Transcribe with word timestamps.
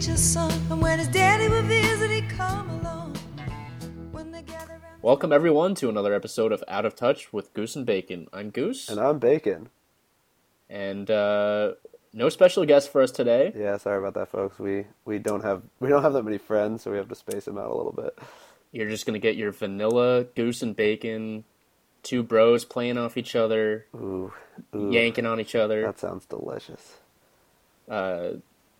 teacher's 0.00 0.20
son. 0.20 0.50
And 0.70 0.80
when 0.80 0.98
his 0.98 1.08
daddy 1.08 1.46
would 1.48 1.66
visit, 1.66 2.10
he'd 2.10 2.28
come 2.30 2.70
along. 2.70 3.14
When 4.12 4.30
they 4.32 4.40
gather 4.42 4.80
round. 4.82 5.02
Welcome 5.02 5.30
everyone 5.30 5.74
to 5.76 5.90
another 5.90 6.14
episode 6.14 6.52
of 6.52 6.64
Out 6.68 6.86
of 6.86 6.96
Touch 6.96 7.34
with 7.34 7.52
Goose 7.52 7.76
and 7.76 7.84
Bacon. 7.84 8.26
I'm 8.32 8.48
Goose, 8.48 8.88
And 8.88 8.98
I'm 8.98 9.18
Bacon. 9.18 9.68
and 10.70 11.10
uh, 11.10 11.72
no 12.14 12.30
special 12.30 12.64
guest 12.64 12.90
for 12.90 13.02
us 13.02 13.10
today. 13.10 13.52
Yeah, 13.54 13.76
sorry 13.76 13.98
about 13.98 14.14
that, 14.14 14.28
folks. 14.30 14.58
We 14.58 14.86
we 15.04 15.18
don't 15.18 15.44
have 15.44 15.62
we 15.80 15.88
don't 15.90 16.02
have 16.02 16.14
that 16.14 16.24
many 16.24 16.38
friends, 16.38 16.82
so 16.82 16.90
we 16.90 16.96
have 16.96 17.08
to 17.08 17.14
space 17.14 17.44
them 17.44 17.58
out 17.58 17.70
a 17.70 17.76
little 17.76 17.92
bit. 17.92 18.18
You're 18.72 18.88
just 18.88 19.04
gonna 19.04 19.18
get 19.18 19.36
your 19.36 19.52
vanilla 19.52 20.24
Goose 20.24 20.62
and 20.62 20.74
Bacon, 20.74 21.44
two 22.02 22.22
bros 22.22 22.64
playing 22.64 22.96
off 22.96 23.18
each 23.18 23.36
other, 23.36 23.84
Ooh, 23.94 24.32
ooh 24.74 24.90
yanking 24.92 25.26
on 25.26 25.40
each 25.40 25.54
other. 25.54 25.82
that 25.82 25.98
sounds 25.98 26.24
delicious. 26.24 26.94
Uh, 27.86 28.30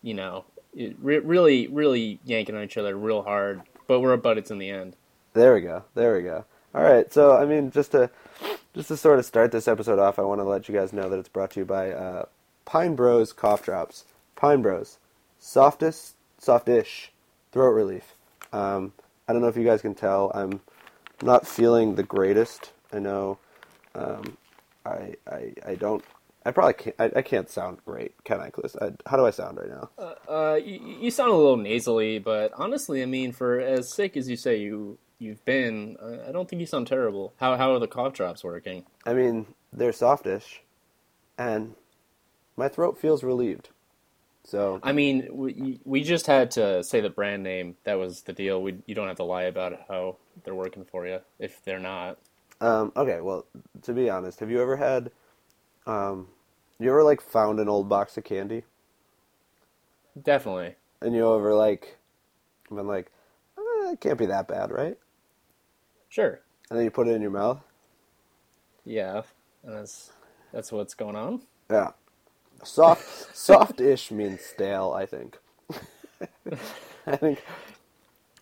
you 0.02 0.14
know, 0.14 0.38
it, 0.38 0.42
re- 0.46 0.49
really, 0.74 1.66
really 1.68 2.18
yanking 2.24 2.56
on 2.56 2.62
each 2.62 2.76
other 2.76 2.96
real 2.96 3.22
hard. 3.22 3.62
But 3.86 4.00
we're 4.00 4.16
buddies 4.16 4.50
in 4.50 4.58
the 4.58 4.70
end. 4.70 4.96
There 5.32 5.54
we 5.54 5.60
go. 5.60 5.84
There 5.94 6.16
we 6.16 6.22
go. 6.22 6.44
All 6.74 6.82
right. 6.82 7.12
So, 7.12 7.36
I 7.36 7.44
mean, 7.44 7.70
just 7.70 7.92
to 7.92 8.10
just 8.74 8.88
to 8.88 8.96
sort 8.96 9.18
of 9.18 9.24
start 9.24 9.50
this 9.52 9.66
episode 9.68 9.98
off, 9.98 10.18
I 10.18 10.22
want 10.22 10.40
to 10.40 10.44
let 10.44 10.68
you 10.68 10.74
guys 10.74 10.92
know 10.92 11.08
that 11.08 11.18
it's 11.18 11.28
brought 11.28 11.52
to 11.52 11.60
you 11.60 11.66
by 11.66 11.90
uh, 11.90 12.24
Pine 12.64 12.94
Bros 12.94 13.32
Cough 13.32 13.64
Drops. 13.64 14.04
Pine 14.36 14.62
Bros, 14.62 14.98
softest, 15.38 16.14
softish 16.38 17.12
throat 17.52 17.72
relief. 17.72 18.14
Um, 18.52 18.92
I 19.28 19.32
don't 19.32 19.42
know 19.42 19.48
if 19.48 19.56
you 19.56 19.64
guys 19.64 19.82
can 19.82 19.94
tell. 19.94 20.30
I'm 20.34 20.60
not 21.22 21.46
feeling 21.46 21.94
the 21.96 22.02
greatest. 22.02 22.72
I 22.92 23.00
know. 23.00 23.38
Um, 23.94 24.36
I, 24.86 25.14
I 25.30 25.52
I 25.66 25.74
don't. 25.74 26.04
I 26.44 26.52
probably 26.52 26.74
can't. 26.74 26.96
I, 26.98 27.10
I 27.16 27.22
can't 27.22 27.50
sound 27.50 27.78
great, 27.84 28.12
can 28.24 28.40
I, 28.40 28.50
Chris? 28.50 28.76
I, 28.80 28.92
how 29.06 29.16
do 29.16 29.26
I 29.26 29.30
sound 29.30 29.58
right 29.58 29.68
now? 29.68 29.90
Uh, 30.28 30.54
you, 30.54 30.98
you 31.00 31.10
sound 31.10 31.30
a 31.30 31.34
little 31.34 31.56
nasally, 31.56 32.18
but 32.18 32.52
honestly, 32.54 33.02
I 33.02 33.06
mean, 33.06 33.32
for 33.32 33.60
as 33.60 33.92
sick 33.92 34.16
as 34.16 34.28
you 34.28 34.36
say 34.36 34.56
you 34.58 34.98
you've 35.18 35.44
been, 35.44 35.96
I 36.02 36.28
I 36.28 36.32
don't 36.32 36.48
think 36.48 36.60
you 36.60 36.66
sound 36.66 36.86
terrible. 36.86 37.34
How 37.38 37.56
how 37.56 37.72
are 37.74 37.78
the 37.78 37.88
cough 37.88 38.14
drops 38.14 38.42
working? 38.42 38.84
I 39.04 39.12
mean, 39.14 39.46
they're 39.72 39.92
softish, 39.92 40.62
and 41.36 41.74
my 42.56 42.68
throat 42.68 42.98
feels 42.98 43.22
relieved. 43.22 43.68
So 44.44 44.80
I 44.82 44.92
mean, 44.92 45.28
we, 45.30 45.78
we 45.84 46.02
just 46.02 46.26
had 46.26 46.50
to 46.52 46.82
say 46.82 47.00
the 47.00 47.10
brand 47.10 47.42
name. 47.42 47.76
That 47.84 47.98
was 47.98 48.22
the 48.22 48.32
deal. 48.32 48.62
We 48.62 48.78
you 48.86 48.94
don't 48.94 49.08
have 49.08 49.18
to 49.18 49.24
lie 49.24 49.44
about 49.44 49.78
how 49.88 50.16
they're 50.42 50.54
working 50.54 50.84
for 50.84 51.06
you 51.06 51.20
if 51.38 51.62
they're 51.64 51.78
not. 51.78 52.18
Um, 52.60 52.92
okay, 52.96 53.20
well, 53.20 53.46
to 53.82 53.92
be 53.92 54.10
honest, 54.10 54.40
have 54.40 54.50
you 54.50 54.60
ever 54.60 54.76
had, 54.76 55.10
um, 55.86 56.28
you 56.78 56.90
ever 56.90 57.02
like 57.02 57.20
found 57.20 57.60
an 57.60 57.68
old 57.68 57.88
box 57.88 58.16
of 58.16 58.24
candy 58.24 58.64
Definitely. 60.20 60.74
and 61.00 61.14
you 61.14 61.34
ever 61.34 61.54
like, 61.54 61.98
been 62.68 62.86
like, 62.86 63.10
eh, 63.58 63.92
it 63.92 64.00
can't 64.00 64.18
be 64.18 64.26
that 64.26 64.48
bad, 64.48 64.70
right? 64.70 64.98
Sure. 66.08 66.40
And 66.68 66.78
then 66.78 66.84
you 66.84 66.90
put 66.90 67.08
it 67.08 67.12
in 67.12 67.22
your 67.22 67.30
mouth. 67.30 67.60
Yeah. 68.84 69.22
And 69.62 69.74
that's 69.74 70.12
that's 70.52 70.72
what's 70.72 70.94
going 70.94 71.16
on. 71.16 71.42
Yeah, 71.70 71.90
soft, 72.64 73.36
soft-ish 73.36 74.10
means 74.10 74.40
stale. 74.40 74.92
I 74.92 75.06
think. 75.06 75.38
I 77.06 77.16
think. 77.16 77.42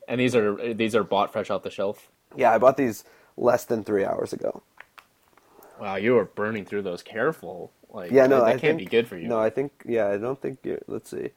And 0.07 0.21
these 0.21 0.35
are 0.35 0.75
these 0.75 0.95
are 0.95 1.05
bought 1.05 1.33
fresh 1.33 1.51
off 1.51 1.63
the 1.63 1.71
shelf. 1.71 2.09
Yeah, 2.37 2.53
I 2.53 2.59
bought 2.59 2.77
these 2.77 3.05
less 3.37 3.65
than 3.65 3.85
three 3.85 4.05
hours 4.05 4.33
ago. 4.33 4.63
Wow, 5.81 5.97
you 5.97 6.15
were 6.15 6.25
burning 6.25 6.65
through 6.65 6.83
those. 6.83 7.03
Careful. 7.03 7.73
Like 7.91 8.11
Yeah, 8.11 8.27
no, 8.27 8.39
that, 8.41 8.45
I 8.45 8.51
can't 8.53 8.61
think, 8.61 8.79
be 8.79 8.85
good 8.87 9.09
for 9.09 9.17
you. 9.17 9.29
No, 9.29 9.39
I 9.39 9.51
think 9.51 9.73
yeah, 9.87 10.09
I 10.09 10.17
don't 10.19 10.41
think 10.41 10.59
you. 10.65 10.83
Let's 10.87 11.11
see. 11.11 11.31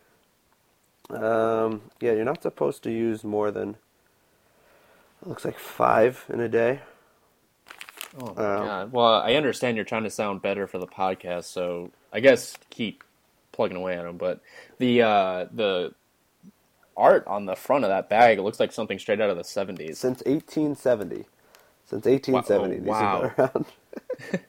Um, 1.10 1.82
yeah, 2.00 2.14
you're 2.14 2.26
not 2.26 2.42
supposed 2.44 2.84
to 2.84 2.92
use 2.92 3.24
more 3.24 3.52
than. 3.52 3.78
It 5.22 5.28
looks 5.28 5.46
like 5.46 5.60
five 5.60 6.26
in 6.30 6.40
a 6.40 6.50
day. 6.50 6.80
Oh 8.20 8.26
my 8.26 8.32
Um, 8.32 8.36
god. 8.66 8.92
Well, 8.92 9.14
I 9.22 9.36
understand 9.36 9.78
you're 9.78 9.86
trying 9.86 10.04
to 10.04 10.10
sound 10.10 10.42
better 10.42 10.68
for 10.68 10.80
the 10.80 10.88
podcast, 10.88 11.46
so 11.46 11.92
I 12.12 12.20
guess 12.20 12.56
keep 12.70 13.04
plugging 13.52 13.78
away 13.78 13.98
at 13.98 14.04
them. 14.04 14.18
But 14.18 14.42
the 14.80 15.02
uh, 15.04 15.46
the 15.52 15.94
art 16.98 17.26
on 17.28 17.46
the 17.46 17.56
front 17.56 17.84
of 17.86 17.90
that 17.90 18.10
bag 18.10 18.38
it 18.38 18.42
looks 18.42 18.60
like 18.60 18.72
something 18.72 19.00
straight 19.00 19.22
out 19.22 19.30
of 19.30 19.38
the 19.38 19.44
'70s. 19.44 19.96
Since 19.96 20.24
1870. 20.26 21.26
Since 21.86 22.06
1870, 22.06 22.80
these 22.80 22.88
wow. 22.88 23.22
have 23.22 23.36
been 23.36 23.46
around. 23.56 23.66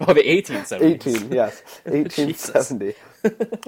Oh, 0.00 0.12
the 0.14 0.22
1870s. 0.22 0.82
18, 0.82 1.32
yes, 1.32 1.62
1870. 1.84 2.94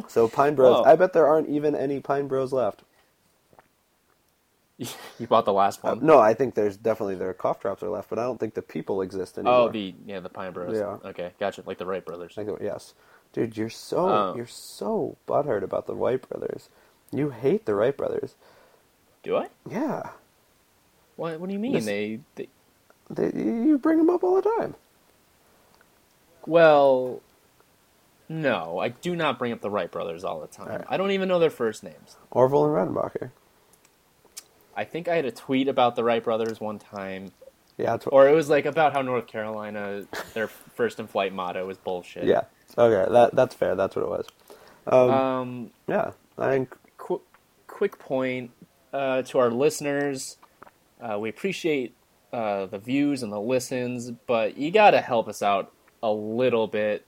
so 0.08 0.26
Pine 0.28 0.54
Bros. 0.56 0.78
Oh. 0.78 0.84
I 0.84 0.96
bet 0.96 1.12
there 1.12 1.28
aren't 1.28 1.48
even 1.48 1.76
any 1.76 2.00
Pine 2.00 2.26
Bros 2.26 2.52
left. 2.52 2.82
you 4.78 5.26
bought 5.28 5.44
the 5.44 5.52
last 5.52 5.80
Uh, 5.84 5.94
one. 5.94 6.04
no, 6.04 6.18
I 6.18 6.34
think 6.34 6.54
there's 6.54 6.76
definitely 6.76 7.14
their 7.14 7.34
cough 7.34 7.60
drops 7.60 7.82
are 7.84 7.88
left, 7.88 8.08
but 8.10 8.18
I 8.18 8.24
don't 8.24 8.40
think 8.40 8.54
the 8.54 8.62
people 8.62 9.02
exist 9.02 9.38
anymore. 9.38 9.54
Oh, 9.54 9.68
the 9.68 9.94
yeah, 10.06 10.18
the 10.20 10.28
Pine 10.28 10.52
Bros. 10.52 10.76
Yeah. 10.76 10.98
Okay, 11.10 11.32
gotcha. 11.38 11.62
Like 11.66 11.78
the 11.78 11.86
Wright 11.86 12.04
brothers. 12.04 12.36
Yes, 12.60 12.94
dude, 13.32 13.56
you're 13.56 13.70
so 13.70 14.08
Oh. 14.08 14.34
you're 14.34 14.46
so 14.46 15.16
butthurt 15.28 15.62
about 15.62 15.86
the 15.86 15.94
Wright 15.94 16.26
brothers. 16.28 16.68
You 17.12 17.30
hate 17.30 17.64
the 17.66 17.74
Wright 17.76 17.96
brothers. 17.96 18.34
Do 19.22 19.36
I? 19.36 19.48
Yeah, 19.70 20.10
What 21.16 21.38
What 21.38 21.46
do 21.46 21.52
you 21.52 21.60
mean? 21.60 21.74
This- 21.74 21.84
They, 21.84 22.20
they 22.34 22.48
they, 23.10 23.26
you 23.38 23.78
bring 23.78 23.98
them 23.98 24.10
up 24.10 24.24
all 24.24 24.34
the 24.40 24.50
time. 24.58 24.74
Well. 26.46 27.20
No, 28.28 28.78
I 28.78 28.88
do 28.88 29.14
not 29.14 29.38
bring 29.38 29.52
up 29.52 29.60
the 29.60 29.70
Wright 29.70 29.90
brothers 29.90 30.24
all 30.24 30.40
the 30.40 30.46
time. 30.46 30.68
Alright. 30.68 30.86
I 30.88 30.96
don't 30.96 31.10
even 31.10 31.28
know 31.28 31.38
their 31.38 31.50
first 31.50 31.82
names. 31.82 32.16
Orville 32.30 32.64
and 32.64 32.74
Redenbacher. 32.74 33.30
I 34.74 34.84
think 34.84 35.06
I 35.06 35.16
had 35.16 35.26
a 35.26 35.30
tweet 35.30 35.68
about 35.68 35.96
the 35.96 36.04
Wright 36.04 36.22
brothers 36.24 36.58
one 36.58 36.78
time, 36.78 37.32
Yeah, 37.76 37.92
what, 37.92 38.06
or 38.06 38.28
it 38.28 38.32
was 38.34 38.48
like 38.48 38.64
about 38.64 38.94
how 38.94 39.02
North 39.02 39.26
Carolina, 39.26 40.04
their 40.32 40.46
first 40.48 40.98
in 40.98 41.08
flight 41.08 41.34
motto 41.34 41.68
is 41.68 41.76
bullshit. 41.76 42.24
yeah. 42.24 42.44
Okay, 42.78 43.12
that 43.12 43.34
that's 43.34 43.54
fair. 43.54 43.74
That's 43.74 43.94
what 43.94 44.02
it 44.02 44.08
was. 44.08 44.26
Um, 44.86 45.10
Um, 45.10 45.70
yeah, 45.86 46.12
I 46.38 46.48
think 46.48 46.74
qu- 46.96 47.20
quick 47.66 47.98
point 47.98 48.50
uh, 48.94 49.20
to 49.22 49.38
our 49.40 49.50
listeners. 49.50 50.38
Uh, 50.98 51.18
we 51.18 51.28
appreciate 51.28 51.94
uh, 52.32 52.64
the 52.64 52.78
views 52.78 53.22
and 53.22 53.30
the 53.30 53.40
listens, 53.40 54.10
but 54.26 54.56
you 54.56 54.70
gotta 54.70 55.02
help 55.02 55.28
us 55.28 55.42
out 55.42 55.70
a 56.02 56.10
little 56.10 56.66
bit. 56.66 57.06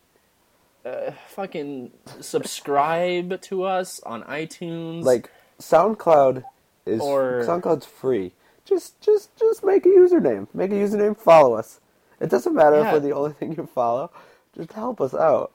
Uh, 0.84 1.12
fucking 1.28 1.90
subscribe 2.20 3.40
to 3.42 3.62
us 3.64 4.00
on 4.04 4.22
iTunes. 4.24 5.02
like 5.04 5.30
SoundCloud 5.58 6.44
is 6.84 7.00
Or- 7.00 7.42
SoundCloud's 7.46 7.86
free. 7.86 8.32
Just 8.64 9.00
just 9.00 9.34
just 9.36 9.64
make 9.64 9.84
a 9.86 9.90
username. 9.90 10.46
Make 10.54 10.70
a 10.70 10.74
username. 10.74 11.16
Follow 11.16 11.54
us. 11.54 11.80
It 12.20 12.30
doesn't 12.30 12.54
matter 12.54 12.76
if 12.76 12.92
we're 12.92 13.00
the 13.00 13.12
only 13.12 13.32
thing 13.32 13.54
you 13.56 13.66
follow. 13.66 14.10
Just 14.56 14.72
help 14.72 15.00
us 15.00 15.14
out. 15.14 15.52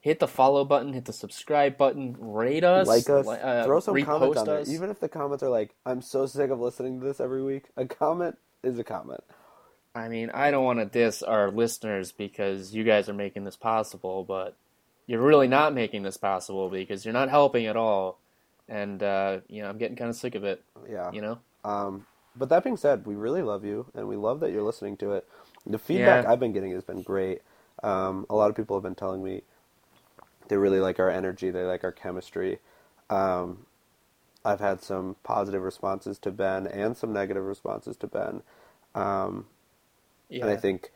hit 0.00 0.18
the 0.18 0.26
follow 0.26 0.64
button, 0.64 0.92
hit 0.94 1.04
the 1.04 1.12
subscribe 1.12 1.76
button, 1.76 2.16
rate 2.18 2.64
us, 2.64 2.88
like 2.88 3.08
us. 3.08 3.24
li- 3.24 3.36
uh, 3.36 3.64
throw 3.64 3.78
some 3.78 3.94
comments 4.02 4.36
on 4.36 4.48
us. 4.48 4.68
Even 4.68 4.90
if 4.90 4.98
the 4.98 5.08
comments 5.08 5.44
are 5.44 5.48
like, 5.48 5.74
"I'm 5.86 6.02
so 6.02 6.26
sick 6.26 6.50
of 6.50 6.58
listening 6.60 6.98
to 7.00 7.06
this 7.06 7.20
every 7.20 7.42
week," 7.42 7.66
a 7.76 7.86
comment 7.86 8.36
is 8.64 8.78
a 8.80 8.84
comment. 8.84 9.22
I 9.94 10.08
mean, 10.08 10.30
I 10.30 10.50
don't 10.50 10.64
want 10.64 10.78
to 10.78 10.86
diss 10.86 11.22
our 11.22 11.50
listeners 11.50 12.12
because 12.12 12.74
you 12.74 12.84
guys 12.84 13.08
are 13.08 13.14
making 13.14 13.44
this 13.44 13.56
possible, 13.56 14.24
but 14.24 14.56
you're 15.06 15.20
really 15.20 15.48
not 15.48 15.74
making 15.74 16.02
this 16.02 16.16
possible 16.16 16.70
because 16.70 17.04
you're 17.04 17.12
not 17.12 17.28
helping 17.28 17.66
at 17.66 17.76
all. 17.76 18.18
And 18.68 19.02
uh, 19.02 19.40
you 19.48 19.62
know, 19.62 19.68
I'm 19.68 19.78
getting 19.78 19.96
kind 19.96 20.08
of 20.08 20.16
sick 20.16 20.34
of 20.34 20.44
it. 20.44 20.62
Yeah. 20.88 21.10
You 21.12 21.20
know, 21.20 21.38
Um, 21.64 22.06
but 22.34 22.48
that 22.48 22.64
being 22.64 22.76
said, 22.78 23.04
we 23.06 23.14
really 23.14 23.42
love 23.42 23.64
you, 23.64 23.86
and 23.94 24.08
we 24.08 24.16
love 24.16 24.40
that 24.40 24.50
you're 24.52 24.62
listening 24.62 24.96
to 24.98 25.12
it. 25.12 25.28
The 25.66 25.78
feedback 25.78 26.24
Yeah. 26.24 26.32
I've 26.32 26.40
been 26.40 26.52
getting 26.52 26.72
has 26.72 26.84
been 26.84 27.02
great. 27.02 27.42
Um, 27.82 28.26
a 28.30 28.34
lot 28.34 28.50
of 28.50 28.56
people 28.56 28.76
have 28.76 28.82
been 28.82 28.94
telling 28.94 29.22
me 29.22 29.42
they 30.48 30.56
really 30.56 30.80
like 30.80 30.98
our 30.98 31.10
energy, 31.10 31.50
they 31.50 31.64
like 31.64 31.84
our 31.84 31.92
chemistry. 31.92 32.58
Um, 33.10 33.66
I've 34.44 34.60
had 34.60 34.82
some 34.82 35.16
positive 35.22 35.62
responses 35.62 36.18
to 36.20 36.30
Ben 36.30 36.66
and 36.66 36.96
some 36.96 37.12
negative 37.12 37.44
responses 37.44 37.96
to 37.98 38.06
Ben. 38.06 38.42
Um, 38.94 39.46
yeah. 40.32 40.42
And 40.42 40.50
I 40.50 40.56
think 40.56 40.90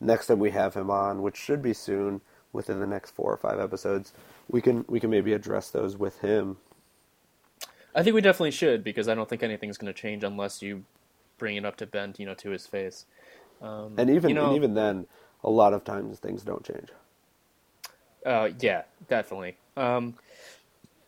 next 0.00 0.28
time 0.28 0.38
we 0.38 0.50
have 0.50 0.74
him 0.74 0.90
on, 0.90 1.22
which 1.22 1.36
should 1.36 1.62
be 1.62 1.72
soon, 1.72 2.20
within 2.52 2.80
the 2.80 2.86
next 2.86 3.10
four 3.10 3.32
or 3.32 3.36
five 3.36 3.60
episodes, 3.60 4.12
we 4.48 4.60
can 4.60 4.84
we 4.88 5.00
can 5.00 5.10
maybe 5.10 5.32
address 5.32 5.70
those 5.70 5.96
with 5.96 6.20
him. 6.20 6.56
I 7.94 8.02
think 8.02 8.14
we 8.14 8.20
definitely 8.20 8.50
should 8.50 8.84
because 8.84 9.08
I 9.08 9.14
don't 9.14 9.28
think 9.28 9.42
anything's 9.42 9.78
going 9.78 9.92
to 9.92 9.98
change 9.98 10.22
unless 10.22 10.62
you 10.62 10.84
bring 11.38 11.56
it 11.56 11.64
up 11.64 11.76
to 11.78 11.86
Ben, 11.86 12.14
you 12.18 12.26
know, 12.26 12.34
to 12.34 12.50
his 12.50 12.66
face. 12.66 13.06
Um, 13.62 13.94
And 13.96 14.10
even 14.10 14.30
you 14.30 14.34
know, 14.34 14.48
and 14.48 14.56
even 14.56 14.74
then, 14.74 15.06
a 15.42 15.50
lot 15.50 15.72
of 15.72 15.84
times 15.84 16.18
things 16.18 16.42
don't 16.42 16.64
change. 16.64 16.88
Uh, 18.24 18.50
yeah, 18.60 18.82
definitely. 19.08 19.56
Um, 19.76 20.14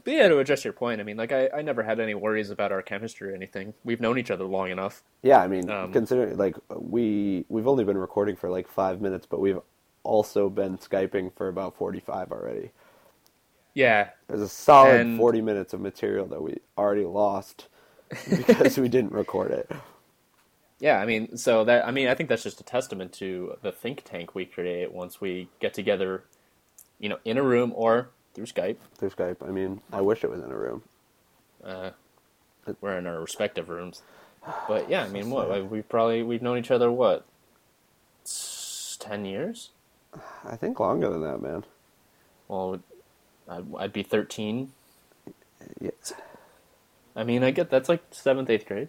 but 0.08 0.14
yeah, 0.16 0.28
to 0.28 0.38
address 0.38 0.64
your 0.64 0.72
point, 0.72 1.02
I 1.02 1.04
mean, 1.04 1.18
like 1.18 1.32
I, 1.32 1.50
I 1.54 1.60
never 1.60 1.82
had 1.82 2.00
any 2.00 2.14
worries 2.14 2.48
about 2.48 2.72
our 2.72 2.80
chemistry 2.80 3.30
or 3.30 3.34
anything. 3.34 3.74
We've 3.84 4.00
known 4.00 4.16
each 4.18 4.30
other 4.30 4.44
long 4.44 4.70
enough. 4.70 5.02
Yeah, 5.22 5.38
I 5.42 5.48
mean, 5.48 5.68
Um, 5.68 5.92
considering 5.92 6.38
like 6.38 6.56
we 6.74 7.44
we've 7.50 7.68
only 7.68 7.84
been 7.84 7.98
recording 7.98 8.34
for 8.34 8.48
like 8.48 8.68
five 8.68 9.02
minutes, 9.02 9.26
but 9.26 9.38
we've 9.38 9.58
also 10.04 10.48
been 10.48 10.78
skyping 10.78 11.30
for 11.36 11.48
about 11.48 11.76
forty 11.76 12.00
five 12.00 12.32
already. 12.32 12.70
Yeah, 13.74 14.08
There's 14.28 14.40
a 14.40 14.48
solid 14.48 15.02
And- 15.02 15.18
40 15.18 15.42
minutes 15.42 15.74
of 15.74 15.80
material 15.82 16.26
that 16.28 16.42
we 16.42 16.56
already 16.78 17.04
lost 17.04 17.68
because 18.30 18.78
we 18.78 18.88
didn't 18.88 19.12
record 19.12 19.50
it. 19.50 19.70
yeah. 20.80 20.98
I 20.98 21.04
mean, 21.04 21.36
so 21.36 21.64
that 21.64 21.86
I 21.86 21.90
mean, 21.90 22.08
I 22.08 22.14
think 22.14 22.30
that's 22.30 22.42
just 22.44 22.60
a 22.60 22.64
testament 22.64 23.12
to 23.14 23.56
the 23.60 23.72
think 23.72 24.04
tank 24.04 24.34
we 24.34 24.46
create 24.46 24.90
once 24.90 25.20
we 25.20 25.50
get 25.60 25.74
together, 25.74 26.24
you 26.98 27.10
know, 27.10 27.18
in 27.26 27.36
a 27.36 27.42
room 27.42 27.72
or 27.76 28.08
through 28.38 28.46
Skype. 28.46 28.76
Through 28.96 29.10
Skype. 29.10 29.36
I 29.46 29.50
mean, 29.50 29.80
I 29.92 30.00
wish 30.00 30.22
it 30.22 30.30
was 30.30 30.42
in 30.42 30.50
a 30.52 30.56
room. 30.56 30.82
Uh, 31.64 31.90
we're 32.80 32.96
in 32.96 33.06
our 33.06 33.20
respective 33.20 33.68
rooms, 33.68 34.02
but 34.68 34.88
yeah, 34.88 35.04
I 35.04 35.08
mean, 35.08 35.30
what 35.30 35.68
we 35.70 35.82
probably 35.82 36.22
we've 36.22 36.42
known 36.42 36.58
each 36.58 36.70
other 36.70 36.90
what 36.90 37.24
ten 39.00 39.24
years. 39.24 39.70
I 40.44 40.56
think 40.56 40.78
longer 40.78 41.10
than 41.10 41.22
that, 41.22 41.42
man. 41.42 41.64
Well, 42.46 42.80
I'd, 43.48 43.64
I'd 43.76 43.92
be 43.92 44.02
thirteen. 44.04 44.72
Yeah, 45.80 45.90
I 47.16 47.24
mean, 47.24 47.42
I 47.42 47.50
get 47.50 47.70
that's 47.70 47.88
like 47.88 48.02
seventh, 48.12 48.48
eighth 48.50 48.66
grade. 48.66 48.88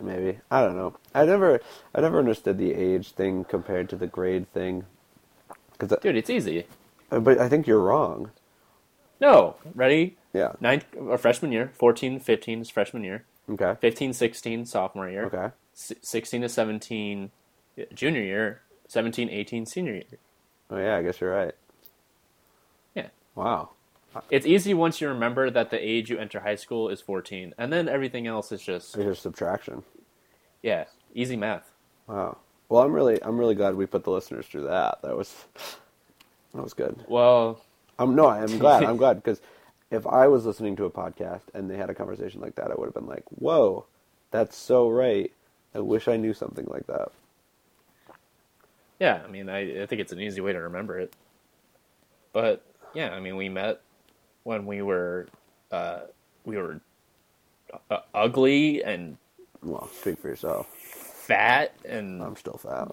maybe. 0.00 0.38
I 0.50 0.62
don't 0.62 0.76
know. 0.76 0.96
I 1.14 1.24
never, 1.24 1.60
I 1.94 2.00
never 2.00 2.18
understood 2.18 2.58
the 2.58 2.74
age 2.74 3.12
thing 3.12 3.44
compared 3.44 3.88
to 3.90 3.96
the 3.96 4.08
grade 4.08 4.52
thing. 4.52 4.86
Cause, 5.78 5.94
Dude, 6.02 6.16
it's 6.16 6.28
easy. 6.30 6.66
but 7.08 7.38
I 7.38 7.48
think 7.48 7.68
you're 7.68 7.80
wrong. 7.80 8.32
No, 9.20 9.56
ready? 9.74 10.16
Yeah. 10.32 10.52
Ninth 10.60 10.84
or 10.96 11.18
freshman 11.18 11.52
year, 11.52 11.72
14, 11.74 12.20
15 12.20 12.60
is 12.60 12.70
freshman 12.70 13.02
year, 13.04 13.24
Okay. 13.50 13.74
15, 13.80 14.12
16 14.12 14.66
sophomore 14.66 15.08
year, 15.08 15.24
Okay. 15.26 15.50
S- 15.74 15.92
16 16.02 16.42
to 16.42 16.48
17 16.48 17.30
junior 17.94 18.22
year, 18.22 18.60
17, 18.88 19.28
18 19.28 19.66
senior 19.66 19.94
year. 19.94 20.04
Oh 20.70 20.76
yeah, 20.78 20.96
I 20.96 21.02
guess 21.02 21.20
you're 21.20 21.34
right. 21.34 21.54
Yeah. 22.94 23.08
Wow. 23.34 23.70
It's 24.30 24.46
easy 24.46 24.74
once 24.74 25.00
you 25.00 25.08
remember 25.08 25.50
that 25.50 25.70
the 25.70 25.78
age 25.78 26.10
you 26.10 26.18
enter 26.18 26.40
high 26.40 26.54
school 26.56 26.88
is 26.88 27.00
14, 27.00 27.54
and 27.58 27.72
then 27.72 27.88
everything 27.88 28.26
else 28.26 28.50
is 28.52 28.62
just 28.62 28.96
It's 28.96 29.04
just 29.04 29.22
subtraction. 29.22 29.82
yeah, 30.62 30.84
easy 31.14 31.36
math. 31.36 31.70
Wow. 32.06 32.38
Well, 32.68 32.82
I'm 32.82 32.92
really, 32.92 33.22
I'm 33.22 33.38
really 33.38 33.54
glad 33.54 33.74
we 33.76 33.86
put 33.86 34.04
the 34.04 34.10
listeners 34.10 34.46
through 34.46 34.64
that. 34.64 34.98
That 35.02 35.16
was, 35.16 35.34
that 36.54 36.62
was 36.62 36.74
good. 36.74 37.04
Well, 37.08 37.60
I'm 37.98 38.14
no, 38.14 38.28
I'm 38.28 38.58
glad. 38.58 38.84
I'm 38.84 38.96
glad 38.98 39.16
because 39.22 39.40
if 39.90 40.06
I 40.06 40.28
was 40.28 40.44
listening 40.46 40.76
to 40.76 40.84
a 40.84 40.90
podcast 40.90 41.42
and 41.54 41.70
they 41.70 41.76
had 41.76 41.90
a 41.90 41.94
conversation 41.94 42.40
like 42.40 42.54
that, 42.56 42.70
I 42.70 42.74
would 42.74 42.86
have 42.86 42.94
been 42.94 43.06
like, 43.06 43.24
"Whoa, 43.30 43.86
that's 44.30 44.56
so 44.56 44.88
right." 44.88 45.32
I 45.74 45.80
wish 45.80 46.08
I 46.08 46.16
knew 46.16 46.32
something 46.34 46.66
like 46.66 46.86
that. 46.86 47.08
yeah, 48.98 49.22
I 49.24 49.28
mean, 49.30 49.48
I, 49.48 49.82
I 49.82 49.86
think 49.86 50.00
it's 50.00 50.12
an 50.12 50.20
easy 50.20 50.40
way 50.40 50.52
to 50.52 50.58
remember 50.60 50.98
it. 50.98 51.12
But 52.32 52.64
yeah, 52.94 53.10
I 53.10 53.20
mean, 53.20 53.36
we 53.36 53.48
met 53.48 53.80
when 54.44 54.66
we 54.66 54.82
were 54.82 55.28
uh, 55.70 56.00
we 56.44 56.56
were 56.56 56.80
uh, 57.90 57.98
ugly 58.14 58.82
and 58.82 59.16
Well, 59.62 59.88
speak 59.88 60.18
for 60.18 60.28
yourself. 60.28 60.66
fat 60.68 61.74
and 61.84 62.22
I'm 62.22 62.36
still 62.36 62.58
fat. 62.58 62.88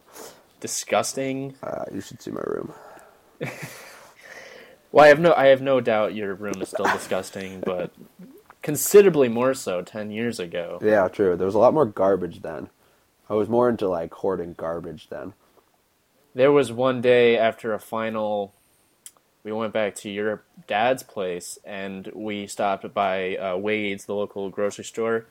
disgusting. 0.60 1.56
Uh, 1.64 1.86
you 1.94 2.02
should 2.02 2.22
see 2.22 2.32
my 2.32 2.42
room. 2.46 2.74
Well, 4.96 5.04
I 5.04 5.10
have 5.10 5.20
no 5.20 5.34
I 5.34 5.48
have 5.48 5.62
no 5.62 5.82
doubt 5.82 6.16
your 6.16 6.34
room 6.34 6.62
is 6.62 6.70
still 6.70 6.86
disgusting, 6.86 7.60
but 7.60 7.92
considerably 8.62 9.28
more 9.28 9.54
so 9.54 9.82
ten 9.82 10.10
years 10.10 10.40
ago. 10.40 10.80
Yeah, 10.82 11.10
true. 11.10 11.36
There 11.36 11.46
was 11.46 11.54
a 11.54 11.60
lot 11.60 11.74
more 11.74 11.86
garbage 11.86 12.42
then. 12.42 12.70
I 13.30 13.34
was 13.34 13.50
more 13.50 13.68
into 13.68 13.90
like 13.90 14.14
hoarding 14.14 14.54
garbage 14.54 15.10
then. 15.10 15.34
There 16.34 16.54
was 16.54 16.72
one 16.72 17.02
day 17.02 17.38
after 17.38 17.74
a 17.74 17.80
final, 17.80 18.54
we 19.44 19.52
went 19.52 19.74
back 19.74 19.96
to 19.96 20.10
your 20.10 20.44
dad's 20.66 21.04
place 21.04 21.60
and 21.66 22.10
we 22.14 22.48
stopped 22.48 22.94
by 22.94 23.36
uh, 23.36 23.58
Wade's, 23.58 24.06
the 24.06 24.16
local 24.16 24.50
grocery 24.50 24.86
store, 24.86 25.26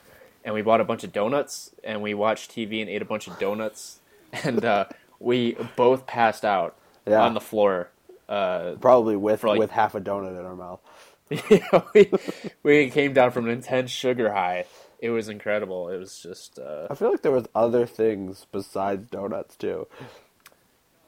and 0.44 0.54
we 0.54 0.60
bought 0.60 0.82
a 0.82 0.84
bunch 0.84 1.04
of 1.04 1.12
donuts 1.14 1.70
and 1.82 2.02
we 2.02 2.12
watched 2.12 2.50
TV 2.54 2.82
and 2.82 2.90
ate 2.90 3.00
a 3.00 3.06
bunch 3.06 3.28
of 3.28 3.38
donuts, 3.38 4.00
and 4.44 4.62
uh, 4.62 4.84
we 5.18 5.56
both 5.74 6.06
passed 6.06 6.44
out 6.44 6.76
Yeah. 7.06 7.22
on 7.22 7.32
the 7.32 7.40
floor. 7.40 7.88
Uh, 8.28 8.74
Probably 8.80 9.16
with 9.16 9.44
like- 9.44 9.58
with 9.58 9.70
half 9.70 9.94
a 9.94 10.00
donut 10.00 10.38
in 10.38 10.44
our 10.46 10.56
mouth. 10.56 10.80
we, 11.94 12.10
we 12.62 12.90
came 12.90 13.12
down 13.14 13.30
from 13.30 13.46
an 13.46 13.50
intense 13.52 13.90
sugar 13.90 14.32
high. 14.32 14.66
It 15.00 15.10
was 15.10 15.28
incredible. 15.28 15.88
It 15.88 15.96
was 15.98 16.18
just 16.18 16.58
uh, 16.58 16.86
I 16.90 16.94
feel 16.94 17.10
like 17.10 17.22
there 17.22 17.32
was 17.32 17.46
other 17.54 17.86
things 17.86 18.46
besides 18.52 19.08
donuts 19.10 19.56
too. 19.56 19.86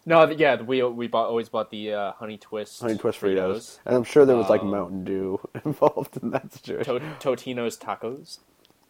no, 0.04 0.28
yeah. 0.30 0.60
We 0.60 0.82
we 0.82 1.06
bought 1.06 1.28
always 1.28 1.48
bought 1.48 1.70
the 1.70 1.92
uh, 1.92 2.12
honey 2.12 2.38
twist, 2.38 2.80
Honey 2.80 2.96
Twist 2.96 3.20
Fritos, 3.20 3.78
and 3.84 3.94
I'm 3.96 4.04
sure 4.04 4.24
there 4.24 4.36
was 4.36 4.48
like 4.48 4.62
Um, 4.62 4.70
Mountain 4.70 5.04
Dew 5.04 5.40
involved 5.64 6.16
in 6.22 6.30
that 6.30 6.52
situation. 6.52 7.00
to- 7.20 7.36
Totino's 7.36 7.78
tacos. 7.78 8.38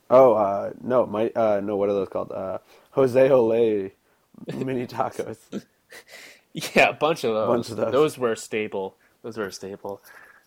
Oh, 0.08 0.34
uh, 0.34 0.70
no, 0.82 1.04
my, 1.06 1.30
uh, 1.34 1.60
no, 1.62 1.76
what 1.76 1.88
are 1.88 1.92
those 1.94 2.08
called? 2.08 2.30
Uh, 2.30 2.58
Jose 2.92 3.28
Ole 3.28 3.90
mini 4.54 4.86
tacos. 4.86 5.38
Yeah, 6.74 6.88
a 6.88 6.92
bunch 6.94 7.22
of 7.22 7.34
those. 7.34 7.48
Bunch 7.48 7.70
of 7.70 7.92
those. 7.92 8.16
were 8.16 8.34
stable. 8.34 8.96
Those 9.22 9.36
were 9.36 9.50
stable. 9.50 10.00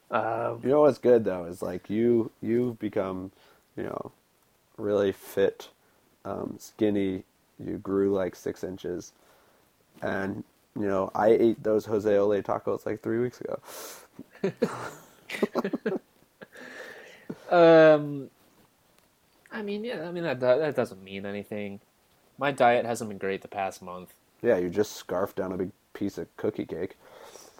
Um, 0.09 0.59
You 0.63 0.69
know 0.69 0.81
what's 0.81 0.97
good 0.97 1.23
though 1.23 1.45
is 1.45 1.61
like 1.61 1.87
you, 1.87 2.31
you've 2.41 2.79
become, 2.79 3.31
you 3.77 3.83
know, 3.83 4.11
really 4.77 5.11
fit, 5.11 5.69
um, 6.25 6.55
skinny. 6.57 7.25
You 7.63 7.77
grew 7.77 8.11
like 8.15 8.35
six 8.35 8.63
inches, 8.63 9.11
and 10.01 10.43
you 10.75 10.87
know 10.87 11.11
I 11.13 11.27
ate 11.27 11.61
those 11.61 11.85
Jose 11.85 12.17
Ole 12.17 12.41
tacos 12.41 12.85
like 12.87 13.03
three 13.03 13.19
weeks 13.19 13.41
ago. 13.41 13.59
um, 17.51 18.29
I 19.51 19.61
mean, 19.61 19.83
yeah, 19.83 20.07
I 20.07 20.11
mean 20.11 20.23
that 20.23 20.39
that 20.39 20.75
doesn't 20.75 21.03
mean 21.03 21.25
anything. 21.25 21.81
My 22.39 22.51
diet 22.51 22.85
hasn't 22.85 23.09
been 23.09 23.17
great 23.19 23.41
the 23.41 23.47
past 23.47 23.81
month. 23.81 24.13
Yeah, 24.41 24.57
you 24.57 24.69
just 24.69 24.93
scarfed 24.95 25.35
down 25.35 25.51
a 25.51 25.57
big 25.57 25.71
piece 25.93 26.17
of 26.17 26.35
cookie 26.37 26.65
cake. 26.65 26.97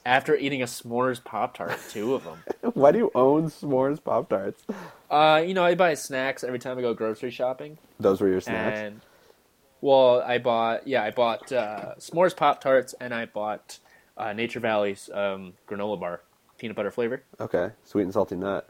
After 0.06 0.36
eating 0.36 0.62
a 0.62 0.66
s'mores 0.66 1.24
pop 1.24 1.56
tart, 1.56 1.78
two 1.90 2.16
of 2.16 2.24
them. 2.24 2.40
Why 2.74 2.92
do 2.92 2.98
you 2.98 3.12
own 3.14 3.50
s'mores 3.50 4.04
pop 4.04 4.30
tarts? 4.30 4.64
Uh, 5.10 5.44
you 5.46 5.54
know, 5.54 5.64
I 5.64 5.76
buy 5.76 5.94
snacks 5.94 6.44
every 6.44 6.60
time 6.60 6.78
I 6.78 6.82
go 6.82 6.94
grocery 6.94 7.32
shopping. 7.32 7.78
Those 8.00 8.22
were 8.22 8.30
your 8.30 8.42
snacks. 8.42 8.80
And 8.80 9.02
well, 9.82 10.22
I 10.22 10.38
bought 10.38 10.88
yeah, 10.88 11.04
I 11.04 11.12
bought 11.12 11.52
uh, 11.52 11.96
s'mores 12.00 12.36
pop 12.36 12.62
tarts 12.62 12.96
and 13.00 13.14
I 13.14 13.26
bought 13.26 13.80
uh, 14.18 14.34
Nature 14.34 14.60
Valley's 14.60 15.10
um, 15.14 15.54
granola 15.68 16.00
bar, 16.00 16.22
peanut 16.58 16.76
butter 16.76 16.92
flavor. 16.92 17.24
Okay, 17.40 17.72
sweet 17.84 18.04
and 18.04 18.14
salty 18.14 18.36
nut. 18.36 18.70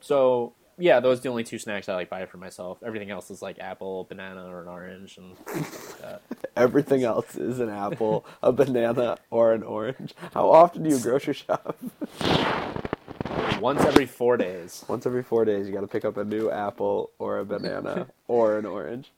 So 0.00 0.52
yeah, 0.78 1.00
those 1.00 1.18
are 1.18 1.22
the 1.22 1.28
only 1.28 1.44
two 1.44 1.58
snacks 1.58 1.88
I 1.88 1.94
like 1.94 2.08
buy 2.08 2.24
for 2.26 2.36
myself. 2.36 2.78
Everything 2.84 3.10
else 3.10 3.30
is 3.30 3.42
like 3.42 3.58
apple, 3.58 4.04
banana, 4.04 4.46
or 4.46 4.62
an 4.62 4.68
orange, 4.68 5.18
and 5.18 5.36
Everything 6.56 7.02
else 7.02 7.36
is 7.36 7.60
an 7.60 7.68
apple, 7.68 8.24
a 8.42 8.52
banana, 8.52 9.18
or 9.30 9.52
an 9.52 9.62
orange. 9.62 10.14
How 10.32 10.50
often 10.50 10.84
do 10.84 10.90
you 10.90 10.98
grocery 11.00 11.34
shop? 11.34 11.76
once 13.60 13.80
every 13.82 14.06
four 14.06 14.36
days. 14.36 14.84
Once 14.88 15.06
every 15.06 15.22
four 15.22 15.44
days, 15.44 15.66
you 15.66 15.74
got 15.74 15.80
to 15.80 15.86
pick 15.86 16.04
up 16.04 16.16
a 16.16 16.24
new 16.24 16.50
apple 16.50 17.10
or 17.18 17.38
a 17.38 17.44
banana 17.44 18.06
or 18.28 18.58
an 18.58 18.66
orange. 18.66 19.10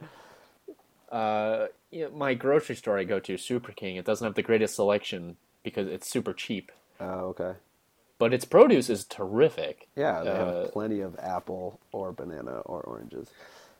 Uh, 1.10 1.66
my 2.14 2.34
grocery 2.34 2.76
store 2.76 2.98
I 2.98 3.04
go 3.04 3.20
to, 3.20 3.36
Super 3.36 3.72
King, 3.72 3.96
it 3.96 4.04
doesn't 4.04 4.24
have 4.24 4.34
the 4.34 4.42
greatest 4.42 4.76
selection 4.76 5.36
because 5.62 5.88
it's 5.88 6.08
super 6.08 6.32
cheap, 6.32 6.70
Oh, 7.00 7.28
okay. 7.30 7.54
But 8.20 8.32
its 8.32 8.44
produce 8.44 8.88
is 8.88 9.04
terrific. 9.04 9.88
Yeah, 9.96 10.22
they 10.22 10.30
Uh, 10.30 10.36
have 10.62 10.72
plenty 10.72 11.00
of 11.00 11.18
apple 11.18 11.80
or 11.90 12.12
banana 12.12 12.58
or 12.66 12.82
oranges. 12.82 13.28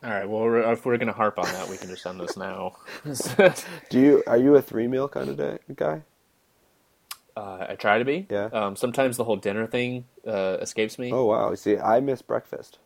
All 0.02 0.11
right, 0.11 0.28
well, 0.28 0.40
we're- 0.42 0.73
if 0.73 0.85
we're 0.85 0.97
gonna 0.97 1.12
harp 1.12 1.38
on 1.38 1.52
that, 1.52 1.68
we 1.68 1.76
can 1.76 1.88
just 1.90 2.04
end 2.06 2.18
this 2.20 2.37
now. 2.37 2.75
Do 3.90 4.00
you 4.00 4.23
are 4.26 4.38
you 4.38 4.56
a 4.56 4.62
three 4.62 4.88
meal 4.88 5.09
kind 5.09 5.28
of 5.28 5.37
day, 5.37 5.59
guy? 5.76 6.02
uh, 7.37 7.66
I 7.70 7.75
try 7.76 7.99
to 7.99 8.04
be. 8.04 8.26
Yeah. 8.30 8.47
Um, 8.52 8.76
sometimes 8.76 9.16
the 9.16 9.25
whole 9.25 9.37
dinner 9.37 9.66
thing 9.66 10.06
uh, 10.26 10.56
escapes 10.61 10.99
me. 10.99 11.12
Oh 11.12 11.26
wow! 11.26 11.54
See, 11.54 11.78
I 11.78 12.00
miss 12.00 12.23
breakfast. 12.23 12.78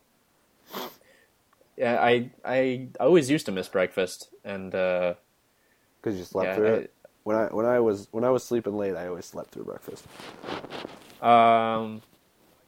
Yeah, 1.76 1.99
I 2.00 2.30
I 2.44 2.88
always 3.00 3.30
used 3.30 3.46
to 3.46 3.52
miss 3.52 3.68
breakfast, 3.68 4.28
and 4.44 4.75
uh, 4.75 5.14
Because 6.00 6.18
you 6.18 6.25
slept 6.25 6.49
Yeah, 6.49 6.54
through 6.56 6.68
I- 6.75 6.78
it. 6.78 6.90
When 7.25 7.37
I 7.37 7.46
when 7.46 7.64
I 7.64 7.80
was 7.80 8.08
when 8.11 8.23
I 8.23 8.30
was 8.30 8.44
sleeping 8.44 8.76
late, 8.76 8.94
I 8.96 9.06
always 9.08 9.25
slept 9.25 9.50
through 9.52 9.64
breakfast. 9.64 10.04
Um, 11.23 12.02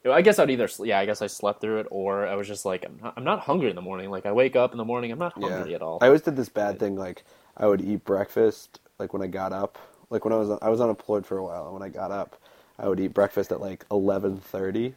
I 0.04 0.22
guess 0.22 0.38
I'd 0.38 0.50
either 0.50 0.68
yeah, 0.80 0.98
I 0.98 1.06
guess 1.06 1.22
I 1.22 1.26
slept 1.26 1.60
through 1.60 1.80
it, 1.80 1.86
or 1.90 2.26
I 2.26 2.34
was 2.34 2.46
just 2.46 2.64
like 2.64 2.84
I'm 2.84 2.98
not, 3.02 3.14
I'm 3.16 3.24
not 3.24 3.40
hungry 3.40 3.70
in 3.70 3.76
the 3.76 3.82
morning. 3.82 4.10
Like 4.10 4.26
I 4.26 4.32
wake 4.32 4.56
up 4.56 4.72
in 4.72 4.78
the 4.78 4.84
morning, 4.84 5.10
I'm 5.10 5.18
not 5.18 5.32
hungry 5.34 5.74
at 5.74 5.82
all. 5.82 5.98
I 6.00 6.06
always 6.06 6.22
did 6.22 6.36
this 6.36 6.48
bad 6.48 6.78
thing. 6.78 6.96
Like 6.96 7.24
I 7.56 7.66
would 7.66 7.80
eat 7.80 8.04
breakfast 8.04 8.80
like 8.98 9.12
when 9.12 9.22
I 9.22 9.26
got 9.26 9.52
up. 9.52 9.78
Like 10.10 10.24
when 10.24 10.32
I 10.32 10.36
was 10.36 10.58
I 10.62 10.68
was 10.68 10.80
unemployed 10.80 11.26
for 11.26 11.38
a 11.38 11.44
while, 11.44 11.64
and 11.64 11.72
when 11.72 11.82
I 11.82 11.88
got 11.88 12.10
up, 12.12 12.40
I 12.78 12.88
would 12.88 13.00
eat 13.00 13.14
breakfast 13.14 13.50
at 13.50 13.60
like 13.60 13.84
eleven 13.90 14.36
thirty, 14.38 14.94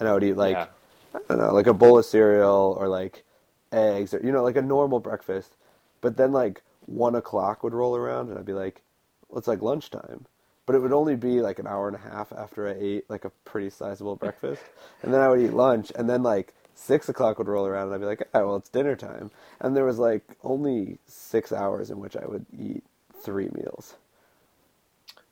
and 0.00 0.08
I 0.08 0.14
would 0.14 0.24
eat 0.24 0.36
like 0.36 0.56
Yeah. 0.56 0.66
I 1.14 1.18
don't 1.28 1.38
know, 1.38 1.52
like 1.52 1.66
a 1.66 1.74
bowl 1.74 1.98
of 1.98 2.06
cereal 2.06 2.76
or 2.78 2.88
like 2.88 3.24
eggs 3.70 4.14
or 4.14 4.20
you 4.24 4.32
know 4.32 4.42
like 4.42 4.56
a 4.56 4.62
normal 4.62 5.00
breakfast. 5.00 5.56
But 6.00 6.16
then 6.16 6.32
like 6.32 6.62
one 6.86 7.14
o'clock 7.14 7.62
would 7.62 7.74
roll 7.74 7.94
around, 7.96 8.30
and 8.30 8.38
I'd 8.38 8.46
be 8.46 8.54
like, 8.54 8.80
well, 9.28 9.38
it's 9.38 9.48
like 9.48 9.60
lunchtime. 9.62 10.26
But 10.66 10.74
it 10.74 10.80
would 10.80 10.92
only 10.92 11.16
be 11.16 11.40
like 11.40 11.58
an 11.58 11.66
hour 11.66 11.88
and 11.88 11.96
a 11.96 12.00
half 12.00 12.32
after 12.32 12.68
I 12.68 12.74
ate 12.78 13.10
like 13.10 13.24
a 13.24 13.30
pretty 13.44 13.70
sizable 13.70 14.16
breakfast, 14.16 14.62
and 15.02 15.12
then 15.12 15.20
I 15.20 15.28
would 15.28 15.40
eat 15.40 15.52
lunch, 15.52 15.92
and 15.96 16.08
then 16.08 16.22
like 16.22 16.54
six 16.74 17.08
o'clock 17.08 17.38
would 17.38 17.48
roll 17.48 17.66
around, 17.66 17.86
and 17.86 17.94
I'd 17.94 18.00
be 18.00 18.06
like, 18.06 18.28
oh, 18.34 18.46
well, 18.46 18.56
it's 18.56 18.68
dinner 18.68 18.96
time, 18.96 19.30
and 19.60 19.76
there 19.76 19.84
was 19.84 19.98
like 19.98 20.22
only 20.42 20.98
six 21.06 21.52
hours 21.52 21.90
in 21.90 21.98
which 21.98 22.16
I 22.16 22.26
would 22.26 22.46
eat 22.58 22.84
three 23.22 23.48
meals. 23.52 23.94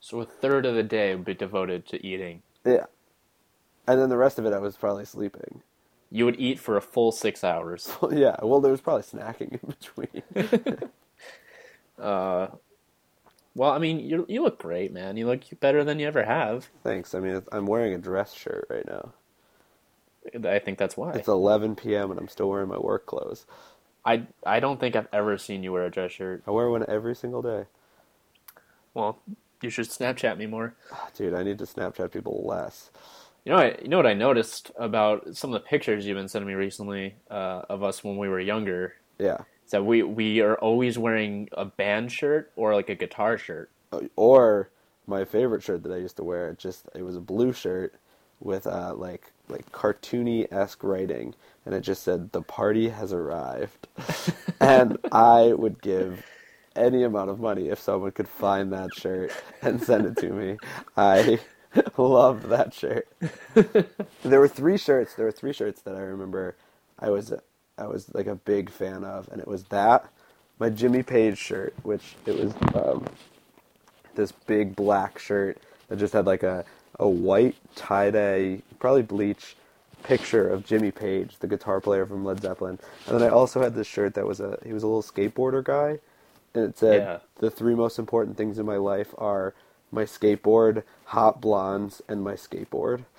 So 0.00 0.20
a 0.20 0.25
third 0.25 0.66
of 0.66 0.75
the 0.75 0.82
day 0.82 1.14
would 1.14 1.25
be 1.25 1.34
devoted 1.34 1.87
to 1.88 2.04
eating. 2.04 2.42
Yeah, 2.64 2.87
and 3.87 4.00
then 4.00 4.08
the 4.08 4.16
rest 4.16 4.38
of 4.38 4.46
it 4.46 4.52
I 4.52 4.58
was 4.58 4.76
probably 4.76 5.04
sleeping. 5.04 5.62
You 6.12 6.25
would 6.25 6.40
eat 6.40 6.58
for 6.58 6.76
a 6.76 6.82
full 6.82 7.12
six 7.12 7.44
hours. 7.44 7.90
yeah, 8.10 8.37
well, 8.42 8.60
there 8.60 8.72
was 8.72 8.80
probably 8.80 9.02
snacking 9.02 9.52
in 9.52 9.75
between. 9.78 10.90
Uh, 12.00 12.49
well, 13.54 13.71
I 13.71 13.78
mean, 13.78 14.00
you 14.00 14.26
you 14.28 14.42
look 14.42 14.59
great, 14.59 14.92
man. 14.92 15.16
You 15.16 15.26
look 15.26 15.42
better 15.61 15.85
than 15.85 15.99
you 15.99 16.07
ever 16.07 16.25
have. 16.25 16.69
Thanks. 16.83 17.14
I 17.14 17.21
mean, 17.21 17.42
I'm 17.52 17.66
wearing 17.66 17.95
a 17.95 17.99
dress 17.99 18.35
shirt 18.35 18.66
right 18.71 18.87
now. 18.87 19.12
I 20.49 20.59
think 20.59 20.78
that's 20.78 20.97
why. 20.97 21.12
It's 21.12 21.28
11 21.28 21.76
p.m. 21.76 22.11
and 22.11 22.21
I'm 22.21 22.28
still 22.28 22.50
wearing 22.50 22.69
my 22.69 22.78
work 22.78 23.07
clothes. 23.07 23.47
I 24.04 24.26
I 24.45 24.61
don't 24.61 24.78
think 24.78 24.97
I've 24.97 25.09
ever 25.12 25.37
seen 25.38 25.62
you 25.62 25.73
wear 25.73 25.85
a 25.87 25.90
dress 25.90 26.12
shirt. 26.12 26.42
I 26.47 26.50
wear 26.50 26.71
one 26.71 26.85
every 26.88 27.14
single 27.16 27.42
day. 27.42 27.64
Well, 28.95 29.19
you 29.62 29.71
should 29.71 29.87
Snapchat 29.87 30.37
me 30.38 30.47
more. 30.47 30.75
Ah, 30.92 31.09
Dude, 31.14 31.35
I 31.35 31.42
need 31.42 31.59
to 31.59 31.64
Snapchat 31.64 32.12
people 32.12 32.45
less. 32.47 32.90
You 33.45 33.52
know, 33.52 33.59
I, 33.59 33.78
you 33.80 33.88
know 33.88 33.97
what 33.97 34.07
I 34.07 34.14
noticed 34.14 34.71
about 34.76 35.37
some 35.37 35.52
of 35.52 35.62
the 35.62 35.66
pictures 35.66 36.07
you've 36.07 36.16
been 36.16 36.28
sending 36.28 36.49
me 36.49 36.54
recently 36.54 37.16
uh, 37.30 37.62
of 37.69 37.83
us 37.83 38.04
when 38.04 38.16
we 38.19 38.28
were 38.28 38.40
younger. 38.40 38.95
Yeah. 39.19 39.38
That 39.71 39.85
we 39.85 40.03
we 40.03 40.41
are 40.41 40.57
always 40.57 40.99
wearing 40.99 41.49
a 41.53 41.65
band 41.65 42.12
shirt 42.12 42.53
or 42.57 42.75
like 42.75 42.89
a 42.89 42.95
guitar 42.95 43.39
shirt. 43.39 43.71
Or 44.17 44.71
my 45.07 45.25
favorite 45.25 45.62
shirt 45.62 45.83
that 45.83 45.93
I 45.93 45.97
used 45.97 46.17
to 46.17 46.25
wear, 46.25 46.50
it 46.50 46.59
just 46.59 46.89
it 46.95 47.03
was 47.03 47.17
a 47.17 47.21
blue 47.21 47.53
shirt 47.53 47.95
with 48.41 48.67
uh 48.67 48.95
like 48.95 49.33
like 49.49 49.71
cartoony 49.73 50.50
esque 50.53 50.83
writing, 50.83 51.35
and 51.65 51.75
it 51.75 51.81
just 51.81 52.03
said 52.03 52.33
"The 52.33 52.43
party 52.43 52.89
has 52.89 53.12
arrived," 53.12 53.89
and 54.61 54.99
I 55.12 55.53
would 55.53 55.83
give 55.83 56.25
any 56.77 57.03
amount 57.03 57.31
of 57.31 57.41
money 57.41 57.69
if 57.69 57.79
someone 57.81 58.12
could 58.12 58.29
find 58.29 58.73
that 58.73 58.95
shirt 58.95 59.33
and 59.62 59.83
send 59.83 60.07
it 60.07 60.17
to 60.19 60.31
me. 60.31 60.57
I 60.97 61.41
loved 61.97 62.49
that 62.49 62.73
shirt. 62.73 63.09
there 64.25 64.41
were 64.41 64.49
three 64.49 64.79
shirts. 64.79 65.15
There 65.15 65.27
were 65.27 65.33
three 65.33 65.53
shirts 65.53 65.83
that 65.83 65.95
I 65.95 66.00
remember. 66.00 66.57
I 66.99 67.11
was 67.11 67.33
I 67.80 67.87
was 67.87 68.12
like 68.14 68.26
a 68.26 68.34
big 68.37 68.70
fan 68.70 69.04
of, 69.04 69.28
and 69.32 69.40
it 69.40 69.49
was 69.49 69.64
that 69.64 70.04
my 70.58 70.68
Jimmy 70.70 71.02
Page 71.02 71.38
shirt, 71.38 71.75
which 71.82 72.14
it 72.26 72.37
was 72.38 72.52
um, 72.75 73.06
this 74.14 74.32
big 74.32 74.76
black 74.76 75.18
shirt 75.18 75.58
that 75.88 75.99
just 75.99 76.12
had 76.12 76.26
like 76.26 76.42
a 76.42 76.64
a 76.99 77.08
white 77.08 77.56
tie 77.76 78.10
dye, 78.10 78.60
probably 78.78 79.02
bleach 79.02 79.56
picture 80.02 80.49
of 80.49 80.66
Jimmy 80.66 80.90
Page, 80.90 81.38
the 81.40 81.46
guitar 81.46 81.80
player 81.80 82.04
from 82.06 82.25
Led 82.25 82.40
Zeppelin, 82.42 82.78
and 83.06 83.14
then 83.20 83.22
I 83.22 83.30
also 83.32 83.62
had 83.62 83.75
this 83.75 83.87
shirt 83.87 84.14
that 84.14 84.26
was 84.26 84.40
a 84.40 84.58
he 84.64 84.72
was 84.72 84.82
a 84.82 84.87
little 84.87 85.02
skateboarder 85.02 85.64
guy, 85.64 85.99
and 86.54 86.64
it 86.64 86.78
said 86.78 87.02
Yeah. 87.02 87.18
the 87.38 87.50
three 87.50 87.75
most 87.75 87.99
important 87.99 88.37
things 88.37 88.58
in 88.58 88.66
my 88.66 88.76
life 88.76 89.14
are 89.18 89.54
my 89.92 90.04
skateboard, 90.04 90.82
hot 91.06 91.40
blondes, 91.40 92.02
and 92.08 92.22
my 92.22 92.34
skateboard. 92.34 93.04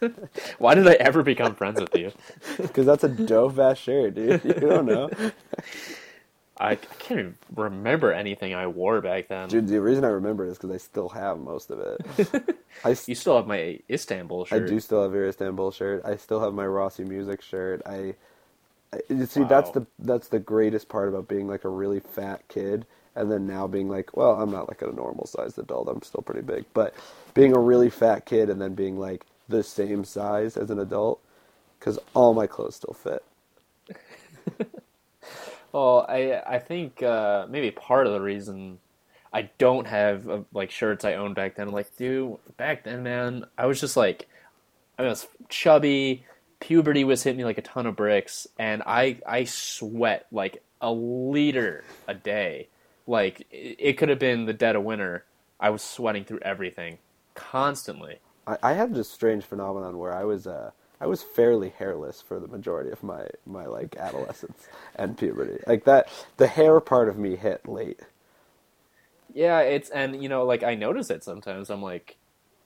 Why 0.58 0.74
did 0.74 0.86
I 0.86 0.94
ever 0.94 1.22
become 1.22 1.54
friends 1.54 1.80
with 1.80 1.94
you? 1.96 2.12
Because 2.56 2.86
that's 2.86 3.04
a 3.04 3.08
dope 3.08 3.58
ass 3.58 3.78
shirt, 3.78 4.14
dude. 4.14 4.44
You 4.44 4.54
don't 4.54 4.86
know, 4.86 5.10
I 6.60 6.74
can't 6.74 7.20
even 7.20 7.34
remember 7.54 8.12
anything 8.12 8.52
I 8.54 8.66
wore 8.66 9.00
back 9.00 9.28
then. 9.28 9.48
dude. 9.48 9.68
The 9.68 9.80
reason 9.80 10.04
I 10.04 10.08
remember 10.08 10.44
it 10.44 10.50
is 10.50 10.58
because 10.58 10.70
I 10.72 10.78
still 10.78 11.08
have 11.10 11.38
most 11.38 11.70
of 11.70 11.78
it. 11.78 12.58
I, 12.84 12.90
s- 12.92 13.08
You 13.08 13.14
still 13.14 13.36
have 13.36 13.46
my 13.46 13.78
Istanbul 13.88 14.44
shirt. 14.44 14.64
I 14.64 14.66
do 14.68 14.80
still 14.80 15.02
have 15.04 15.12
your 15.12 15.28
Istanbul 15.28 15.70
shirt. 15.70 16.04
I 16.04 16.16
still 16.16 16.40
have 16.40 16.52
my 16.54 16.66
Rossi 16.66 17.04
Music 17.04 17.42
shirt. 17.42 17.82
I, 17.86 18.14
I 18.92 19.00
you 19.08 19.24
see 19.26 19.44
that's 19.44 19.70
the 19.70 19.86
that's 20.00 20.28
the 20.28 20.40
greatest 20.40 20.88
part 20.88 21.08
about 21.08 21.28
being 21.28 21.46
like 21.46 21.64
a 21.64 21.68
really 21.68 22.00
fat 22.00 22.42
kid, 22.48 22.86
and 23.14 23.30
then 23.30 23.46
now 23.46 23.68
being 23.68 23.88
like, 23.88 24.16
well, 24.16 24.40
I'm 24.40 24.50
not 24.50 24.66
like 24.68 24.82
a 24.82 24.90
normal 24.90 25.26
sized 25.26 25.58
adult. 25.60 25.88
I'm 25.88 26.02
still 26.02 26.22
pretty 26.22 26.42
big, 26.42 26.64
but 26.74 26.92
being 27.34 27.54
a 27.54 27.60
really 27.60 27.90
fat 27.90 28.26
kid 28.26 28.50
and 28.50 28.60
then 28.60 28.74
being 28.74 28.98
like 28.98 29.24
the 29.48 29.62
same 29.62 30.04
size 30.04 30.56
as 30.56 30.70
an 30.70 30.78
adult, 30.78 31.20
because 31.78 31.98
all 32.14 32.34
my 32.34 32.46
clothes 32.46 32.76
still 32.76 32.94
fit. 32.94 33.24
Well, 35.72 36.06
I 36.08 36.40
I 36.46 36.58
think 36.58 37.02
uh, 37.02 37.46
maybe 37.48 37.70
part 37.70 38.06
of 38.06 38.12
the 38.12 38.20
reason 38.20 38.78
I 39.32 39.50
don't 39.58 39.86
have 39.86 40.28
uh, 40.28 40.40
like 40.52 40.70
shirts 40.70 41.04
I 41.04 41.14
owned 41.14 41.34
back 41.34 41.56
then. 41.56 41.70
Like, 41.70 41.94
dude, 41.96 42.38
back 42.56 42.84
then, 42.84 43.02
man, 43.02 43.44
I 43.56 43.66
was 43.66 43.80
just 43.80 43.96
like, 43.96 44.28
I 44.98 45.02
was 45.02 45.26
chubby. 45.48 46.24
Puberty 46.60 47.04
was 47.04 47.22
hitting 47.22 47.38
me 47.38 47.44
like 47.44 47.58
a 47.58 47.62
ton 47.62 47.86
of 47.86 47.96
bricks, 47.96 48.48
and 48.58 48.82
I 48.86 49.18
I 49.26 49.44
sweat 49.44 50.26
like 50.32 50.62
a 50.80 50.92
liter 50.92 51.84
a 52.06 52.14
day. 52.14 52.68
Like 53.06 53.46
it, 53.50 53.76
it 53.78 53.92
could 53.98 54.08
have 54.08 54.18
been 54.18 54.46
the 54.46 54.52
dead 54.54 54.74
of 54.76 54.84
winter. 54.84 55.24
I 55.60 55.70
was 55.70 55.82
sweating 55.82 56.24
through 56.24 56.40
everything 56.40 56.98
constantly. 57.34 58.20
I, 58.48 58.58
I 58.62 58.72
had 58.72 58.94
this 58.94 59.10
strange 59.10 59.44
phenomenon 59.44 59.98
where 59.98 60.14
I 60.14 60.24
was 60.24 60.46
uh, 60.46 60.72
I 61.00 61.06
was 61.06 61.22
fairly 61.22 61.70
hairless 61.70 62.22
for 62.22 62.40
the 62.40 62.48
majority 62.48 62.90
of 62.90 63.02
my 63.02 63.26
my 63.46 63.66
like 63.66 63.96
adolescence 63.96 64.68
and 64.96 65.16
puberty. 65.16 65.62
Like 65.66 65.84
that, 65.84 66.08
the 66.38 66.48
hair 66.48 66.80
part 66.80 67.08
of 67.08 67.18
me 67.18 67.36
hit 67.36 67.68
late. 67.68 68.00
Yeah, 69.34 69.60
it's 69.60 69.90
and 69.90 70.22
you 70.22 70.28
know 70.28 70.44
like 70.44 70.62
I 70.62 70.74
notice 70.74 71.10
it 71.10 71.22
sometimes. 71.22 71.70
I'm 71.70 71.82
like, 71.82 72.16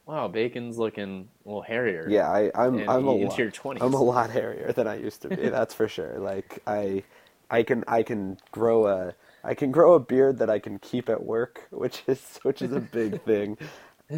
wow, 0.06 0.28
Bacon's 0.28 0.78
looking 0.78 1.28
a 1.44 1.48
little 1.48 1.62
hairier. 1.62 2.08
Yeah, 2.08 2.30
I, 2.30 2.50
I'm 2.54 2.78
And 2.78 2.90
I'm 2.90 3.08
a 3.08 3.12
into 3.12 3.26
lot, 3.28 3.38
your 3.38 3.50
20s. 3.50 3.78
I'm 3.82 3.94
a 3.94 4.02
lot 4.02 4.30
hairier 4.30 4.72
than 4.72 4.86
I 4.86 4.96
used 4.96 5.22
to 5.22 5.28
be. 5.28 5.36
That's 5.48 5.74
for 5.74 5.88
sure. 5.88 6.18
Like 6.18 6.60
I, 6.66 7.02
I 7.50 7.62
can 7.64 7.84
I 7.88 8.02
can 8.02 8.38
grow 8.52 8.86
a 8.86 9.14
I 9.44 9.54
can 9.54 9.72
grow 9.72 9.94
a 9.94 10.00
beard 10.00 10.38
that 10.38 10.48
I 10.48 10.60
can 10.60 10.78
keep 10.78 11.08
at 11.08 11.22
work, 11.22 11.66
which 11.70 12.04
is 12.06 12.38
which 12.42 12.62
is 12.62 12.72
a 12.72 12.80
big 12.80 13.22
thing. 13.22 13.58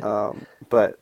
Um, 0.03 0.47
but 0.71 0.99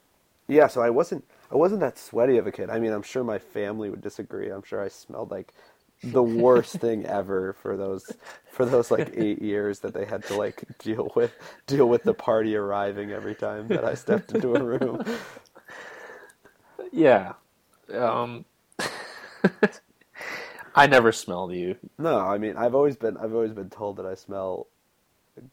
yeah, 0.52 0.66
so 0.68 0.82
I 0.82 0.90
wasn't 0.90 1.25
I 1.50 1.56
wasn't 1.56 1.80
that 1.80 1.99
sweaty 1.99 2.38
of 2.38 2.47
a 2.47 2.52
kid. 2.52 2.71
I 2.71 2.78
mean, 2.80 2.92
I'm 2.92 3.02
sure 3.02 3.25
my 3.25 3.38
family 3.38 3.90
would 3.90 4.00
disagree. 4.02 4.50
I'm 4.50 4.62
sure 4.62 4.82
I 4.82 4.88
smelled 4.88 5.30
like 5.30 5.54
the 6.02 6.23
worst 6.23 6.76
thing 6.80 7.06
ever 7.06 7.54
for 7.54 7.76
those 7.76 8.16
for 8.50 8.64
those 8.66 8.90
like 8.90 9.12
eight 9.16 9.42
years 9.42 9.80
that 9.80 9.94
they 9.94 10.04
had 10.04 10.25
to 10.26 10.37
like 10.37 10.64
deal 10.78 11.12
with 11.16 11.35
deal 11.66 11.88
with 11.88 12.04
the 12.04 12.14
party 12.14 12.56
arriving 12.56 13.12
every 13.12 13.35
time 13.35 13.71
that 13.71 13.85
I 13.85 13.94
stepped 13.94 14.32
into 14.32 14.54
a 14.54 14.62
room. 14.62 15.02
Yeah. 16.92 17.35
Um, 17.92 18.44
I 20.75 20.87
never 20.87 21.12
smelled 21.12 21.52
you. 21.52 21.76
No, 21.99 22.18
I 22.21 22.38
mean 22.38 22.56
I've 22.56 22.75
always 22.75 22.97
been 22.97 23.16
I've 23.16 23.35
always 23.35 23.52
been 23.52 23.71
told 23.71 23.97
that 23.97 24.06
I 24.06 24.14
smell 24.14 24.68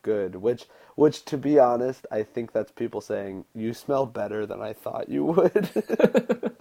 good, 0.01 0.36
which 0.38 0.65
which 0.96 1.25
to 1.25 1.38
be 1.38 1.60
honest, 1.60 2.05
I 2.12 2.24
think 2.24 2.51
that's 2.51 2.72
people 2.72 3.01
saying 3.01 3.46
you 3.55 3.74
smell 3.74 4.05
better 4.05 4.46
than 4.46 4.62
I 4.62 4.74
thought 4.74 5.10
you 5.10 5.25
would. 5.25 5.69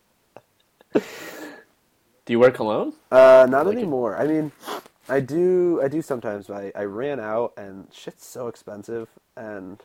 Do 2.26 2.32
you 2.32 2.38
wear 2.38 2.50
cologne? 2.50 2.92
uh, 3.10 3.46
not 3.48 3.66
Like 3.66 3.82
it- 3.82 3.88
anymore. 3.88 4.16
I 4.16 4.26
mean, 4.26 4.52
I 5.08 5.20
do 5.20 5.80
I 5.82 5.88
do 5.88 6.02
sometimes, 6.02 6.46
but 6.48 6.56
I, 6.76 6.80
I 6.80 6.84
ran 6.84 7.20
out 7.20 7.52
and 7.56 7.88
shit's 7.92 8.26
so 8.26 8.48
expensive 8.48 9.08
and 9.36 9.82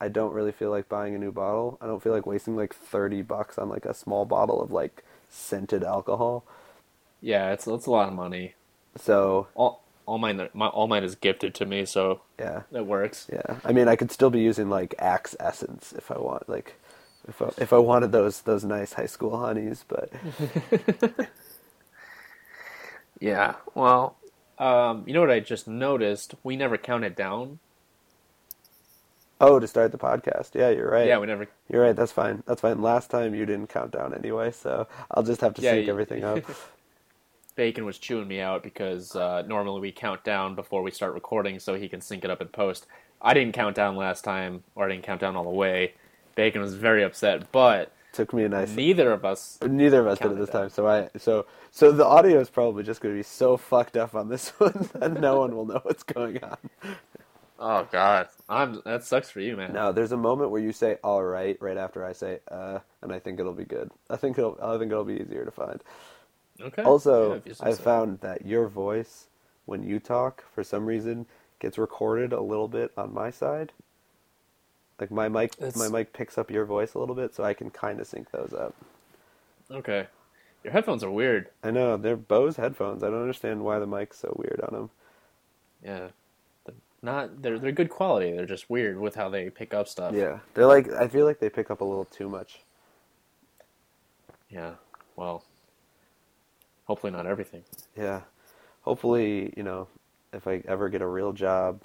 I 0.00 0.08
don't 0.08 0.32
really 0.34 0.52
feel 0.52 0.70
like 0.70 0.88
buying 0.88 1.14
a 1.14 1.18
new 1.18 1.32
bottle. 1.32 1.78
I 1.80 1.86
don't 1.86 2.02
feel 2.02 2.12
like 2.12 2.26
wasting 2.26 2.56
like 2.56 2.74
30 2.74 3.22
bucks 3.22 3.58
on 3.58 3.68
like 3.68 3.86
a 3.86 3.94
small 3.94 4.24
bottle 4.24 4.60
of 4.62 4.72
like 4.72 5.04
scented 5.30 5.84
alcohol. 5.84 6.44
Yeah, 7.20 7.52
it's 7.52 7.66
it's 7.66 7.86
a 7.86 7.90
lot 7.90 8.08
of 8.08 8.14
money. 8.14 8.54
So, 8.96 9.48
All 9.54 9.81
all 10.06 10.18
mine 10.18 10.48
my 10.54 10.66
all 10.68 10.88
mine 10.88 11.04
is 11.04 11.14
gifted 11.14 11.54
to 11.56 11.66
me, 11.66 11.84
so 11.86 12.20
yeah. 12.38 12.62
it 12.72 12.86
works. 12.86 13.28
Yeah, 13.32 13.58
I 13.64 13.72
mean, 13.72 13.88
I 13.88 13.96
could 13.96 14.10
still 14.10 14.30
be 14.30 14.40
using 14.40 14.68
like 14.70 14.94
Axe 14.98 15.34
Essence 15.40 15.92
if 15.96 16.10
I 16.10 16.18
want, 16.18 16.48
like, 16.48 16.74
if 17.28 17.40
I, 17.40 17.50
if 17.58 17.72
I 17.72 17.78
wanted 17.78 18.12
those 18.12 18.42
those 18.42 18.64
nice 18.64 18.94
high 18.94 19.06
school 19.06 19.36
honeys. 19.38 19.84
But 19.88 20.10
Yeah. 23.20 23.54
Well, 23.74 24.16
um, 24.58 25.04
you 25.06 25.12
know 25.14 25.20
what 25.20 25.30
I 25.30 25.40
just 25.40 25.68
noticed? 25.68 26.34
We 26.42 26.56
never 26.56 26.76
counted 26.76 27.14
down. 27.14 27.58
oh, 29.40 29.58
to 29.58 29.66
start 29.66 29.92
the 29.92 29.98
podcast, 29.98 30.54
yeah, 30.54 30.70
you're 30.70 30.90
right. 30.90 31.06
Yeah, 31.06 31.18
we 31.18 31.26
never. 31.26 31.48
You're 31.68 31.82
right. 31.82 31.96
That's 31.96 32.12
fine. 32.12 32.42
That's 32.46 32.60
fine. 32.60 32.82
Last 32.82 33.10
time 33.10 33.34
you 33.34 33.46
didn't 33.46 33.68
count 33.68 33.92
down 33.92 34.14
anyway, 34.14 34.50
so 34.52 34.86
I'll 35.10 35.22
just 35.22 35.40
have 35.40 35.54
to 35.54 35.62
Yeah, 35.62 35.72
sync 35.72 35.86
you- 35.86 35.92
everything 35.92 36.24
up. 36.24 36.44
Bacon 37.54 37.84
was 37.84 37.98
chewing 37.98 38.28
me 38.28 38.40
out 38.40 38.62
because 38.62 39.14
uh, 39.14 39.42
normally 39.46 39.80
we 39.80 39.92
count 39.92 40.24
down 40.24 40.54
before 40.54 40.82
we 40.82 40.90
start 40.90 41.14
recording 41.14 41.58
so 41.58 41.74
he 41.74 41.88
can 41.88 42.00
sync 42.00 42.24
it 42.24 42.30
up 42.30 42.40
in 42.40 42.48
post. 42.48 42.86
I 43.20 43.34
didn't 43.34 43.52
count 43.54 43.76
down 43.76 43.96
last 43.96 44.24
time, 44.24 44.64
or 44.74 44.86
I 44.86 44.88
didn't 44.88 45.04
count 45.04 45.20
down 45.20 45.36
all 45.36 45.44
the 45.44 45.50
way. 45.50 45.94
Bacon 46.34 46.60
was 46.62 46.74
very 46.74 47.04
upset, 47.04 47.52
but 47.52 47.92
Took 48.12 48.32
me 48.34 48.44
a 48.44 48.48
nice. 48.48 48.70
neither 48.74 49.12
of 49.12 49.24
us. 49.24 49.58
Neither 49.62 50.00
of 50.00 50.06
us 50.06 50.18
did 50.18 50.32
it 50.32 50.38
this 50.38 50.50
down. 50.50 50.62
time, 50.62 50.70
so 50.70 50.86
I 50.86 51.08
so 51.18 51.46
so 51.70 51.92
the 51.92 52.04
audio 52.06 52.40
is 52.40 52.50
probably 52.50 52.82
just 52.82 53.00
going 53.00 53.14
to 53.14 53.18
be 53.18 53.22
so 53.22 53.56
fucked 53.56 53.96
up 53.96 54.14
on 54.14 54.28
this 54.28 54.48
one 54.58 54.88
that 54.94 55.20
no 55.20 55.38
one 55.40 55.54
will 55.56 55.66
know 55.66 55.80
what's 55.82 56.02
going 56.02 56.42
on. 56.44 56.58
Oh 57.58 57.86
God, 57.92 58.28
I'm 58.48 58.82
that 58.84 59.04
sucks 59.04 59.30
for 59.30 59.40
you, 59.40 59.56
man. 59.56 59.72
No, 59.72 59.92
there's 59.92 60.12
a 60.12 60.16
moment 60.16 60.50
where 60.50 60.60
you 60.60 60.72
say 60.72 60.98
"all 61.04 61.22
right" 61.22 61.56
right 61.60 61.76
after 61.76 62.04
I 62.04 62.12
say 62.12 62.40
"uh," 62.50 62.80
and 63.02 63.12
I 63.12 63.18
think 63.18 63.40
it'll 63.40 63.52
be 63.54 63.64
good. 63.64 63.90
I 64.10 64.16
think 64.16 64.36
it'll 64.38 64.58
I 64.62 64.78
think 64.78 64.90
it'll 64.90 65.04
be 65.04 65.20
easier 65.20 65.44
to 65.44 65.50
find. 65.50 65.80
Okay. 66.62 66.82
Also, 66.82 67.30
Yeah, 67.32 67.36
if 67.38 67.46
you 67.46 67.54
say 67.54 67.66
I've 67.66 67.76
so. 67.76 67.82
found 67.82 68.20
that 68.20 68.46
your 68.46 68.68
voice, 68.68 69.26
when 69.66 69.82
you 69.82 69.98
talk, 69.98 70.44
for 70.52 70.62
some 70.62 70.86
reason, 70.86 71.26
gets 71.58 71.78
recorded 71.78 72.32
a 72.32 72.40
little 72.40 72.68
bit 72.68 72.92
on 72.96 73.12
my 73.12 73.30
side. 73.30 73.72
Like 75.00 75.10
my 75.10 75.28
mic, 75.28 75.54
It's- 75.58 75.76
my 75.76 75.88
mic 75.88 76.12
picks 76.12 76.38
up 76.38 76.50
your 76.50 76.64
voice 76.64 76.94
a 76.94 76.98
little 76.98 77.14
bit, 77.14 77.34
so 77.34 77.42
I 77.44 77.54
can 77.54 77.70
kind 77.70 78.00
of 78.00 78.06
sync 78.06 78.30
those 78.30 78.52
up. 78.52 78.74
Okay. 79.70 80.06
Your 80.62 80.72
headphones 80.72 81.02
are 81.02 81.10
weird. 81.10 81.50
I 81.64 81.72
know 81.72 81.96
they're 81.96 82.16
Bose 82.16 82.56
headphones. 82.56 83.02
I 83.02 83.08
don't 83.10 83.20
understand 83.20 83.64
why 83.64 83.78
the 83.80 83.86
mic's 83.86 84.18
so 84.18 84.32
weird 84.38 84.60
on 84.60 84.72
them. 84.74 84.90
Yeah. 85.82 86.08
They're 86.64 86.74
not 87.02 87.42
they're 87.42 87.58
they're 87.58 87.72
good 87.72 87.90
quality. 87.90 88.30
They're 88.32 88.46
just 88.46 88.70
weird 88.70 89.00
with 89.00 89.16
how 89.16 89.28
they 89.28 89.50
pick 89.50 89.74
up 89.74 89.88
stuff. 89.88 90.14
Yeah, 90.14 90.38
they're 90.54 90.66
like 90.66 90.88
I 90.92 91.08
feel 91.08 91.26
like 91.26 91.40
they 91.40 91.50
pick 91.50 91.68
up 91.70 91.80
a 91.80 91.84
little 91.84 92.04
too 92.04 92.28
much. 92.28 92.60
Yeah. 94.48 94.74
Well. 95.16 95.42
Hopefully 96.92 97.10
not 97.10 97.26
everything. 97.26 97.64
Yeah, 97.96 98.20
hopefully 98.82 99.54
you 99.56 99.62
know 99.62 99.88
if 100.30 100.46
I 100.46 100.62
ever 100.68 100.90
get 100.90 101.00
a 101.00 101.06
real 101.06 101.32
job, 101.32 101.80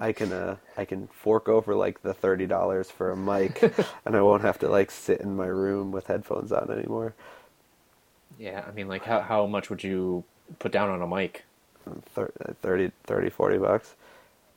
I 0.00 0.12
can 0.12 0.32
uh 0.32 0.56
I 0.76 0.84
can 0.84 1.06
fork 1.08 1.48
over 1.48 1.76
like 1.76 2.02
the 2.02 2.12
thirty 2.14 2.46
dollars 2.46 2.90
for 2.90 3.12
a 3.12 3.16
mic, 3.16 3.62
and 4.04 4.16
I 4.16 4.22
won't 4.22 4.42
have 4.42 4.58
to 4.60 4.68
like 4.68 4.90
sit 4.90 5.20
in 5.20 5.36
my 5.36 5.46
room 5.46 5.92
with 5.92 6.08
headphones 6.08 6.50
on 6.52 6.68
anymore. 6.70 7.14
Yeah. 8.38 8.64
I 8.66 8.72
mean, 8.72 8.88
like, 8.88 9.04
how 9.04 9.20
how 9.20 9.46
much 9.46 9.70
would 9.70 9.84
you 9.84 10.24
put 10.58 10.72
down 10.72 10.90
on 10.90 11.02
a 11.02 11.06
mic? 11.06 11.44
Thir- 12.14 12.32
30, 12.62 12.92
30, 13.04 13.30
40 13.30 13.58
bucks. 13.58 13.94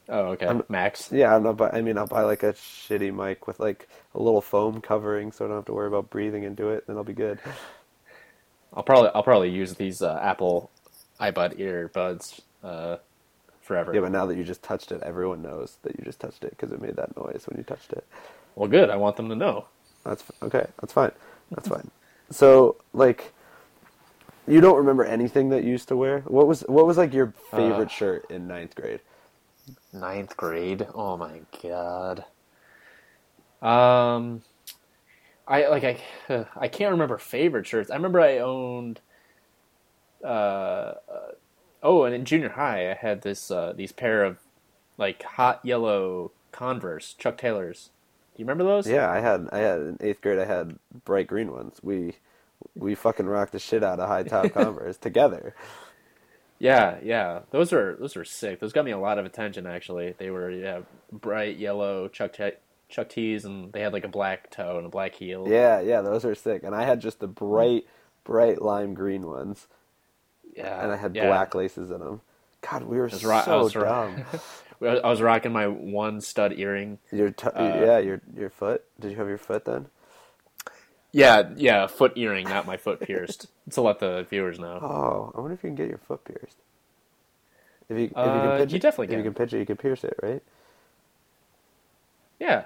Oh, 0.10 0.28
okay. 0.32 0.48
I'm- 0.48 0.64
Max. 0.70 1.12
Yeah, 1.12 1.36
I'm 1.36 1.44
not. 1.44 1.58
buy- 1.58 1.72
I 1.72 1.82
mean, 1.82 1.98
I'll 1.98 2.08
buy 2.08 2.22
like 2.24 2.44
a 2.44 2.54
shitty 2.54 3.14
mic 3.14 3.48
with 3.48 3.60
like 3.60 3.88
a 4.16 4.22
little 4.22 4.42
foam 4.42 4.82
covering, 4.82 5.32
so 5.32 5.46
I 5.46 5.48
don't 5.50 5.58
have 5.58 5.66
to 5.66 5.74
worry 5.74 5.88
about 5.88 6.10
breathing 6.10 6.44
into 6.44 6.70
it. 6.70 6.88
Then 6.88 6.98
I'll 6.98 7.04
be 7.04 7.14
good. 7.14 7.40
I'll 8.74 8.84
probably 8.84 9.10
I'll 9.16 9.24
probably 9.24 9.50
use 9.50 9.76
these 9.76 10.02
uh, 10.02 10.20
Apple 10.22 10.70
iBud 11.20 11.60
earbuds 11.60 12.42
uh, 12.64 12.98
forever. 13.62 13.94
Yeah, 13.94 14.02
but 14.02 14.12
now 14.12 14.26
that 14.26 14.38
you 14.38 14.44
just 14.44 14.62
touched 14.64 14.92
it, 14.92 15.02
everyone 15.04 15.42
knows 15.42 15.78
that 15.84 15.98
you 15.98 16.06
just 16.06 16.20
touched 16.20 16.44
it 16.44 16.52
because 16.52 16.72
it 16.72 16.82
made 16.82 16.96
that 16.96 17.16
noise 17.18 17.46
when 17.48 17.58
you 17.58 17.64
touched 17.64 17.92
it. 17.94 18.06
Well, 18.56 18.70
good. 18.70 18.90
I 18.90 18.96
want 18.98 19.16
them 19.18 19.30
to 19.30 19.36
know. 19.36 19.66
That's 20.04 20.22
f- 20.22 20.32
okay. 20.44 20.68
That's 20.82 20.94
fine. 20.94 21.12
That's 21.52 21.68
fine. 21.68 21.90
So, 22.30 22.76
like, 22.92 23.32
you 24.50 24.60
don't 24.60 24.76
remember 24.76 25.06
anything 25.06 25.48
that 25.52 25.64
you 25.64 25.70
used 25.72 25.88
to 25.88 25.96
wear? 25.96 26.20
What 26.28 26.46
was 26.46 26.60
what 26.68 26.86
was 26.86 26.98
like 26.98 27.14
your 27.14 27.34
favorite 27.52 27.86
Uh. 27.86 27.90
shirt 27.90 28.26
in 28.30 28.48
ninth 28.50 28.76
grade? 28.76 29.00
Ninth 29.94 30.36
grade. 30.36 30.86
Oh 30.94 31.16
my 31.16 31.40
god. 31.64 32.26
Um, 33.62 34.42
I 35.48 35.68
like 35.68 35.84
I 35.84 36.00
I 36.56 36.68
can't 36.68 36.92
remember 36.92 37.18
favorite 37.18 37.68
shirts. 37.68 37.90
I 37.90 37.96
remember 37.96 38.22
I 38.22 38.40
owned. 38.40 39.00
Uh, 40.24 40.28
uh, 40.28 41.32
oh, 41.84 42.04
and 42.04 42.14
in 42.14 42.26
junior 42.26 42.50
high, 42.50 42.92
I 42.92 42.96
had 42.96 43.22
this 43.22 43.50
uh, 43.52 43.74
these 43.76 43.92
pair 43.92 44.24
of 44.24 44.40
like 44.98 45.24
hot 45.24 45.62
yellow 45.64 46.32
Converse 46.52 47.14
Chuck 47.14 47.38
Taylors. 47.38 47.92
Do 48.36 48.42
you 48.42 48.46
remember 48.46 48.64
those? 48.64 48.88
Yeah, 48.88 49.10
I 49.10 49.20
had 49.20 49.48
I 49.52 49.60
had 49.60 49.80
in 49.80 49.98
eighth 50.02 50.22
grade. 50.22 50.40
I 50.40 50.46
had 50.46 50.78
bright 51.06 51.28
green 51.28 51.52
ones. 51.52 51.80
We 51.82 52.16
we 52.76 52.96
fucking 52.96 53.26
rocked 53.26 53.54
the 53.54 53.60
shit 53.60 53.84
out 53.84 54.00
of 54.00 54.08
high 54.08 54.24
top 54.24 54.52
Converse 54.54 54.98
together. 54.98 55.56
Yeah, 56.60 56.98
yeah. 57.04 57.42
Those 57.52 57.72
are 57.72 57.96
those 58.00 58.16
were 58.16 58.26
sick. 58.26 58.60
Those 58.60 58.74
got 58.74 58.86
me 58.86 58.92
a 58.92 58.98
lot 58.98 59.20
of 59.20 59.26
attention 59.26 59.66
actually. 59.66 60.16
They 60.18 60.30
were 60.30 60.50
yeah, 60.50 60.82
bright 61.12 61.58
yellow 61.58 62.08
Chuck 62.08 62.34
Chuck 62.90 63.10
tees 63.10 63.44
and 63.46 63.72
they 63.74 63.82
had 63.82 63.94
like 63.94 64.06
a 64.06 64.10
black 64.10 64.50
toe 64.50 64.78
and 64.78 64.86
a 64.86 64.90
black 64.90 65.16
heel. 65.16 65.46
Yeah, 65.48 65.82
yeah, 65.82 66.02
those 66.02 66.24
are 66.26 66.36
sick. 66.36 66.64
And 66.64 66.74
I 66.74 66.84
had 66.84 67.02
just 67.02 67.20
the 67.20 67.28
bright 67.28 67.86
bright 68.24 68.62
lime 68.62 68.94
green 68.94 69.26
ones, 69.26 69.68
Yeah. 70.56 70.82
and 70.84 70.92
I 70.92 70.96
had 70.98 71.16
yeah. 71.16 71.28
black 71.28 71.54
laces 71.56 71.92
in 71.92 72.00
them. 72.00 72.22
God, 72.62 72.84
we 72.84 72.98
were 72.98 73.08
ro- 73.08 73.42
so 73.44 73.60
was 73.64 73.76
ro- 73.76 73.84
dumb. 73.84 74.26
I 75.04 75.10
was 75.10 75.22
rocking 75.22 75.52
my 75.52 75.68
one 75.68 76.22
stud 76.22 76.54
earring. 76.58 77.00
Your 77.12 77.32
t- 77.32 77.48
Uh, 77.48 77.64
yeah, 77.86 77.98
your 78.00 78.22
your 78.36 78.50
foot. 78.50 78.84
Did 79.00 79.12
you 79.12 79.18
have 79.18 79.28
your 79.28 79.38
foot 79.38 79.66
then? 79.66 79.88
Yeah, 81.12 81.50
yeah, 81.56 81.88
foot 81.88 82.14
earring, 82.16 82.48
not 82.50 82.66
my 82.68 82.78
foot 82.78 83.00
pierced. 83.00 83.48
to 83.72 83.82
let 83.82 84.00
the 84.00 84.26
viewers 84.30 84.60
know. 84.60 84.78
Oh, 84.82 85.32
I 85.36 85.42
wonder 85.42 85.56
if 85.56 85.64
you 85.64 85.70
can 85.70 85.76
get 85.76 85.88
your 85.90 85.98
foot 86.00 86.24
pierced. 86.26 86.58
If 87.90 87.98
you 87.98 88.06
if 88.06 88.12
you 88.12 88.18
Uh, 88.18 88.42
can 88.50 88.58
pitch 88.60 88.72
you 88.74 88.76
it, 88.78 88.82
definitely 88.82 89.06
if 89.08 89.12
you 89.12 89.24
can. 89.24 89.34
can 89.34 89.34
pitch 89.34 89.54
it, 89.54 89.60
you 89.60 89.66
can 89.66 89.78
pierce 89.78 90.04
it, 90.04 90.18
right? 90.22 90.44
Yeah. 92.40 92.66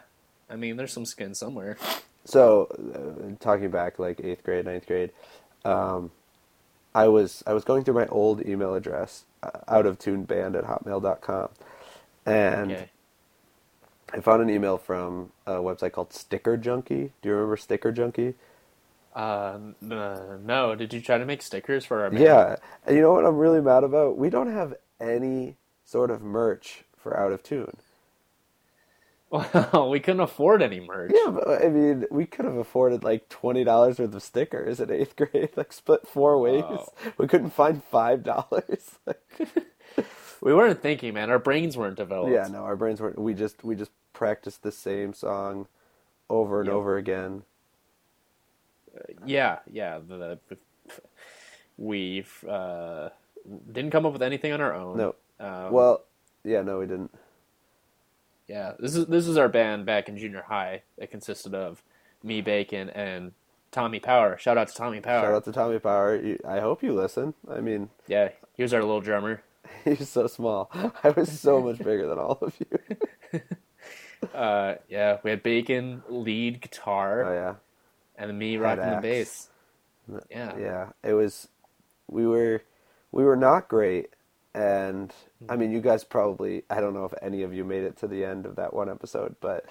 I 0.51 0.57
mean, 0.57 0.77
there's 0.77 0.93
some 0.93 1.05
skin 1.05 1.35
somewhere. 1.35 1.77
So, 2.25 2.67
uh, 2.95 3.35
talking 3.39 3.71
back 3.71 3.99
like 3.99 4.19
eighth 4.23 4.43
grade, 4.43 4.65
ninth 4.65 4.87
grade, 4.87 5.11
um, 5.65 6.11
I 6.95 7.07
was 7.07 7.43
I 7.47 7.53
was 7.53 7.63
going 7.63 7.83
through 7.83 7.95
my 7.95 8.07
old 8.07 8.45
email 8.45 8.75
address, 8.75 9.25
uh, 9.43 9.51
out 9.67 9.85
of 9.85 9.99
tune 9.99 10.23
band 10.25 10.55
at 10.55 10.65
hotmail.com, 10.65 11.49
and 12.25 12.71
Okay. 12.71 12.91
I 14.13 14.19
found 14.21 14.41
an 14.41 14.49
email 14.49 14.77
from 14.77 15.31
a 15.47 15.53
website 15.55 15.93
called 15.93 16.13
Sticker 16.13 16.57
Junkie. 16.57 17.13
Do 17.21 17.29
you 17.29 17.35
remember 17.35 17.57
Sticker 17.57 17.91
Junkie? 17.91 18.35
Uh, 19.15 19.57
uh, 19.91 20.37
no, 20.41 20.75
did 20.75 20.93
you 20.93 21.01
try 21.01 21.17
to 21.17 21.25
make 21.25 21.41
stickers 21.41 21.85
for 21.85 22.01
our 22.03 22.11
band? 22.11 22.19
Yeah, 22.19 22.57
and 22.85 22.95
you 22.95 23.01
know 23.01 23.13
what 23.13 23.25
I'm 23.25 23.37
really 23.37 23.61
mad 23.61 23.83
about? 23.83 24.17
We 24.17 24.29
don't 24.29 24.51
have 24.51 24.75
any 24.99 25.57
sort 25.85 26.11
of 26.11 26.21
merch 26.21 26.83
for 26.97 27.17
Out 27.17 27.31
of 27.31 27.43
Tune. 27.43 27.77
Well, 29.32 29.89
we 29.89 30.00
couldn't 30.02 30.20
afford 30.22 30.62
any 30.62 30.82
merch. 30.82 31.12
Yeah, 31.15 31.32
but 31.32 31.63
I 31.63 31.70
mean, 31.70 32.06
we 32.12 32.26
could 32.26 32.46
have 32.46 32.58
afforded 32.58 33.04
like 33.04 33.30
twenty 33.30 33.63
dollars 33.63 33.98
worth 33.98 34.13
of 34.13 34.22
stickers 34.22 34.80
in 34.82 34.91
eighth 34.91 35.15
grade, 35.15 35.52
like 35.56 35.72
split 35.74 36.08
four 36.08 36.38
ways. 36.39 36.63
Wow. 36.63 36.94
We 37.17 37.28
couldn't 37.28 37.52
find 37.52 37.84
five 37.84 38.24
dollars. 38.24 39.00
We 40.44 40.56
weren't 40.56 40.82
thinking, 40.82 41.13
man. 41.13 41.30
Our 41.30 41.38
brains 41.38 41.78
weren't 41.78 41.98
developed. 41.98 42.32
yeah, 42.34 42.48
no, 42.48 42.63
our 42.63 42.76
brains 42.76 43.00
weren't. 43.00 43.20
We 43.20 43.36
just 43.36 43.63
we 43.63 43.76
just 43.76 43.91
practiced 44.12 44.63
the 44.63 44.72
same 44.72 45.13
song 45.13 45.67
over 46.32 46.62
and 46.62 46.67
Yep. 46.67 46.76
over 46.76 46.98
again. 46.98 47.44
Yeah, 49.24 49.60
yeah. 49.72 50.00
The, 50.00 50.39
the, 50.50 50.58
we 51.78 52.26
uh, 52.50 53.10
didn't 53.72 53.91
come 53.91 54.06
up 54.08 54.13
with 54.13 54.24
anything 54.24 54.52
on 54.52 54.62
our 54.62 54.74
own. 54.74 54.98
No. 54.98 55.15
Um, 55.39 55.72
Well, 55.72 56.04
yeah, 56.44 56.63
no, 56.63 56.80
we 56.80 56.88
didn't. 56.88 57.13
Yeah. 58.47 58.73
This 58.80 58.95
is 58.95 59.06
this 59.08 59.27
is 59.27 59.38
our 59.38 59.49
band 59.49 59.86
back 59.86 60.10
in 60.10 60.17
junior 60.17 60.43
high. 60.47 60.84
It 60.97 61.12
consisted 61.12 61.54
of 61.56 61.84
me, 62.23 62.41
Bacon, 62.41 62.89
and 62.89 63.32
Tommy 63.71 63.99
Power. 63.99 64.38
Shout 64.38 64.58
out 64.58 64.67
to 64.67 64.75
Tommy 64.75 64.99
Power. 64.99 65.21
Shout 65.25 65.34
out 65.34 65.45
to 65.45 65.51
Tommy 65.51 65.80
Power. 65.80 66.21
I 66.47 66.60
hope 66.60 66.84
you 66.84 66.93
listen. 66.93 67.34
I 67.49 67.62
mean, 67.62 67.89
Yeah, 68.08 68.30
he 68.56 68.63
was 68.63 68.73
our 68.73 68.82
little 68.82 69.01
drummer. 69.01 69.43
he's 69.86 70.10
so 70.10 70.27
small. 70.27 70.69
I 71.04 71.10
was 71.10 71.39
so 71.39 71.62
much 71.62 71.77
bigger 71.77 72.08
than 72.08 72.19
all 72.19 72.39
of 72.41 72.56
you. 72.60 73.41
Uh, 74.36 74.75
yeah, 74.88 75.17
we 75.23 75.32
had 75.32 75.41
Bacon 75.41 76.04
lead 76.08 76.62
guitar, 76.62 77.25
Oh 77.25 77.34
yeah. 77.34 77.56
and 78.23 78.38
me 78.38 78.58
rocking 78.58 78.88
the 78.91 79.01
bass. 79.01 79.49
Yeah. 80.30 80.56
yeah 80.58 80.89
it 81.04 81.13
was 81.13 81.47
we 82.08 82.27
were 82.27 82.62
we 83.12 83.23
were 83.23 83.36
not 83.36 83.67
great 83.67 84.10
and 84.53 85.13
i 85.49 85.55
mean 85.55 85.69
mm-hmm. 85.69 85.75
you 85.75 85.81
guys 85.81 86.03
probably 86.03 86.63
i 86.69 86.81
don't 86.81 86.93
know 86.93 87.05
if 87.05 87.13
any 87.21 87.43
of 87.43 87.53
you 87.53 87.63
made 87.63 87.83
it 87.83 87.97
to 87.97 88.07
the 88.07 88.25
end 88.25 88.45
of 88.45 88.55
that 88.55 88.73
one 88.73 88.89
episode 88.89 89.35
but 89.41 89.65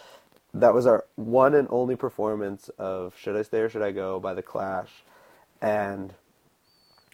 that 0.55 0.75
was 0.75 0.87
our 0.87 1.05
one 1.17 1.55
and 1.55 1.69
only 1.71 1.97
performance 1.97 2.71
of 2.79 3.15
should 3.19 3.37
i 3.37 3.43
stay 3.43 3.61
or 3.61 3.69
should 3.69 3.83
i 3.83 3.91
go 3.93 4.21
by 4.21 4.35
the 4.35 4.43
clash 4.43 5.05
and 5.61 6.15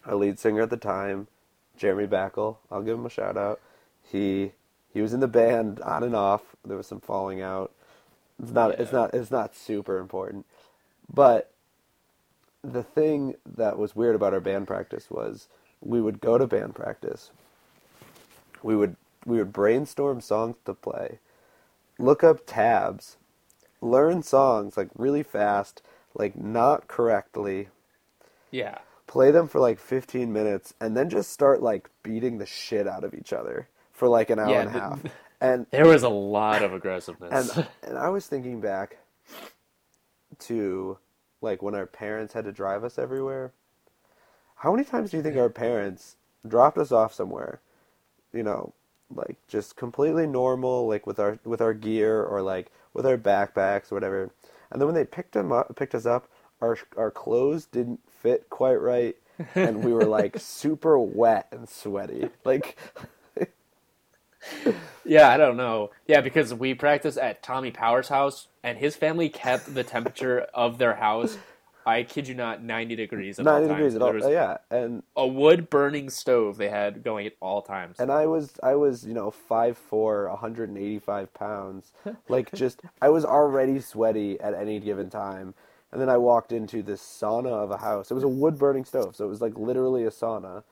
our 0.05 0.15
lead 0.15 0.39
singer 0.39 0.61
at 0.63 0.69
the 0.69 0.77
time 0.77 1.27
jeremy 1.77 2.07
backle 2.07 2.59
i'll 2.71 2.81
give 2.83 2.97
him 2.97 3.05
a 3.05 3.09
shout 3.09 3.37
out. 3.37 3.59
He 4.11 4.53
he 4.93 5.01
was 5.01 5.13
in 5.13 5.19
the 5.19 5.27
band 5.27 5.79
on 5.81 6.03
and 6.03 6.15
off. 6.15 6.55
There 6.65 6.77
was 6.77 6.87
some 6.87 7.01
falling 7.01 7.41
out. 7.41 7.71
It's 8.41 8.51
not 8.51 8.71
it's 8.79 8.91
Yeah. 8.91 8.99
not 8.99 9.13
it's 9.13 9.31
not 9.31 9.55
super 9.55 9.99
important. 9.99 10.45
But 11.13 11.51
the 12.63 12.83
thing 12.83 13.35
that 13.45 13.77
was 13.77 13.95
weird 13.95 14.15
about 14.15 14.33
our 14.33 14.39
band 14.39 14.67
practice 14.67 15.09
was 15.11 15.47
we 15.81 16.01
would 16.01 16.19
go 16.21 16.37
to 16.37 16.47
band 16.47 16.75
practice. 16.75 17.31
We 18.63 18.75
would 18.75 18.95
we 19.25 19.37
would 19.37 19.51
brainstorm 19.53 20.21
songs 20.21 20.55
to 20.65 20.73
play, 20.73 21.19
look 21.99 22.23
up 22.23 22.41
tabs, 22.45 23.17
learn 23.81 24.23
songs 24.23 24.77
like 24.77 24.89
really 24.95 25.23
fast, 25.23 25.81
like 26.15 26.35
not 26.35 26.87
correctly, 26.87 27.67
Yeah. 28.51 28.77
play 29.05 29.31
them 29.31 29.47
for 29.47 29.59
like 29.59 29.79
15 29.79 30.31
minutes 30.31 30.73
and 30.79 30.95
then 30.95 31.09
just 31.09 31.31
start 31.31 31.61
like 31.61 31.89
beating 32.03 32.37
the 32.37 32.45
shit 32.45 32.87
out 32.87 33.03
of 33.03 33.13
each 33.13 33.33
other 33.33 33.67
for 33.91 34.07
like 34.07 34.29
an 34.29 34.39
hour 34.39 34.49
Yeah, 34.51 34.59
and 34.61 34.69
a 34.69 34.73
the- 34.73 34.79
half. 34.79 34.99
And 35.39 35.67
There 35.69 35.85
was 35.85 36.01
a 36.03 36.09
lot 36.09 36.63
of 36.63 36.73
aggressiveness. 36.73 37.55
and 37.55 37.67
and 37.83 37.97
I 37.97 38.09
was 38.09 38.25
thinking 38.27 38.59
back 38.59 38.97
to 40.39 40.97
like 41.41 41.61
when 41.61 41.75
our 41.75 41.85
parents 41.85 42.33
had 42.33 42.45
to 42.45 42.51
drive 42.51 42.83
us 42.83 42.97
everywhere. 42.97 43.53
How 44.55 44.71
many 44.71 44.83
times 44.83 45.11
do 45.11 45.17
you 45.17 45.23
think 45.23 45.37
our 45.37 45.49
parents 45.49 46.15
dropped 46.47 46.77
us 46.79 46.91
off 46.91 47.13
somewhere, 47.13 47.59
you 48.33 48.43
know, 48.43 48.73
like 49.13 49.37
just 49.47 49.75
completely 49.75 50.27
normal, 50.27 50.87
like 50.87 51.07
with 51.07 51.19
our 51.19 51.39
with 51.45 51.61
our 51.61 51.73
gear 51.73 52.23
or 52.23 52.41
like 52.41 52.71
with 52.93 53.05
our 53.05 53.17
backpacks 53.17 53.91
or 53.91 53.95
whatever. 53.95 54.31
And 54.71 54.81
then 54.81 54.87
when 54.87 54.95
they 54.95 55.05
picked 55.05 55.33
them 55.33 55.51
up, 55.51 55.75
picked 55.75 55.95
us 55.95 56.05
up, 56.05 56.29
our 56.61 56.77
our 56.97 57.11
clothes 57.11 57.65
didn't 57.65 58.01
fit 58.09 58.49
quite 58.49 58.75
right, 58.81 59.15
and 59.55 59.83
we 59.83 59.93
were 59.93 60.07
like 60.07 60.35
super 60.39 60.99
wet 60.99 61.47
and 61.51 61.69
sweaty. 61.69 62.29
Like 62.45 62.77
Yeah, 65.05 65.29
I 65.29 65.37
don't 65.37 65.57
know. 65.57 65.91
Yeah, 66.07 66.21
because 66.21 66.53
we 66.53 66.73
practiced 66.73 67.17
at 67.17 67.43
Tommy 67.43 67.71
Power's 67.71 68.09
house, 68.09 68.47
and 68.63 68.77
his 68.77 68.95
family 68.95 69.29
kept 69.29 69.73
the 69.73 69.83
temperature 69.83 70.47
of 70.53 70.77
their 70.77 70.95
house. 70.95 71.37
I 71.87 72.03
kid 72.03 72.27
you 72.27 72.35
not, 72.35 72.63
ninety 72.63 72.95
degrees 72.95 73.39
at 73.39 73.47
all 73.47 73.53
ninety 73.53 73.67
times. 73.67 73.77
degrees 73.77 73.95
at 73.95 74.01
all. 74.01 74.13
Was 74.13 74.25
Yeah, 74.27 74.57
and 74.69 75.03
a 75.15 75.25
wood 75.27 75.69
burning 75.69 76.09
stove 76.09 76.57
they 76.57 76.69
had 76.69 77.03
going 77.03 77.25
at 77.27 77.33
all 77.39 77.61
times. 77.61 77.97
and 77.99 78.11
I 78.11 78.25
was 78.27 78.59
I 78.63 78.75
was 78.75 79.05
you 79.05 79.13
know 79.13 79.31
five 79.31 79.77
four, 79.77 80.27
185 80.29 81.33
pounds. 81.33 81.93
Like 82.29 82.53
just 82.53 82.81
I 83.01 83.09
was 83.09 83.25
already 83.25 83.79
sweaty 83.79 84.39
at 84.41 84.53
any 84.53 84.79
given 84.79 85.09
time. 85.09 85.53
And 85.91 86.01
then 86.01 86.09
I 86.09 86.17
walked 86.17 86.51
into 86.51 86.83
this 86.83 87.01
sauna 87.01 87.47
of 87.63 87.71
a 87.71 87.77
house. 87.77 88.11
It 88.11 88.13
was 88.15 88.23
a 88.25 88.27
wood 88.27 88.59
burning 88.59 88.83
stove, 88.85 89.15
so 89.15 89.25
it 89.25 89.29
was 89.29 89.41
like 89.41 89.57
literally 89.57 90.03
a 90.03 90.09
sauna. 90.11 90.63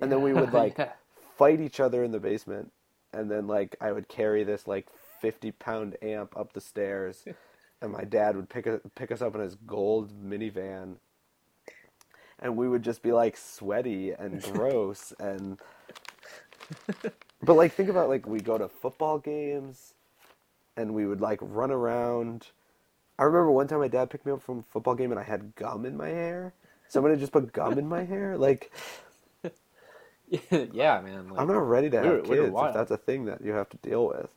And 0.00 0.10
then 0.10 0.22
we 0.22 0.34
would 0.34 0.52
like 0.54 0.78
Yeah. 0.78 0.92
fight 1.36 1.60
each 1.60 1.80
other 1.80 2.04
in 2.04 2.12
the 2.12 2.20
basement. 2.20 2.72
And 3.12 3.30
then 3.30 3.46
like 3.46 3.76
I 3.80 3.92
would 3.92 4.08
carry 4.08 4.44
this 4.44 4.66
like 4.66 4.88
50 5.20 5.52
pound 5.52 5.96
amp 6.02 6.36
up 6.36 6.52
the 6.54 6.60
stairs. 6.60 7.24
And 7.82 7.92
my 7.92 8.04
dad 8.04 8.36
would 8.36 8.48
pick 8.48 8.66
us, 8.66 8.80
pick 8.94 9.12
us 9.12 9.22
up 9.22 9.34
in 9.34 9.40
his 9.40 9.54
gold 9.54 10.12
minivan. 10.12 10.96
And 12.38 12.56
we 12.56 12.68
would 12.68 12.82
just 12.82 13.02
be 13.02 13.12
like 13.12 13.36
sweaty 13.36 14.12
and 14.12 14.42
gross 14.52 15.12
and 15.18 15.58
but 17.42 17.54
like 17.54 17.72
think 17.72 17.88
about 17.88 18.08
like 18.08 18.26
we 18.26 18.40
go 18.40 18.58
to 18.58 18.68
football 18.68 19.18
games 19.18 19.94
and 20.76 20.94
we 20.94 21.06
would 21.06 21.20
like 21.20 21.38
run 21.42 21.70
around. 21.70 22.48
I 23.18 23.24
remember 23.24 23.50
one 23.50 23.68
time 23.68 23.80
my 23.80 23.88
dad 23.88 24.10
picked 24.10 24.26
me 24.26 24.32
up 24.32 24.42
from 24.42 24.58
a 24.58 24.62
football 24.62 24.94
game 24.94 25.10
and 25.10 25.20
I 25.20 25.24
had 25.24 25.54
gum 25.54 25.86
in 25.86 25.96
my 25.96 26.08
hair. 26.08 26.54
Somebody 26.88 27.16
just 27.16 27.32
put 27.32 27.52
gum 27.52 27.78
in 27.78 27.88
my 27.88 28.04
hair. 28.04 28.36
Like 28.36 28.70
yeah, 30.50 31.00
man. 31.00 31.28
Like, 31.30 31.40
I'm 31.40 31.46
not 31.48 31.68
ready 31.68 31.90
to 31.90 32.00
We 32.00 32.06
have 32.08 32.28
we 32.28 32.40
were 32.40 32.44
kids 32.46 32.56
if 32.68 32.74
that's 32.74 32.90
a 32.90 32.96
thing 32.96 33.26
that 33.26 33.42
you 33.42 33.52
have 33.52 33.68
to 33.70 33.76
deal 33.78 34.06
with. 34.06 34.34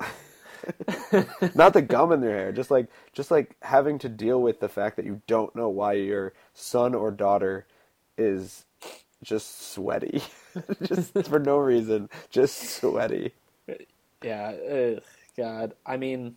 not 1.54 1.72
the 1.74 1.82
gum 1.82 2.12
in 2.12 2.20
their 2.20 2.36
hair, 2.36 2.52
just 2.52 2.70
like 2.70 2.88
just 3.12 3.30
like 3.30 3.56
having 3.62 3.98
to 4.00 4.08
deal 4.08 4.40
with 4.42 4.60
the 4.60 4.68
fact 4.68 4.96
that 4.96 5.06
you 5.06 5.22
don't 5.26 5.54
know 5.56 5.68
why 5.68 5.94
your 5.94 6.32
son 6.54 6.94
or 6.94 7.10
daughter 7.10 7.66
is 8.18 8.64
just 9.22 9.72
sweaty, 9.72 10.22
just 10.82 11.12
for 11.28 11.38
no 11.38 11.58
reason, 11.58 12.08
just 12.30 12.58
sweaty. 12.78 13.32
Yeah, 14.22 14.50
ugh, 14.50 15.02
God. 15.36 15.74
I 15.86 15.96
mean, 15.96 16.36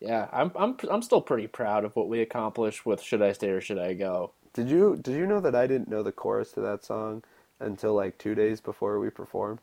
yeah, 0.00 0.28
I'm 0.32 0.52
I'm 0.56 0.76
I'm 0.90 1.02
still 1.02 1.22
pretty 1.22 1.46
proud 1.48 1.84
of 1.84 1.96
what 1.96 2.08
we 2.08 2.20
accomplished 2.20 2.86
with 2.86 3.02
"Should 3.02 3.22
I 3.22 3.32
Stay 3.32 3.50
or 3.50 3.60
Should 3.60 3.78
I 3.78 3.94
Go." 3.94 4.32
Did 4.52 4.70
you 4.70 4.96
did 5.00 5.16
you 5.16 5.26
know 5.26 5.40
that 5.40 5.54
I 5.54 5.66
didn't 5.66 5.88
know 5.88 6.02
the 6.02 6.12
chorus 6.12 6.52
to 6.52 6.60
that 6.62 6.84
song 6.84 7.24
until 7.60 7.94
like 7.94 8.18
two 8.18 8.34
days 8.34 8.60
before 8.60 8.98
we 9.00 9.10
performed? 9.10 9.60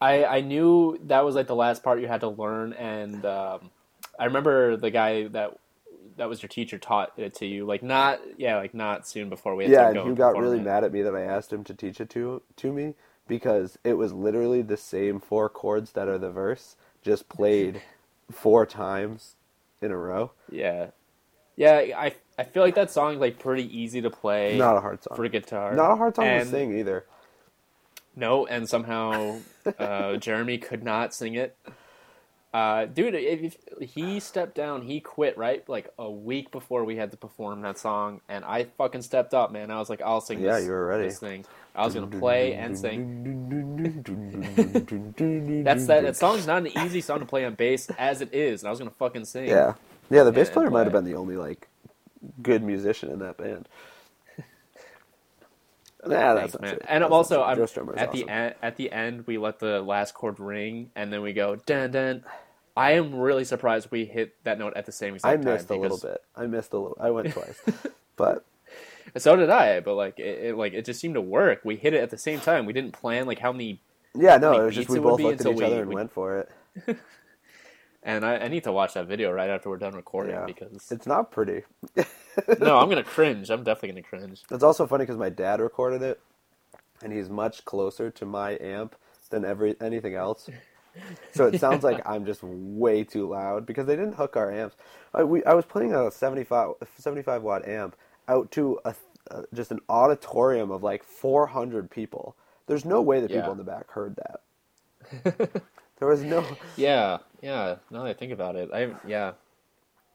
I 0.00 0.24
I 0.24 0.40
knew 0.40 0.98
that 1.04 1.24
was 1.24 1.34
like 1.34 1.46
the 1.46 1.54
last 1.56 1.82
part 1.82 2.00
you 2.00 2.08
had 2.08 2.20
to 2.22 2.28
learn, 2.28 2.72
and 2.74 3.24
um, 3.26 3.70
I 4.18 4.26
remember 4.26 4.76
the 4.76 4.90
guy 4.90 5.28
that 5.28 5.58
that 6.16 6.28
was 6.28 6.42
your 6.42 6.48
teacher 6.48 6.78
taught 6.78 7.12
it 7.18 7.34
to 7.34 7.46
you. 7.46 7.66
Like 7.66 7.82
not 7.82 8.20
yeah, 8.38 8.56
like 8.58 8.74
not 8.74 9.08
soon 9.08 9.28
before 9.28 9.54
we 9.56 9.64
had 9.64 9.74
Yeah, 9.74 9.88
to 9.90 9.90
and 9.90 10.00
he 10.00 10.12
got 10.12 10.36
really 10.36 10.60
it. 10.60 10.60
mad 10.60 10.84
at 10.84 10.92
me 10.92 11.02
that 11.02 11.14
I 11.16 11.22
asked 11.22 11.52
him 11.52 11.64
to 11.64 11.74
teach 11.74 12.00
it 12.00 12.10
to 12.10 12.42
to 12.56 12.72
me 12.72 12.94
because 13.26 13.78
it 13.84 13.94
was 13.94 14.12
literally 14.12 14.62
the 14.62 14.76
same 14.76 15.18
four 15.20 15.48
chords 15.48 15.92
that 15.92 16.08
are 16.08 16.18
the 16.18 16.30
verse, 16.30 16.76
just 17.02 17.28
played 17.28 17.82
four 18.30 18.66
times 18.66 19.36
in 19.82 19.90
a 19.90 19.96
row. 19.96 20.32
Yeah, 20.48 20.90
yeah. 21.56 21.94
I 21.96 22.14
I 22.38 22.44
feel 22.44 22.62
like 22.62 22.74
that 22.76 22.90
song's 22.90 23.20
like 23.20 23.38
pretty 23.38 23.64
easy 23.78 24.02
to 24.02 24.10
play 24.10 24.70
Not 24.70 24.76
a 24.76 24.80
hard 24.80 25.02
song. 25.02 25.18
for 25.18 25.28
guitar. 25.28 25.82
Not 25.82 25.90
a 25.90 25.96
hard 25.96 26.16
song 26.16 26.32
to 26.34 26.40
sing 26.40 26.76
either. 26.78 27.06
No, 28.16 28.46
and 28.46 28.68
somehow 28.68 29.40
uh, 29.78 30.16
Jeremy 30.18 30.58
could 30.58 30.82
not 30.82 31.14
sing 31.14 31.34
it. 31.34 31.56
Uh, 32.54 32.84
dude, 32.86 33.16
if, 33.16 33.56
if 33.80 33.90
he 33.94 34.20
stepped 34.20 34.54
down, 34.54 34.82
he 34.82 35.00
quit 35.00 35.36
right 35.36 35.68
like 35.68 35.92
a 35.98 36.08
week 36.08 36.52
before 36.52 36.84
we 36.84 36.94
had 36.94 37.10
to 37.10 37.16
perform 37.16 37.62
that 37.62 37.76
song, 37.76 38.20
and 38.28 38.44
I 38.44 38.62
fucking 38.78 39.02
stepped 39.02 39.34
up, 39.34 39.50
man. 39.50 39.72
I 39.72 39.80
was 39.80 39.90
like, 39.90 40.00
I'll 40.00 40.20
sing. 40.20 40.38
Yeah, 40.38 40.54
this, 40.54 40.66
you 40.66 40.70
were 40.70 40.86
ready. 40.86 41.08
This 41.08 41.18
thing, 41.18 41.44
I 41.74 41.84
was 41.84 41.94
gonna 41.94 42.06
play 42.06 42.54
and 42.54 42.78
sing. 42.78 43.24
That's 45.64 45.86
that. 45.88 46.04
That 46.04 46.16
song's 46.16 46.46
not 46.46 46.58
an 46.58 46.68
easy 46.84 47.00
song 47.00 47.18
to 47.18 47.26
play 47.26 47.44
on 47.44 47.54
bass 47.54 47.90
as 47.98 48.20
it 48.20 48.32
is, 48.32 48.62
and 48.62 48.68
I 48.68 48.70
was 48.70 48.78
gonna 48.78 48.92
fucking 48.92 49.24
sing. 49.24 49.48
Yeah, 49.48 49.74
yeah. 50.08 50.22
The 50.22 50.30
bass 50.30 50.48
player 50.48 50.70
might 50.70 50.84
have 50.84 50.92
been 50.92 51.04
the 51.04 51.16
only 51.16 51.36
like 51.36 51.66
good 52.40 52.62
musician 52.62 53.10
in 53.10 53.18
that 53.18 53.36
band. 53.36 53.68
Nah, 56.06 56.34
that's 56.34 56.52
Thanks, 56.54 56.60
man. 56.60 56.78
And 56.88 57.02
That's 57.02 57.12
also, 57.12 57.42
I'm, 57.42 57.56
true. 57.56 57.66
Joe 57.66 57.80
Strummer 57.80 57.94
is 57.94 57.98
at 58.02 58.08
awesome. 58.10 58.26
the 58.26 58.32
end, 58.32 58.54
at 58.62 58.76
the 58.76 58.92
end, 58.92 59.26
we 59.26 59.38
let 59.38 59.58
the 59.58 59.80
last 59.80 60.14
chord 60.14 60.38
ring, 60.38 60.90
and 60.94 61.12
then 61.12 61.22
we 61.22 61.32
go 61.32 61.56
dun 61.56 61.90
dun. 61.92 62.24
I 62.76 62.92
am 62.92 63.14
really 63.14 63.44
surprised 63.44 63.88
we 63.90 64.04
hit 64.04 64.34
that 64.44 64.58
note 64.58 64.74
at 64.76 64.84
the 64.86 64.92
same 64.92 65.14
exact 65.14 65.32
I 65.32 65.36
time. 65.36 65.44
missed 65.44 65.70
a 65.70 65.76
little 65.76 65.98
bit. 65.98 66.22
I 66.34 66.46
missed 66.46 66.72
a 66.72 66.78
little. 66.78 66.98
I 67.00 67.10
went 67.10 67.32
twice, 67.32 67.60
but 68.16 68.44
So 69.16 69.36
did 69.36 69.48
I, 69.50 69.80
but 69.80 69.94
like 69.94 70.18
it, 70.18 70.44
it, 70.46 70.56
like 70.56 70.72
it 70.74 70.84
just 70.84 71.00
seemed 71.00 71.14
to 71.14 71.20
work. 71.20 71.60
We 71.64 71.76
hit 71.76 71.94
it 71.94 72.02
at 72.02 72.10
the 72.10 72.18
same 72.18 72.40
time. 72.40 72.66
We 72.66 72.72
didn't 72.72 72.92
plan 72.92 73.26
like 73.26 73.38
how 73.38 73.52
many. 73.52 73.80
yeah, 74.14 74.38
no. 74.38 74.60
It 74.60 74.64
was 74.66 74.74
just 74.74 74.88
we 74.88 74.98
both 74.98 75.20
looked 75.20 75.40
at 75.40 75.46
each 75.46 75.62
other 75.62 75.80
and 75.82 75.88
we- 75.88 75.94
went 75.94 76.12
for 76.12 76.46
it. 76.86 76.98
And 78.06 78.24
I, 78.24 78.36
I 78.36 78.48
need 78.48 78.64
to 78.64 78.72
watch 78.72 78.94
that 78.94 79.06
video 79.06 79.32
right 79.32 79.48
after 79.48 79.70
we're 79.70 79.78
done 79.78 79.94
recording 79.94 80.34
Yeah. 80.34 80.44
because 80.44 80.92
It's 80.92 81.06
not 81.06 81.30
pretty. 81.32 81.62
no, 82.60 82.78
I'm 82.78 82.88
gonna 82.90 83.02
cringe. 83.16 83.48
I'm 83.50 83.64
definitely 83.64 84.00
gonna 84.02 84.02
cringe. 84.02 84.42
It's 84.50 84.62
also 84.62 84.86
funny 84.86 85.02
because 85.04 85.16
my 85.16 85.30
dad 85.30 85.60
recorded 85.60 86.02
it, 86.02 86.20
and 87.02 87.12
he's 87.12 87.30
much 87.30 87.64
closer 87.64 88.10
to 88.10 88.26
my 88.26 88.58
amp 88.60 88.94
than 89.30 89.44
every 89.44 89.74
anything 89.80 90.14
else. 90.14 90.50
So 91.32 91.46
it 91.46 91.58
sounds 91.58 91.82
like 91.82 92.02
I'm 92.06 92.26
just 92.26 92.42
way 92.42 93.04
too 93.04 93.28
loud 93.28 93.64
because 93.64 93.86
they 93.86 93.96
didn't 93.96 94.14
hook 94.14 94.36
our 94.36 94.52
amps. 94.52 94.76
I, 95.14 95.24
we, 95.24 95.42
I 95.44 95.54
was 95.54 95.64
playing 95.64 95.94
a 95.94 96.10
75, 96.10 96.74
75 96.98 97.42
watt 97.42 97.66
amp 97.66 97.96
out 98.28 98.50
to 98.52 98.78
a, 98.84 98.94
uh, 99.30 99.42
just 99.54 99.70
an 99.72 99.80
auditorium 99.88 100.70
of 100.70 100.82
like 100.82 101.02
400 101.04 101.90
people. 101.90 102.36
There's 102.66 102.84
no 102.84 103.00
way 103.00 103.20
that 103.20 103.28
people 103.28 103.44
Yeah. 103.44 103.50
in 103.52 103.58
the 103.58 103.64
back 103.64 103.90
heard 103.92 104.16
that. 104.16 104.40
there 105.98 106.08
was 106.08 106.22
no. 106.22 106.44
Yeah, 106.76 107.18
yeah. 107.44 107.76
Now 107.90 108.04
that 108.04 108.10
I 108.10 108.14
think 108.14 108.32
about 108.32 108.56
it, 108.56 108.70
I 108.72 108.94
yeah. 109.06 109.32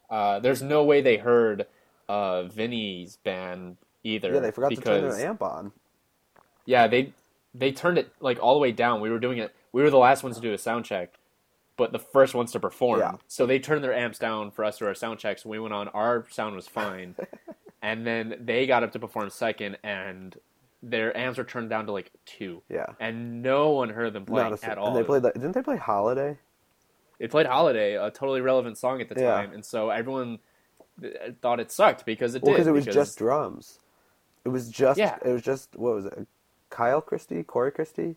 Uh, 0.09 0.39
there's 0.39 0.61
no 0.63 0.83
way 0.83 1.01
they 1.01 1.17
heard 1.17 1.67
uh, 2.07 2.43
Vinny's 2.43 3.17
band 3.17 3.77
either. 4.03 4.33
Yeah, 4.33 4.39
they 4.39 4.51
forgot 4.51 4.69
to 4.71 4.75
turn 4.75 5.01
because- 5.03 5.17
their 5.17 5.29
amp 5.29 5.41
on. 5.43 5.71
Yeah, 6.65 6.87
they 6.87 7.13
they 7.53 7.71
turned 7.71 7.97
it 7.97 8.11
like 8.19 8.41
all 8.41 8.53
the 8.55 8.59
way 8.59 8.71
down. 8.71 9.01
We 9.01 9.09
were 9.09 9.19
doing 9.19 9.37
it. 9.37 9.53
We 9.71 9.83
were 9.83 9.89
the 9.89 9.97
last 9.97 10.23
ones 10.23 10.35
to 10.35 10.41
do 10.41 10.53
a 10.53 10.57
sound 10.57 10.85
check, 10.85 11.13
but 11.77 11.91
the 11.91 11.99
first 11.99 12.33
ones 12.33 12.51
to 12.53 12.59
perform. 12.59 12.99
Yeah. 12.99 13.13
So 13.27 13.45
they 13.45 13.59
turned 13.59 13.83
their 13.83 13.93
amps 13.93 14.19
down 14.19 14.51
for 14.51 14.65
us 14.65 14.79
to 14.79 14.87
our 14.87 14.95
sound 14.95 15.19
checks. 15.19 15.45
We 15.45 15.59
went 15.59 15.73
on. 15.73 15.87
Our 15.89 16.25
sound 16.29 16.55
was 16.55 16.67
fine, 16.67 17.15
and 17.81 18.05
then 18.05 18.35
they 18.39 18.65
got 18.67 18.83
up 18.83 18.91
to 18.93 18.99
perform 18.99 19.29
second, 19.29 19.77
and 19.83 20.35
their 20.81 21.15
amps 21.15 21.37
were 21.37 21.43
turned 21.43 21.69
down 21.69 21.85
to 21.87 21.91
like 21.91 22.11
two. 22.25 22.61
Yeah. 22.69 22.87
And 22.99 23.41
no 23.41 23.71
one 23.71 23.89
heard 23.89 24.13
them 24.13 24.25
playing 24.25 24.57
a, 24.61 24.65
at 24.65 24.77
all. 24.77 24.87
And 24.87 24.97
they 24.97 25.03
played. 25.03 25.23
Like, 25.23 25.33
didn't 25.33 25.53
they 25.53 25.61
play 25.61 25.77
Holiday? 25.77 26.37
They 27.19 27.27
played 27.27 27.45
"Holiday," 27.45 27.95
a 27.95 28.09
totally 28.11 28.41
relevant 28.41 28.77
song 28.77 29.01
at 29.01 29.09
the 29.09 29.19
Yeah. 29.19 29.31
time, 29.33 29.51
and 29.53 29.63
so 29.65 29.89
everyone 29.89 30.39
thought 31.41 31.59
it 31.59 31.71
sucked 31.71 32.05
because 32.05 32.35
it 32.35 32.41
Well, 32.41 32.51
did. 32.51 32.57
because 32.57 32.67
it 32.67 32.71
was 32.71 32.85
just 32.85 33.17
drums. 33.17 33.79
It 34.45 34.49
was 34.49 34.69
just. 34.69 34.97
Yeah. 34.97 35.17
It 35.23 35.29
was 35.31 35.41
just 35.41 35.75
what 35.75 35.95
was 35.95 36.05
it? 36.05 36.27
Kyle 36.69 37.01
Christie, 37.01 37.43
Corey 37.43 37.71
Christie, 37.71 38.15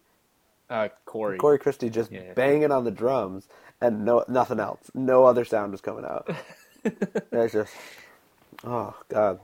uh, 0.70 0.88
Corey. 1.04 1.38
Corey 1.38 1.58
Christie 1.58 1.90
just 1.90 2.10
Yeah. 2.12 2.32
banging 2.34 2.70
on 2.70 2.84
the 2.84 2.90
drums, 2.90 3.48
and 3.80 4.04
no 4.04 4.24
nothing 4.28 4.60
else. 4.60 4.90
No 4.94 5.24
other 5.24 5.44
sound 5.44 5.72
was 5.72 5.80
coming 5.80 6.04
out. 6.04 6.28
it's 6.84 7.52
just, 7.52 7.74
oh 8.64 8.94
god. 9.08 9.40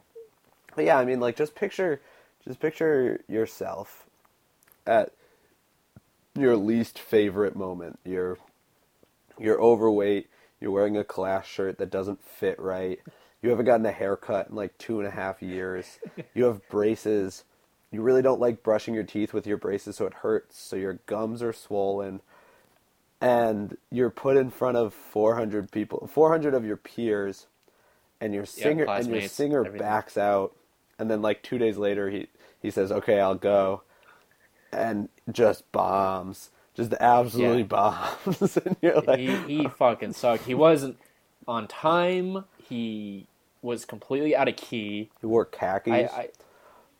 But 0.76 0.84
yeah, 0.84 0.98
I 0.98 1.04
mean, 1.04 1.18
like 1.20 1.36
just 1.36 1.54
picture, 1.54 2.00
just 2.44 2.60
picture 2.60 3.20
yourself 3.28 4.06
at 4.86 5.12
your 6.36 6.56
least 6.56 6.98
favorite 6.98 7.56
moment. 7.56 7.98
You're 8.04 8.38
you're 9.40 9.60
overweight. 9.60 10.28
You're 10.60 10.70
wearing 10.70 10.96
a 10.96 11.04
class 11.04 11.46
shirt 11.46 11.78
that 11.78 11.90
doesn't 11.90 12.22
fit 12.22 12.58
right. 12.58 13.00
You 13.42 13.50
haven't 13.50 13.66
gotten 13.66 13.86
a 13.86 13.92
haircut 13.92 14.48
in 14.48 14.56
like 14.56 14.76
two 14.78 14.98
and 14.98 15.06
a 15.08 15.12
half 15.12 15.42
years. 15.42 15.98
You 16.34 16.44
have 16.44 16.68
braces. 16.68 17.44
You 17.90 18.02
really 18.02 18.22
don't 18.22 18.40
like 18.40 18.62
brushing 18.62 18.94
your 18.94 19.02
teeth 19.04 19.32
with 19.32 19.46
your 19.46 19.56
braces, 19.56 19.96
so 19.96 20.06
it 20.06 20.14
hurts. 20.14 20.58
So 20.60 20.76
your 20.76 21.00
gums 21.06 21.42
are 21.42 21.52
swollen. 21.52 22.20
And 23.20 23.76
you're 23.90 24.10
put 24.10 24.36
in 24.36 24.50
front 24.50 24.76
of 24.76 24.94
400 24.94 25.72
people, 25.72 26.06
400 26.12 26.54
of 26.54 26.64
your 26.64 26.76
peers, 26.76 27.46
and 28.20 28.34
your 28.34 28.46
singer 28.46 28.84
and 28.84 29.08
your 29.08 29.22
singer 29.22 29.60
everything. 29.60 29.78
backs 29.80 30.16
out. 30.16 30.54
And 30.98 31.10
then 31.10 31.22
like 31.22 31.42
two 31.42 31.58
days 31.58 31.76
later, 31.78 32.10
he 32.10 32.28
he 32.60 32.70
says, 32.70 32.92
"Okay, 32.92 33.20
I'll 33.20 33.34
go," 33.34 33.82
and 34.72 35.08
just 35.30 35.70
bombs, 35.72 36.50
just 36.78 36.94
absolutely 37.00 37.58
Yeah. 37.62 37.64
bombs, 38.24 38.56
and 38.64 38.76
you're 38.80 39.00
like, 39.02 39.18
he 39.18 39.36
he 39.36 39.68
fucking 39.68 40.14
sucked. 40.14 40.44
He 40.44 40.54
wasn't 40.54 40.96
on 41.46 41.66
time. 41.68 42.44
He 42.68 43.26
was 43.60 43.84
completely 43.84 44.34
out 44.36 44.48
of 44.48 44.56
key. 44.56 45.10
He 45.20 45.26
wore 45.26 45.44
khakis. 45.44 45.92
I, 45.92 45.98
I 46.22 46.28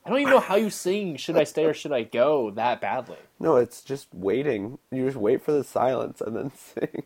I 0.05 0.11
don't 0.11 0.21
even 0.21 0.33
know 0.33 0.41
how 0.41 0.57
you 0.57 0.71
sing 0.71 1.17
"Should 1.17 1.37
I 1.37 1.45
Stay 1.45 1.65
or 1.65 1.75
Should 1.75 1.93
I 1.93 2.03
Go" 2.03 2.51
that 2.53 2.81
badly. 2.81 3.19
no, 3.39 3.57
it's 3.57 3.83
just 3.83 4.09
waiting. 4.13 4.79
You 4.91 5.05
just 5.07 5.17
wait 5.17 5.43
for 5.43 5.53
the 5.53 5.65
silence 5.65 6.21
and 6.21 6.35
then 6.37 6.51
sing. 6.57 7.05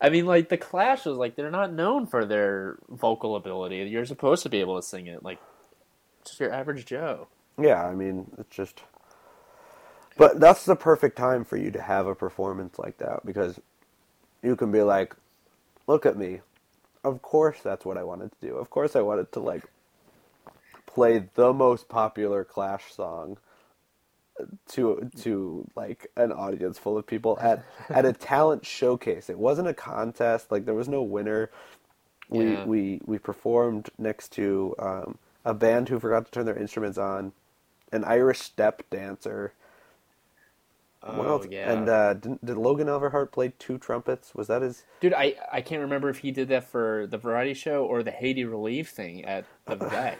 I 0.00 0.08
mean, 0.10 0.26
like 0.26 0.48
the 0.48 0.56
Clash 0.58 1.04
was 1.06 1.16
like 1.16 1.36
they're 1.36 1.50
not 1.50 1.72
known 1.72 2.06
for 2.06 2.24
their 2.24 2.76
vocal 2.88 3.36
ability. 3.36 3.76
You're 3.88 4.04
supposed 4.04 4.42
to 4.42 4.48
be 4.48 4.60
able 4.60 4.76
to 4.76 4.82
sing 4.86 5.06
it 5.06 5.22
like 5.22 5.38
just 6.24 6.40
your 6.40 6.52
average 6.52 6.84
Joe. 6.86 7.28
yeah, 7.58 7.84
I 7.84 7.94
mean, 7.94 8.30
it's 8.38 8.54
just. 8.54 8.82
But 10.16 10.40
that's 10.40 10.64
the 10.66 10.76
perfect 10.76 11.16
time 11.16 11.44
for 11.44 11.56
you 11.56 11.70
to 11.72 11.82
have 11.82 12.06
a 12.06 12.14
performance 12.14 12.78
like 12.78 12.98
that 12.98 13.26
because 13.26 13.60
you 14.42 14.56
can 14.56 14.72
be 14.72 14.82
like, 14.82 15.16
look 15.86 16.06
at 16.06 16.16
me. 16.18 16.40
Of 17.04 17.22
course, 17.22 17.58
that's 17.62 17.84
what 17.84 17.98
I 17.98 18.04
wanted 18.04 18.32
to 18.32 18.48
do. 18.48 18.56
Of 18.56 18.70
course, 18.70 18.96
I 18.96 19.02
wanted 19.02 19.32
to 19.32 19.40
like 19.40 19.64
play 20.86 21.28
the 21.34 21.52
most 21.52 21.88
popular 21.88 22.44
Clash 22.44 22.92
song 22.94 23.38
to 24.70 25.10
to 25.18 25.68
like 25.76 26.08
an 26.16 26.32
audience 26.32 26.78
full 26.78 26.98
of 26.98 27.06
people 27.06 27.38
at 27.40 27.64
at 27.92 28.06
a 28.06 28.12
talent 28.14 28.66
showcase. 28.66 29.30
It 29.30 29.38
wasn't 29.38 29.68
a 29.68 29.74
contest. 29.74 30.52
Like 30.52 30.66
there 30.66 30.74
was 30.74 30.88
no 30.88 31.02
winner. 31.02 31.50
We 32.28 32.56
Yeah. 32.56 32.64
we 32.64 33.00
we 33.06 33.18
performed 33.18 33.90
next 33.98 34.30
to 34.34 34.74
um, 34.78 35.18
a 35.44 35.54
band 35.54 35.88
who 35.90 36.00
forgot 36.00 36.26
to 36.26 36.32
turn 36.32 36.46
their 36.46 36.58
instruments 36.58 36.98
on, 36.98 37.32
an 37.92 38.04
Irish 38.04 38.40
step 38.40 38.82
dancer. 38.90 39.54
Oh 41.04 41.44
yeah, 41.50 41.72
And 41.72 41.88
uh, 41.88 42.14
did, 42.14 42.38
did 42.44 42.56
Logan 42.56 42.86
Everhart 42.86 43.32
play 43.32 43.52
two 43.58 43.76
trumpets? 43.78 44.34
Was 44.34 44.46
that 44.48 44.62
his? 44.62 44.84
dude, 45.00 45.14
I 45.14 45.34
I 45.52 45.60
can't 45.60 45.82
remember 45.82 46.08
if 46.08 46.18
he 46.18 46.30
did 46.30 46.48
that 46.48 46.64
for 46.68 47.06
the 47.08 47.18
variety 47.18 47.54
show 47.54 47.84
or 47.84 48.02
the 48.02 48.12
Haiti 48.12 48.44
Relief 48.44 48.90
thing 48.90 49.24
at 49.24 49.44
the 49.66 49.76
back. 49.90 50.18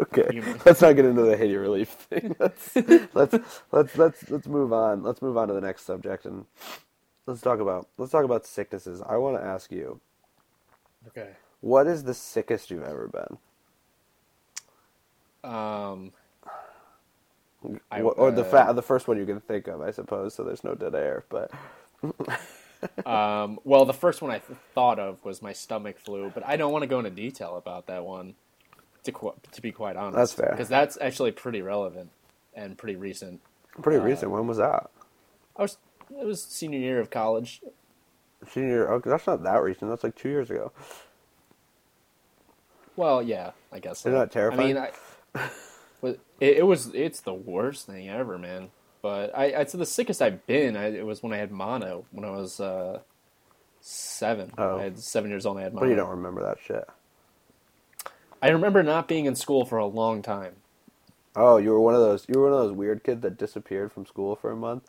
Okay, 0.00 0.26
You- 0.32 0.58
let's 0.64 0.80
not 0.80 0.96
get 0.96 1.04
into 1.04 1.22
the 1.22 1.36
Haiti 1.36 1.56
relief 1.56 1.90
thing. 1.90 2.34
Let's 2.40 2.74
let's 3.14 3.34
let's 3.70 3.96
let's 3.98 4.30
let's 4.30 4.46
move 4.48 4.72
on. 4.72 5.02
Let's 5.04 5.22
move 5.22 5.36
on 5.36 5.48
to 5.48 5.54
the 5.54 5.60
next 5.60 5.82
subject 5.84 6.24
and 6.24 6.46
let's 7.26 7.40
talk 7.40 7.60
about 7.60 7.86
let's 7.98 8.10
talk 8.10 8.24
about 8.24 8.46
sicknesses. 8.46 9.00
I 9.06 9.16
want 9.18 9.36
to 9.40 9.46
ask 9.46 9.70
you, 9.70 10.00
Okay. 11.08 11.28
what 11.60 11.86
is 11.86 12.02
the 12.04 12.14
sickest 12.14 12.70
you've 12.70 12.82
ever 12.82 13.06
been? 13.06 13.38
Um. 15.50 16.12
I- 17.90 18.00
or 18.02 18.30
the 18.30 18.42
uh, 18.42 18.66
fa- 18.66 18.72
the 18.74 18.82
first 18.82 19.08
one 19.08 19.16
you 19.18 19.26
can 19.26 19.40
think 19.40 19.66
of, 19.68 19.80
I 19.80 19.90
suppose. 19.90 20.34
So 20.34 20.42
there's 20.44 20.64
no 20.64 20.74
dead 20.74 20.94
air, 20.94 21.24
but 21.28 21.50
Um, 23.06 23.58
well, 23.64 23.84
the 23.86 23.94
first 23.94 24.20
one 24.22 24.30
I 24.30 24.38
th- 24.38 24.58
thought 24.74 24.98
of 24.98 25.24
was 25.24 25.40
my 25.40 25.52
stomach 25.52 25.98
flu, 25.98 26.30
but 26.32 26.46
I 26.46 26.56
don't 26.56 26.72
want 26.72 26.82
to 26.82 26.86
go 26.86 26.98
into 26.98 27.10
detail 27.10 27.56
about 27.56 27.86
that 27.86 28.04
one. 28.04 28.34
To 29.04 29.12
qu- 29.12 29.34
to 29.52 29.62
be 29.62 29.72
quite 29.72 29.96
honest, 29.96 30.16
That's 30.16 30.32
fair. 30.34 30.50
because 30.50 30.68
that's 30.68 30.98
actually 31.00 31.30
pretty 31.32 31.62
relevant 31.62 32.10
and 32.54 32.76
pretty 32.76 32.96
recent. 32.96 33.40
pretty 33.80 33.98
Uh, 33.98 34.04
recent. 34.04 34.30
When 34.30 34.46
was 34.46 34.58
that? 34.58 34.90
I 35.56 35.62
was 35.62 35.78
it 36.10 36.26
was 36.26 36.42
senior 36.42 36.78
year 36.78 37.00
of 37.00 37.08
college. 37.10 37.62
Senior. 38.50 38.92
Okay, 38.94 39.08
that's 39.10 39.26
not 39.26 39.42
that 39.44 39.62
recent. 39.62 39.90
That's 39.90 40.04
like 40.04 40.16
two 40.16 40.28
years 40.28 40.50
ago. 40.50 40.70
Well, 42.96 43.22
yeah, 43.22 43.52
I 43.72 43.78
guess. 43.78 44.00
Isn't 44.00 44.12
that 44.12 44.30
terrifying? 44.30 44.76
I 44.76 44.80
mean, 44.82 44.88
I, 45.34 45.48
it, 46.40 46.58
it 46.58 46.66
was 46.66 46.92
it's 46.94 47.20
the 47.20 47.34
worst 47.34 47.86
thing 47.86 48.08
ever, 48.08 48.38
man. 48.38 48.68
But 49.02 49.36
I, 49.36 49.64
say 49.66 49.78
the 49.78 49.86
sickest 49.86 50.20
I've 50.20 50.46
been, 50.46 50.76
I, 50.76 50.86
it 50.86 51.06
was 51.06 51.22
when 51.22 51.32
I 51.32 51.36
had 51.36 51.52
mono 51.52 52.06
when 52.10 52.24
I 52.24 52.30
was 52.30 52.58
uh, 52.58 53.00
seven. 53.80 54.52
Oh. 54.58 54.78
I 54.78 54.84
had 54.84 54.98
seven 54.98 55.30
years 55.30 55.46
old. 55.46 55.58
I 55.58 55.62
had 55.62 55.74
mono. 55.74 55.86
But 55.86 55.90
you 55.90 55.96
don't 55.96 56.10
remember 56.10 56.42
that 56.42 56.58
shit. 56.64 56.88
I 58.42 58.50
remember 58.50 58.82
not 58.82 59.08
being 59.08 59.26
in 59.26 59.34
school 59.34 59.64
for 59.64 59.78
a 59.78 59.86
long 59.86 60.22
time. 60.22 60.54
Oh, 61.34 61.58
you 61.58 61.70
were 61.70 61.80
one 61.80 61.94
of 61.94 62.00
those. 62.00 62.26
You 62.28 62.40
were 62.40 62.50
one 62.50 62.58
of 62.60 62.66
those 62.66 62.76
weird 62.76 63.04
kids 63.04 63.22
that 63.22 63.38
disappeared 63.38 63.92
from 63.92 64.06
school 64.06 64.36
for 64.36 64.50
a 64.50 64.56
month. 64.56 64.88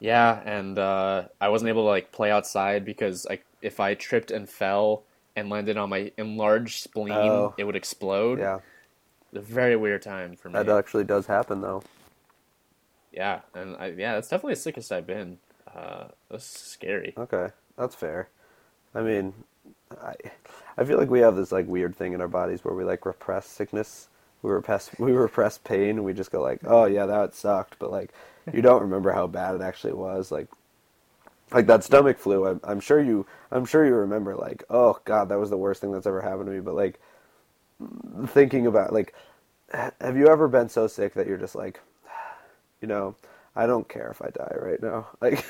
Yeah, 0.00 0.40
and 0.44 0.78
uh, 0.78 1.24
I 1.40 1.48
wasn't 1.48 1.68
able 1.70 1.82
to 1.84 1.88
like 1.88 2.12
play 2.12 2.30
outside 2.30 2.84
because 2.84 3.24
like 3.24 3.44
if 3.62 3.80
I 3.80 3.94
tripped 3.94 4.30
and 4.30 4.48
fell 4.48 5.04
and 5.36 5.48
landed 5.48 5.76
on 5.76 5.88
my 5.88 6.12
enlarged 6.18 6.82
spleen, 6.82 7.12
Oh. 7.14 7.54
it 7.56 7.64
would 7.64 7.76
explode. 7.76 8.38
Yeah, 8.38 8.58
a 9.34 9.40
very 9.40 9.76
weird 9.76 10.02
time 10.02 10.36
for 10.36 10.48
me. 10.48 10.54
that 10.54 10.68
actually 10.68 11.04
does 11.04 11.26
happen 11.26 11.60
though. 11.60 11.82
Yeah, 13.12 13.40
and 13.54 13.76
I, 13.76 13.86
yeah, 13.88 14.14
that's 14.14 14.28
definitely 14.28 14.54
the 14.54 14.60
sickest 14.60 14.90
I've 14.90 15.06
been. 15.06 15.38
Uh, 15.72 16.08
that's 16.30 16.44
scary. 16.44 17.14
Okay, 17.16 17.48
that's 17.76 17.94
fair. 17.94 18.28
I 18.94 19.02
mean, 19.02 19.34
I 20.02 20.14
I 20.76 20.84
feel 20.84 20.98
like 20.98 21.10
we 21.10 21.20
have 21.20 21.36
this 21.36 21.52
like 21.52 21.66
weird 21.66 21.94
thing 21.96 22.12
in 22.12 22.20
our 22.20 22.28
bodies 22.28 22.64
where 22.64 22.74
we 22.74 22.84
like 22.84 23.06
repress 23.06 23.46
sickness. 23.46 24.08
We 24.42 24.50
repress 24.50 24.90
we 24.98 25.12
repress 25.12 25.58
pain. 25.58 25.90
And 25.90 26.04
we 26.04 26.12
just 26.12 26.30
go 26.32 26.42
like, 26.42 26.60
oh 26.64 26.84
yeah, 26.86 27.06
that 27.06 27.34
sucked, 27.34 27.78
but 27.78 27.90
like 27.90 28.12
you 28.52 28.62
don't 28.62 28.82
remember 28.82 29.12
how 29.12 29.26
bad 29.26 29.54
it 29.54 29.62
actually 29.62 29.94
was. 29.94 30.30
Like 30.32 30.48
like 31.52 31.66
that 31.66 31.84
stomach 31.84 32.18
flu. 32.18 32.46
I'm, 32.46 32.60
I'm 32.64 32.80
sure 32.80 33.00
you 33.00 33.26
I'm 33.50 33.64
sure 33.64 33.84
you 33.84 33.94
remember 33.94 34.34
like, 34.34 34.64
oh 34.70 34.98
god, 35.04 35.28
that 35.28 35.38
was 35.38 35.50
the 35.50 35.56
worst 35.56 35.80
thing 35.80 35.92
that's 35.92 36.06
ever 36.06 36.20
happened 36.20 36.46
to 36.46 36.52
me. 36.52 36.60
But 36.60 36.74
like 36.74 37.00
thinking 38.26 38.66
about 38.66 38.92
like, 38.92 39.14
have 39.70 40.16
you 40.16 40.28
ever 40.28 40.48
been 40.48 40.68
so 40.68 40.86
sick 40.86 41.14
that 41.14 41.26
you're 41.26 41.38
just 41.38 41.54
like, 41.54 41.80
you 42.80 42.88
know, 42.88 43.16
I 43.56 43.66
don't 43.66 43.88
care 43.88 44.10
if 44.10 44.20
I 44.22 44.30
die 44.30 44.56
right 44.60 44.82
now. 44.82 45.08
Like. 45.20 45.44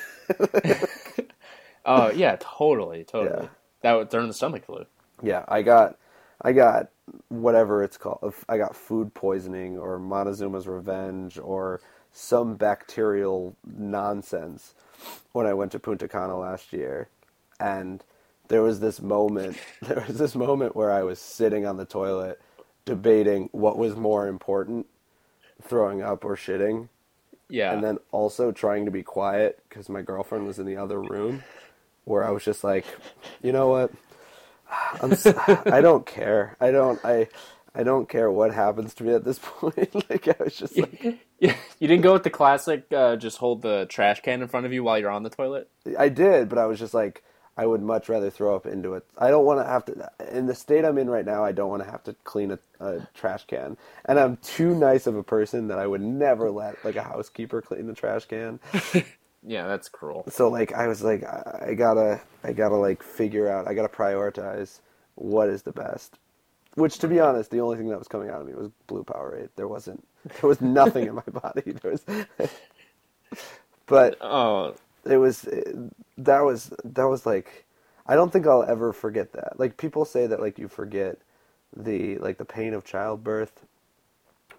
Oh 1.85 2.09
yeah, 2.09 2.37
totally, 2.39 3.03
totally. 3.07 3.43
Yeah. 3.43 3.49
That 3.81 3.93
was 3.93 4.07
during 4.07 4.27
the 4.27 4.33
stomach 4.33 4.65
flu. 4.65 4.85
Yeah, 5.21 5.45
I 5.47 5.61
got, 5.61 5.97
I 6.41 6.51
got 6.51 6.89
whatever 7.29 7.83
it's 7.83 7.97
called. 7.97 8.33
I 8.49 8.57
got 8.57 8.75
food 8.75 9.13
poisoning 9.13 9.77
or 9.77 9.99
Montezuma's 9.99 10.67
Revenge 10.67 11.37
or 11.37 11.81
some 12.11 12.55
bacterial 12.55 13.55
nonsense 13.65 14.73
when 15.33 15.45
I 15.45 15.53
went 15.53 15.71
to 15.73 15.79
Punta 15.79 16.07
Cana 16.07 16.37
last 16.37 16.73
year, 16.73 17.09
and 17.59 18.03
there 18.49 18.63
was 18.63 18.79
this 18.79 19.01
moment. 19.01 19.57
There 19.81 20.03
was 20.07 20.17
this 20.19 20.35
moment 20.35 20.75
where 20.75 20.91
I 20.91 21.03
was 21.03 21.19
sitting 21.19 21.65
on 21.67 21.77
the 21.77 21.85
toilet, 21.85 22.41
debating 22.85 23.49
what 23.53 23.77
was 23.77 23.95
more 23.95 24.27
important, 24.27 24.87
throwing 25.63 26.01
up 26.03 26.25
or 26.25 26.35
shitting, 26.37 26.89
Yeah, 27.49 27.73
and 27.73 27.83
then 27.83 27.99
also 28.11 28.51
trying 28.51 28.85
to 28.85 28.91
be 28.91 29.03
quiet 29.03 29.61
because 29.69 29.89
my 29.89 30.01
girlfriend 30.03 30.47
was 30.47 30.59
in 30.59 30.65
the 30.67 30.77
other 30.77 31.01
room 31.01 31.43
where 32.05 32.23
I 32.25 32.31
was 32.31 32.43
just 32.45 32.63
like, 32.63 32.85
you 33.43 33.51
know 33.53 33.69
what? 33.69 33.91
I'm 35.01 35.13
I 35.71 35.81
don't 35.81 36.05
care. 36.05 36.57
I 36.61 36.71
don't 36.71 36.99
I 37.05 37.29
I 37.75 37.83
don't 37.83 38.09
care 38.09 38.31
what 38.31 38.53
happens 38.53 38.93
to 38.95 39.03
me 39.03 39.13
at 39.13 39.23
this 39.25 39.39
point. 39.43 39.95
like 40.09 40.27
I 40.27 40.43
was 40.43 40.55
just 40.57 40.79
like 40.79 40.99
yeah. 41.39 41.55
You 41.79 41.87
didn't 41.87 42.03
go 42.03 42.13
with 42.13 42.23
the 42.23 42.29
classic. 42.29 42.85
Uh, 42.93 43.15
just 43.17 43.37
hold 43.37 43.61
the 43.61 43.85
trash 43.89 44.21
can 44.21 44.41
in 44.41 44.47
front 44.47 44.65
of 44.65 44.73
you 44.73 44.83
while 44.83 44.99
you're 44.99 45.11
on 45.11 45.23
the 45.23 45.29
toilet. 45.29 45.69
I 45.97 46.09
did, 46.09 46.49
but 46.49 46.57
I 46.57 46.65
was 46.65 46.79
just 46.79 46.93
like 46.93 47.23
I 47.57 47.65
would 47.65 47.81
much 47.81 48.09
rather 48.09 48.29
throw 48.29 48.55
up 48.55 48.65
into 48.65 48.93
it. 48.95 49.05
I 49.17 49.29
don't 49.29 49.45
want 49.45 49.59
to 49.61 49.65
have 49.65 49.85
to 49.85 50.11
in 50.31 50.45
the 50.47 50.55
state 50.55 50.85
I'm 50.85 50.97
in 50.97 51.09
right 51.09 51.25
now. 51.25 51.43
I 51.45 51.51
don't 51.53 51.69
want 51.69 51.83
to 51.83 51.89
have 51.91 52.03
to 52.05 52.13
clean 52.25 52.51
a, 52.51 52.59
a 52.79 53.07
trash 53.13 53.45
can, 53.47 53.77
and 54.05 54.19
I'm 54.19 54.37
too 54.37 54.75
nice 54.75 55.07
of 55.07 55.15
a 55.15 55.23
person 55.23 55.67
that 55.69 55.79
I 55.79 55.87
would 55.87 56.01
never 56.01 56.51
let 56.51 56.83
like 56.85 56.95
a 56.97 57.03
housekeeper 57.03 57.61
clean 57.61 57.87
the 57.87 57.93
trash 57.93 58.25
can. 58.25 58.59
Yeah, 59.43 59.67
that's 59.67 59.89
cruel. 59.89 60.27
so 60.29 60.49
like 60.49 60.73
I 60.73 60.87
was 60.87 61.03
like 61.03 61.23
I 61.23 61.67
I 61.69 61.73
gotta 61.75 62.21
I 62.43 62.53
gotta 62.53 62.75
like 62.75 63.03
figure 63.03 63.47
out 63.49 63.67
I 63.67 63.73
gotta 63.73 63.89
prioritize 63.89 64.79
what 65.15 65.49
is 65.49 65.61
the 65.63 65.71
best. 65.71 66.17
Which 66.75 66.99
to 66.99 67.07
be 67.07 67.19
honest, 67.19 67.51
the 67.51 67.61
only 67.61 67.77
thing 67.77 67.89
that 67.89 67.99
was 67.99 68.07
coming 68.07 68.29
out 68.29 68.41
of 68.41 68.47
me 68.47 68.53
was 68.53 68.69
blue 68.87 69.03
Powerade. 69.03 69.49
There 69.55 69.67
wasn't 69.67 70.05
there 70.41 70.49
was 70.49 70.61
nothing 70.61 71.07
in 71.07 71.15
my 71.15 71.21
body. 71.31 71.73
There 71.73 71.91
was 71.91 72.03
But 73.87 74.17
Oh, 74.21 74.75
it 75.05 75.17
was 75.17 75.47
that 76.17 76.41
was 76.41 76.73
that 76.83 77.05
was 77.05 77.25
like 77.25 77.65
I 78.07 78.15
don't 78.15 78.31
think 78.31 78.47
I'll 78.47 78.63
ever 78.63 78.93
forget 78.93 79.33
that. 79.33 79.59
Like 79.59 79.77
people 79.77 80.05
say 80.05 80.27
that 80.27 80.41
like 80.41 80.59
you 80.59 80.67
forget 80.67 81.17
the 81.75 82.17
like 82.19 82.37
the 82.37 82.45
pain 82.45 82.73
of 82.73 82.85
childbirth. 82.85 83.65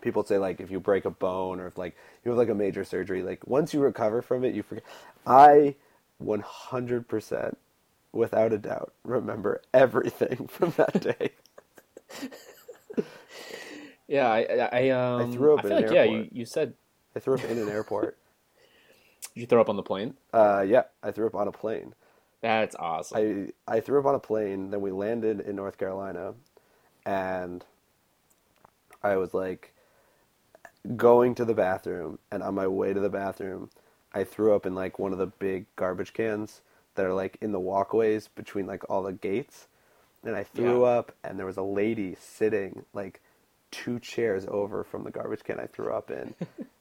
People 0.01 0.25
say 0.25 0.39
like 0.39 0.61
if 0.61 0.71
you 0.71 0.81
break 0.81 1.05
a 1.05 1.11
bone 1.11 1.61
or 1.61 1.67
if 1.69 1.79
like 1.79 1.97
you 2.25 2.31
have 2.31 2.39
like 2.39 2.49
a 2.49 2.55
major 2.55 2.85
surgery, 2.85 3.23
like 3.23 3.47
once 3.47 3.75
you 3.75 3.81
recover 3.81 4.23
from 4.23 4.45
it, 4.45 4.55
you 4.55 4.63
forget. 4.63 4.85
I 5.27 5.77
100% 6.23 7.57
without 8.13 8.53
a 8.53 8.59
doubt 8.59 8.93
remember 9.05 9.63
everything 9.75 10.47
from 10.49 10.73
that 10.77 11.01
day. 11.01 11.33
yeah. 14.09 14.29
I, 14.31 14.41
I, 14.43 14.89
I 14.89 14.91
um. 14.91 15.27
threw 15.27 15.55
up 15.55 15.61
I 15.61 15.65
in 15.65 15.69
feel 15.69 15.79
an 15.79 15.83
like 15.83 15.91
yeah. 15.91 16.05
You, 16.05 16.19
airport. 16.19 16.33
you 16.33 16.45
said 16.47 16.75
I 17.17 17.21
threw 17.21 17.35
up 17.35 17.45
in 17.45 17.59
an 17.59 17.69
airport. 17.69 18.19
Did 19.37 19.43
you 19.43 19.47
throw 19.49 19.61
up 19.61 19.69
on 19.69 19.77
the 19.77 19.83
plane. 19.83 20.15
Uh, 20.33 20.65
yeah, 20.67 20.85
I 21.03 21.13
threw 21.13 21.27
up 21.27 21.35
on 21.35 21.47
a 21.47 21.53
plane. 21.53 21.95
That's 22.41 22.75
awesome. 22.77 23.53
I 23.69 23.77
I 23.77 23.81
threw 23.81 24.01
up 24.01 24.07
on 24.07 24.15
a 24.15 24.19
plane. 24.19 24.71
Then 24.71 24.81
we 24.81 24.91
landed 24.91 25.41
in 25.41 25.57
North 25.57 25.77
Carolina, 25.77 26.35
and 27.05 27.65
I 29.03 29.17
was 29.17 29.35
like 29.35 29.75
going 30.97 31.35
to 31.35 31.45
the 31.45 31.55
bathroom, 31.55 32.19
and 32.33 32.43
on 32.43 32.55
my 32.55 32.67
way 32.67 32.95
to 32.95 33.01
the 33.01 33.11
bathroom, 33.11 33.71
I 34.15 34.25
threw 34.25 34.55
up 34.55 34.65
in 34.67 34.75
like 34.75 34.99
one 34.99 35.13
of 35.13 35.19
the 35.19 35.27
big 35.27 35.67
garbage 35.77 36.15
cans 36.15 36.63
that 36.95 37.05
are 37.07 37.15
like 37.15 37.37
in 37.43 37.53
the 37.53 37.61
walkways 37.61 38.29
between 38.29 38.67
like 38.67 38.89
all 38.89 39.03
the 39.03 39.13
gates. 39.13 39.69
And 40.25 40.35
I 40.35 40.45
threw 40.45 40.83
Yeah. 40.83 40.85
up 40.85 41.13
and 41.23 41.39
there 41.39 41.47
was 41.47 41.59
a 41.59 41.63
lady 41.63 42.17
sitting 42.19 42.85
like 42.95 43.21
two 43.71 44.01
chairs 44.01 44.47
over 44.49 44.83
from 44.83 45.05
the 45.05 45.11
garbage 45.11 45.45
can 45.45 45.61
I 45.61 45.67
threw 45.67 45.93
up 45.93 46.11
in. 46.11 46.35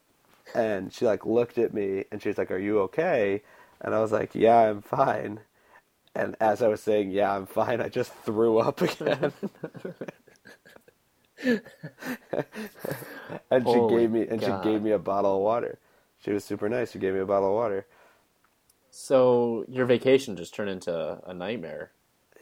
and 0.54 0.92
she 0.92 1.04
like 1.04 1.26
looked 1.26 1.58
at 1.58 1.74
me 1.74 2.04
and 2.10 2.22
she's 2.22 2.38
like, 2.38 2.50
"Are 2.50 2.58
you 2.58 2.80
okay?" 2.80 3.42
And 3.80 3.94
I 3.94 4.00
was 4.00 4.12
like, 4.12 4.34
"Yeah, 4.34 4.70
I'm 4.70 4.82
fine." 4.82 5.40
And 6.14 6.36
as 6.40 6.62
I 6.62 6.68
was 6.68 6.82
saying, 6.82 7.10
"Yeah, 7.10 7.34
I'm 7.34 7.46
fine," 7.46 7.80
I 7.80 7.88
just 7.88 8.12
threw 8.12 8.58
up 8.58 8.80
again. 8.80 9.32
and 13.50 13.66
she 13.66 13.86
gave 13.88 14.10
me 14.10 14.26
and 14.26 14.40
God. 14.40 14.62
she 14.64 14.70
gave 14.70 14.82
me 14.82 14.90
a 14.92 14.98
bottle 14.98 15.36
of 15.36 15.42
water. 15.42 15.78
She 16.18 16.30
was 16.32 16.44
super 16.44 16.68
nice. 16.68 16.92
She 16.92 16.98
gave 16.98 17.14
me 17.14 17.20
a 17.20 17.26
bottle 17.26 17.48
of 17.48 17.54
water. 17.54 17.86
So 18.90 19.64
your 19.68 19.84
vacation 19.84 20.36
just 20.36 20.54
turned 20.54 20.70
into 20.70 21.20
a 21.26 21.34
nightmare. 21.34 21.92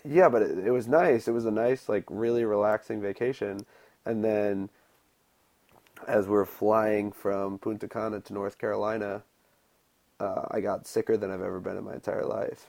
Yeah, 0.05 0.29
but 0.29 0.43
it, 0.43 0.59
it 0.67 0.71
was 0.71 0.87
nice. 0.87 1.27
It 1.27 1.33
was 1.33 1.47
a 1.47 1.51
nice, 1.51 1.88
like, 1.88 2.05
really 2.09 2.45
relaxing 2.45 3.01
vacation. 3.01 3.67
And 4.05 4.25
then, 4.25 4.71
as 6.07 6.26
we're 6.26 6.44
flying 6.44 7.12
from 7.12 7.59
Punta 7.59 7.88
Cana 7.88 8.20
to 8.20 8.33
North 8.33 8.59
Carolina, 8.59 9.22
uh, 10.20 10.42
I 10.50 10.61
got 10.61 10.87
sicker 10.87 11.16
than 11.16 11.30
I've 11.30 11.42
ever 11.42 11.61
been 11.61 11.76
in 11.76 11.85
my 11.85 11.94
entire 11.94 12.24
life. 12.24 12.66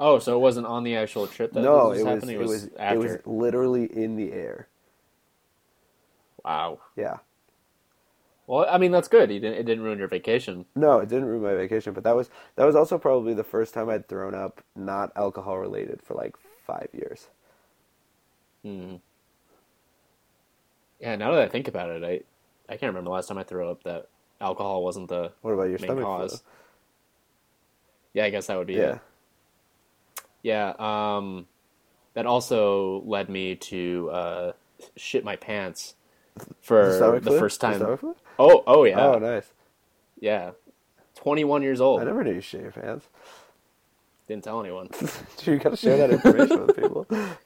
Oh, 0.00 0.18
so 0.18 0.34
it 0.36 0.40
wasn't 0.40 0.66
on 0.66 0.82
the 0.82 0.96
actual 0.96 1.26
trip 1.26 1.52
that 1.52 1.62
no, 1.62 1.90
this 1.90 2.00
it 2.00 2.04
was, 2.04 2.14
happening. 2.14 2.40
it 2.40 2.46
was 2.46 2.70
after. 2.78 2.94
it 2.94 2.98
was 2.98 3.18
literally 3.24 3.84
in 3.84 4.16
the 4.16 4.32
air. 4.32 4.66
Wow. 6.44 6.80
Yeah. 6.96 7.18
Well, 8.48 8.66
I 8.68 8.78
mean 8.78 8.90
that's 8.90 9.08
good. 9.08 9.30
You 9.30 9.38
didn't, 9.38 9.58
it 9.58 9.62
didn't 9.62 9.84
ruin 9.84 9.98
your 9.98 10.08
vacation. 10.08 10.64
No, 10.74 10.98
it 10.98 11.08
didn't 11.08 11.26
ruin 11.26 11.42
my 11.42 11.54
vacation, 11.54 11.92
but 11.92 12.02
that 12.02 12.16
was 12.16 12.30
that 12.56 12.64
was 12.64 12.74
also 12.74 12.98
probably 12.98 13.34
the 13.34 13.44
first 13.44 13.72
time 13.74 13.88
I'd 13.88 14.08
thrown 14.08 14.34
up 14.34 14.62
not 14.74 15.12
alcohol 15.14 15.58
related 15.58 16.02
for 16.02 16.14
like 16.14 16.36
five 16.66 16.88
years. 16.92 17.28
Hmm. 18.64 18.96
Yeah. 21.02 21.16
Now 21.16 21.32
that 21.32 21.42
I 21.42 21.48
think 21.48 21.68
about 21.68 21.90
it, 21.90 22.02
I 22.02 22.20
I 22.72 22.76
can't 22.76 22.90
remember 22.94 23.08
the 23.10 23.14
last 23.14 23.28
time 23.28 23.36
I 23.38 23.42
threw 23.42 23.68
up 23.68 23.82
that 23.82 24.06
alcohol 24.40 24.82
wasn't 24.82 25.08
the 25.08 25.32
What 25.42 25.50
about 25.52 25.64
your 25.64 25.72
main 25.72 25.78
stomach 25.80 26.04
cause. 26.04 26.30
flu? 26.40 26.50
Yeah, 28.14 28.24
I 28.24 28.30
guess 28.30 28.46
that 28.46 28.56
would 28.56 28.66
be 28.66 28.74
Yeah. 28.74 28.94
it. 28.94 29.00
Yeah. 30.42 30.74
Um, 30.78 31.46
that 32.14 32.26
also 32.26 33.02
led 33.06 33.28
me 33.28 33.54
to 33.56 34.10
uh, 34.12 34.52
shit 34.96 35.24
my 35.24 35.36
pants 35.36 35.94
for 36.60 37.18
the 37.20 37.30
flu? 37.30 37.38
first 37.38 37.60
time. 37.60 37.78
Flu? 37.96 38.16
Oh, 38.38 38.62
oh 38.66 38.84
yeah, 38.84 39.00
Oh, 39.00 39.18
nice. 39.18 39.50
yeah. 40.20 40.52
Twenty-one 41.14 41.62
years 41.62 41.80
old. 41.80 42.00
I 42.00 42.04
never 42.04 42.24
knew 42.24 42.32
you 42.34 42.40
shit 42.40 42.62
your 42.62 42.72
pants. 42.72 43.06
Didn't 44.28 44.44
tell 44.44 44.60
anyone. 44.60 44.88
you 45.44 45.58
gotta 45.58 45.76
share 45.76 45.96
that 45.98 46.10
information 46.10 46.66
with 46.66 46.76
people. 46.76 47.06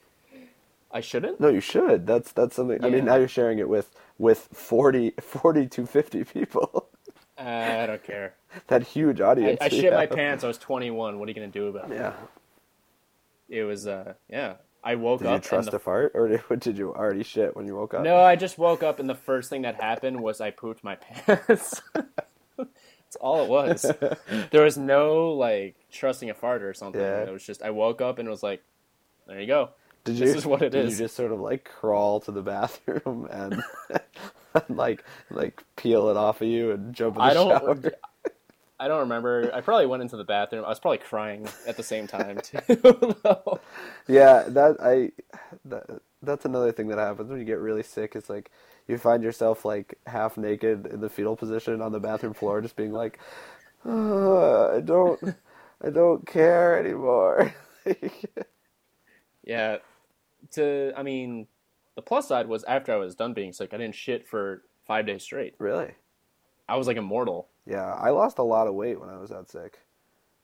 I 0.91 1.01
shouldn't. 1.01 1.39
No, 1.39 1.49
you 1.49 1.59
should. 1.59 2.07
That's 2.07 2.31
that's 2.31 2.55
something. 2.55 2.83
I 2.83 2.89
mean, 2.89 3.05
now 3.05 3.15
you're 3.15 3.27
sharing 3.27 3.59
it 3.59 3.69
with 3.69 3.93
with 4.17 4.47
40, 4.53 5.13
40 5.19 5.67
to 5.67 5.85
fifty 5.85 6.23
people. 6.23 6.89
Uh, 7.37 7.77
I 7.83 7.85
don't 7.85 8.03
care. 8.03 8.33
that 8.67 8.83
huge 8.83 9.21
audience. 9.21 9.59
I 9.61 9.65
you 9.65 9.81
shit 9.81 9.93
my 9.93 10.07
pants. 10.07 10.43
I 10.43 10.47
was 10.47 10.57
21. 10.57 11.19
What 11.19 11.27
are 11.27 11.31
you 11.31 11.35
gonna 11.35 11.47
do 11.47 11.67
about 11.67 11.91
it? 11.91 11.97
Yeah. 11.97 12.13
It 13.49 13.63
was. 13.63 13.87
Uh, 13.87 14.13
yeah. 14.29 14.55
I 14.83 14.95
woke 14.95 15.19
Did 15.19 15.27
up. 15.27 15.43
you 15.43 15.49
trust 15.49 15.71
the 15.71 15.77
a 15.77 15.79
fart, 15.79 16.13
or 16.15 16.27
did, 16.49 16.59
did 16.59 16.77
you 16.77 16.93
already 16.93 17.23
shit 17.23 17.55
when 17.55 17.67
you 17.67 17.75
woke 17.75 17.93
up? 17.93 18.03
No, 18.03 18.17
I 18.17 18.35
just 18.35 18.57
woke 18.57 18.83
up 18.83 18.99
and 18.99 19.09
the 19.09 19.15
first 19.15 19.49
thing 19.49 19.63
that 19.63 19.75
happened 19.75 20.21
was 20.21 20.39
I 20.39 20.51
pooped 20.51 20.83
my 20.83 20.95
pants. 21.27 21.81
That's 22.57 23.15
all 23.19 23.43
it 23.43 23.49
was. 23.49 23.85
There 24.51 24.63
was 24.63 24.77
no 24.77 25.33
like 25.33 25.75
trusting 25.91 26.29
a 26.29 26.33
fart 26.33 26.63
or 26.63 26.73
something. 26.73 27.01
Yeah. 27.01 27.23
It 27.23 27.31
was 27.31 27.45
just 27.45 27.61
I 27.61 27.69
woke 27.71 28.01
up 28.01 28.19
and 28.19 28.27
it 28.27 28.31
was 28.31 28.43
like, 28.43 28.63
there 29.27 29.39
you 29.39 29.47
go. 29.47 29.71
Did 30.07 30.17
this 30.17 30.33
you, 30.33 30.35
is 30.35 30.45
what 30.45 30.61
it 30.61 30.71
did 30.71 30.85
is. 30.85 30.93
you 30.93 31.05
just 31.05 31.15
sort 31.15 31.31
of 31.31 31.39
like 31.39 31.65
crawl 31.65 32.19
to 32.21 32.31
the 32.31 32.41
bathroom 32.43 33.27
and, 33.31 33.61
and 34.53 34.69
like 34.77 35.03
like 35.29 35.63
peel 35.75 36.09
it 36.09 36.17
off 36.17 36.41
of 36.41 36.47
you 36.47 36.71
and 36.71 36.93
jump 36.95 37.17
in 37.17 37.23
the 37.23 37.27
I 37.27 37.33
don't. 37.33 37.49
shower? 37.49 37.79
I 38.79 38.87
don't 38.87 38.99
remember. 39.01 39.51
I 39.53 39.61
probably 39.61 39.87
went 39.87 40.03
into 40.03 40.17
the 40.17 40.23
bathroom. 40.23 40.63
I 40.65 40.69
was 40.69 40.79
probably 40.79 40.99
crying 40.99 41.47
at 41.65 41.77
the 41.77 41.83
same 41.83 42.07
time 42.07 42.39
too. 42.41 42.59
Yeah, 44.07 44.43
that 44.47 44.77
I 44.81 45.11
that, 45.65 46.01
that's 46.21 46.45
another 46.45 46.71
thing 46.71 46.87
that 46.89 46.97
happens 46.99 47.29
when 47.29 47.39
you 47.39 47.45
get 47.45 47.59
really 47.59 47.83
sick. 47.83 48.15
Is 48.15 48.29
like 48.29 48.51
you 48.87 48.97
find 48.97 49.23
yourself 49.23 49.65
like 49.65 49.97
half 50.07 50.37
naked 50.37 50.85
in 50.87 51.01
the 51.01 51.09
fetal 51.09 51.35
position 51.35 51.81
on 51.81 51.91
the 51.91 51.99
bathroom 51.99 52.33
floor, 52.33 52.61
just 52.61 52.75
being 52.77 52.93
like, 52.93 53.19
"Ugh, 53.85 54.75
I 54.77 54.81
don't, 54.81 55.21
I 55.83 55.89
don't 55.89 56.25
care 56.25 56.79
anymore. 56.79 57.53
yeah. 59.43 59.77
To 60.51 60.93
I 60.95 61.03
mean, 61.03 61.47
the 61.95 62.01
plus 62.01 62.27
side 62.27 62.47
was 62.47 62.63
after 62.65 62.93
I 62.93 62.97
was 62.97 63.15
done 63.15 63.33
being 63.33 63.53
sick, 63.53 63.73
I 63.73 63.77
didn't 63.77 63.95
shit 63.95 64.27
for 64.27 64.63
five 64.85 65.05
days 65.05 65.23
straight. 65.23 65.55
really? 65.59 65.93
I 66.69 66.75
was 66.75 66.87
like 66.87 66.97
immortal. 66.97 67.47
Yeah, 67.65 67.93
I 67.93 68.09
lost 68.09 68.39
a 68.39 68.43
lot 68.43 68.67
of 68.67 68.73
weight 68.73 68.99
when 68.99 69.09
I 69.09 69.17
was 69.17 69.29
that 69.29 69.49
sick. 69.49 69.79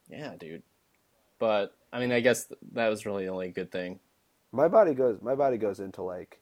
Yeah, 0.08 0.34
dude. 0.38 0.62
But 1.38 1.74
I 1.92 2.00
mean, 2.00 2.12
I 2.12 2.20
guess 2.20 2.50
that 2.72 2.88
was 2.88 3.06
really 3.06 3.24
the 3.26 3.30
only 3.30 3.50
good 3.50 3.70
thing. 3.70 4.00
My 4.52 4.68
body 4.68 4.94
goes, 4.94 5.18
my 5.20 5.34
body 5.34 5.58
goes 5.58 5.80
into 5.80 6.02
like, 6.02 6.40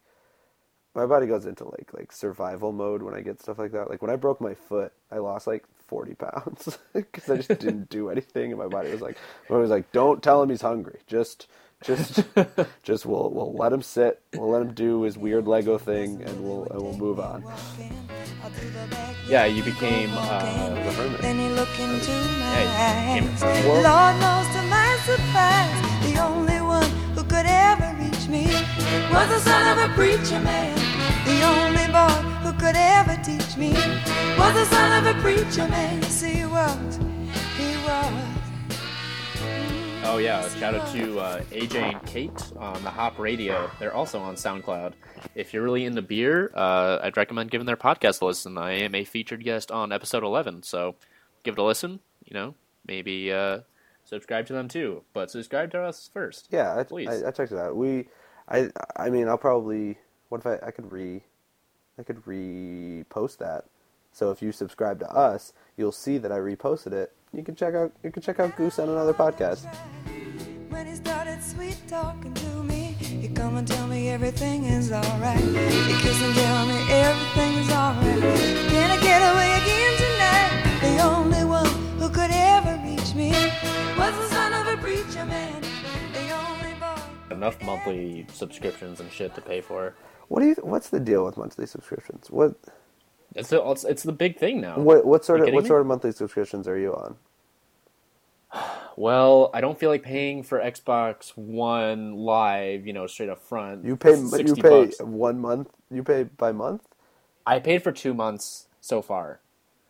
my 0.95 1.07
body 1.07 1.27
goes 1.27 1.47
into 1.47 1.65
like 1.65 1.91
like 1.95 2.13
survival 2.13 2.73
mode 2.73 3.03
when 3.03 3.15
I 3.15 3.21
get 3.23 3.41
stuff 3.41 3.59
like 3.59 3.73
that. 3.73 3.89
Like 3.91 4.03
when 4.03 4.11
I 4.11 4.17
broke 4.17 4.41
my 4.41 4.55
foot, 4.55 4.93
I 5.11 5.19
lost 5.19 5.47
like 5.47 5.65
forty 5.87 6.15
pounds 6.15 6.79
because 6.95 7.29
I 7.31 7.37
just 7.37 7.49
didn't 7.49 7.89
do 7.89 8.09
anything, 8.11 8.51
and 8.53 8.59
my 8.61 8.69
body 8.69 8.91
was 8.91 9.01
like, 9.01 9.17
my 9.49 9.55
body 9.55 9.63
was 9.63 9.71
like, 9.71 9.91
don't 9.93 10.23
tell 10.23 10.43
him 10.43 10.51
he's 10.51 10.61
hungry. 10.63 11.01
Just, 11.07 11.49
just, 11.83 12.23
just 12.83 13.07
we'll 13.07 13.31
we'll 13.31 13.53
let 13.55 13.73
him 13.73 13.83
sit. 13.83 14.21
We'll 14.35 14.51
let 14.51 14.63
him 14.63 14.75
do 14.75 15.03
his 15.03 15.19
weird 15.19 15.47
Lego 15.47 15.79
thing, 15.79 16.23
and 16.23 16.43
we'll 16.45 16.65
and 16.71 16.81
we'll 16.83 16.97
move 16.97 17.21
on. 17.21 17.45
Yeah, 19.29 19.45
you 19.47 19.63
became 19.63 20.11
uh, 20.13 20.69
The 20.75 20.93
hermit. 20.93 21.21
Then 21.23 21.39
he 21.39 21.49
looked 21.51 21.79
into 21.79 22.11
my 22.11 22.55
Hey, 22.57 23.21
eyes. 23.21 23.43
Lord 23.67 24.17
knows 24.21 24.49
to 24.57 24.63
my 24.69 24.99
surprise, 25.05 26.13
the 26.13 26.21
only 26.23 26.61
one 26.61 26.91
who 27.15 27.23
could 27.25 27.47
ever 27.47 27.97
reach 28.03 28.29
me 28.29 28.47
was 29.13 29.29
the 29.29 29.41
son 29.41 29.79
of 29.79 29.91
a 29.91 29.95
preacher 29.95 30.41
man. 30.41 30.77
The 31.25 31.43
only 31.45 31.87
boy 31.93 32.29
who 32.43 32.53
could 32.59 32.77
ever 32.77 33.17
teach 33.23 33.57
me 33.57 33.73
was 34.39 34.55
the 34.55 34.65
son 34.67 35.07
of 35.07 35.17
a 35.17 35.21
preacher 35.21 35.69
man. 35.69 36.03
Yes, 36.03 36.23
he 36.23 36.45
was. 36.45 36.99
Oh 40.05 40.19
yeah, 40.19 40.47
shout 40.59 40.75
out 40.75 40.93
to 40.93 41.21
uh, 41.21 41.41
AJ 41.53 41.77
and 41.77 42.07
Kate 42.07 42.53
on 42.59 42.83
the 42.83 42.91
Hop 42.91 43.19
Radio. 43.19 43.71
They're 43.79 43.95
also 43.95 44.19
on 44.19 44.35
SoundCloud. 44.35 44.95
If 45.35 45.55
you're 45.55 45.63
really 45.63 45.85
into 45.85 46.03
beer, 46.03 46.51
uh, 46.55 46.99
I'd 47.03 47.17
recommend 47.17 47.51
giving 47.51 47.67
their 47.67 47.77
podcast 47.77 48.21
a 48.21 48.27
listen. 48.27 48.59
I 48.59 48.73
am 48.73 48.95
a 48.95 49.05
featured 49.05 49.45
guest 49.45 49.71
on 49.71 49.93
episode 49.93 50.25
11, 50.25 50.65
so 50.65 50.97
give 51.45 51.55
it 51.55 51.61
a 51.61 51.63
listen. 51.63 52.01
You 52.25 52.35
know, 52.35 52.55
maybe 52.87 53.33
uh, 53.33 53.61
subscribe 54.05 54.47
to 54.47 54.53
them 54.53 54.69
too, 54.69 55.03
but 55.15 55.31
subscribe 55.31 55.71
to 55.71 55.81
us 55.81 56.11
first. 56.13 56.49
Yeah, 56.51 56.77
I, 56.77 56.83
Please. 56.83 57.09
I, 57.09 57.29
I 57.29 57.31
checked 57.31 57.53
it 57.53 57.59
out. 57.59 57.77
We, 57.77 58.09
I, 58.49 58.71
I 58.97 59.09
mean, 59.09 59.29
I'll 59.29 59.39
probably. 59.39 59.99
What 60.29 60.41
if 60.41 60.47
I? 60.47 60.59
I 60.67 60.71
could 60.73 60.91
re, 60.91 61.23
I 61.99 62.03
could 62.03 62.25
repost 62.25 63.39
that. 63.39 63.67
So 64.13 64.31
if 64.31 64.43
you 64.43 64.53
subscribe 64.53 64.99
to 65.01 65.11
us, 65.11 65.53
you'll 65.77 65.93
see 65.93 66.19
that 66.19 66.33
I 66.33 66.39
reposted 66.39 66.93
it. 66.93 67.13
You 67.33 67.43
can 67.43 67.55
check 67.55 67.75
out. 67.75 67.93
You 68.03 68.11
can 68.11 68.23
check 68.23 68.41
out 68.41 68.57
Goose 68.57 68.79
on 68.79 68.89
another 68.89 69.15
podcast. 69.15 69.67
When 70.69 70.87
he 70.87 70.95
started 70.95 71.43
sweet 71.43 71.79
talking 71.89 72.35
to 72.35 72.63
me, 72.63 72.97
he 72.99 73.29
come 73.29 73.57
and 73.57 73.67
tell 73.67 73.87
me 73.87 74.11
everything 74.11 74.65
is 74.65 74.93
alright. 74.93 75.39
He 75.39 75.95
kiss 76.01 76.23
and 76.23 76.35
tell 76.35 76.67
me 76.67 76.93
everything 76.93 77.53
is 77.59 77.71
alright. 77.71 78.21
Can 78.71 78.91
I 78.91 79.01
get 79.01 79.21
away 79.33 79.51
again 79.61 79.93
tonight? 80.05 80.81
The 80.81 81.03
only 81.03 81.45
one 81.45 81.67
who 81.99 82.09
could 82.09 82.31
ever 82.33 82.81
reach 82.85 83.15
me 83.15 83.31
was 83.97 84.15
the 84.17 84.29
son 84.29 84.53
of 84.53 84.67
a 84.67 84.77
preacher 84.83 85.25
man. 85.25 85.63
The 86.13 86.31
only 86.33 86.75
boy. 86.81 87.35
Enough 87.35 87.63
monthly 87.63 88.27
subscriptions 88.33 89.01
and 89.01 89.11
shit 89.11 89.35
to 89.35 89.41
pay 89.41 89.61
for. 89.61 89.95
What 90.29 90.41
do 90.41 90.47
you? 90.49 90.55
What's 90.63 90.89
the 90.91 91.01
deal 91.01 91.25
with 91.25 91.37
monthly 91.37 91.67
subscriptions? 91.67 92.31
What? 92.31 92.55
It's 93.35 93.49
the, 93.51 93.63
it's, 93.71 93.85
it's 93.85 94.03
the 94.03 94.13
big 94.13 94.39
thing 94.39 94.61
now. 94.61 94.79
What? 94.79 95.05
What 95.07 95.25
sort 95.25 95.41
of? 95.41 95.53
What 95.53 95.65
me? 95.65 95.69
sort 95.69 95.81
of 95.81 95.87
monthly 95.87 96.13
subscriptions 96.13 96.69
are 96.69 96.79
you 96.79 96.95
on? 96.95 97.17
Well, 98.97 99.51
I 99.55 99.61
don't 99.61 99.79
feel 99.79 99.91
like 99.91 100.03
paying 100.03 100.43
for 100.43 100.61
Xbox 100.61 101.37
One 101.37 102.15
Live, 102.17 102.87
you 102.87 102.93
know, 102.93 103.07
straight 103.07 103.31
up 103.31 103.43
front. 103.43 103.85
You 103.85 103.97
pay. 103.97 104.17
You 104.17 104.55
pay 104.55 104.87
bucks. 104.87 105.01
one 105.01 105.39
month. 105.41 105.71
You 105.91 106.03
pay 106.03 106.25
by 106.25 106.53
month. 106.53 106.83
I 107.47 107.59
paid 107.59 107.83
for 107.83 107.93
two 107.93 108.15
months 108.15 108.69
so 108.81 109.03
far, 109.03 109.41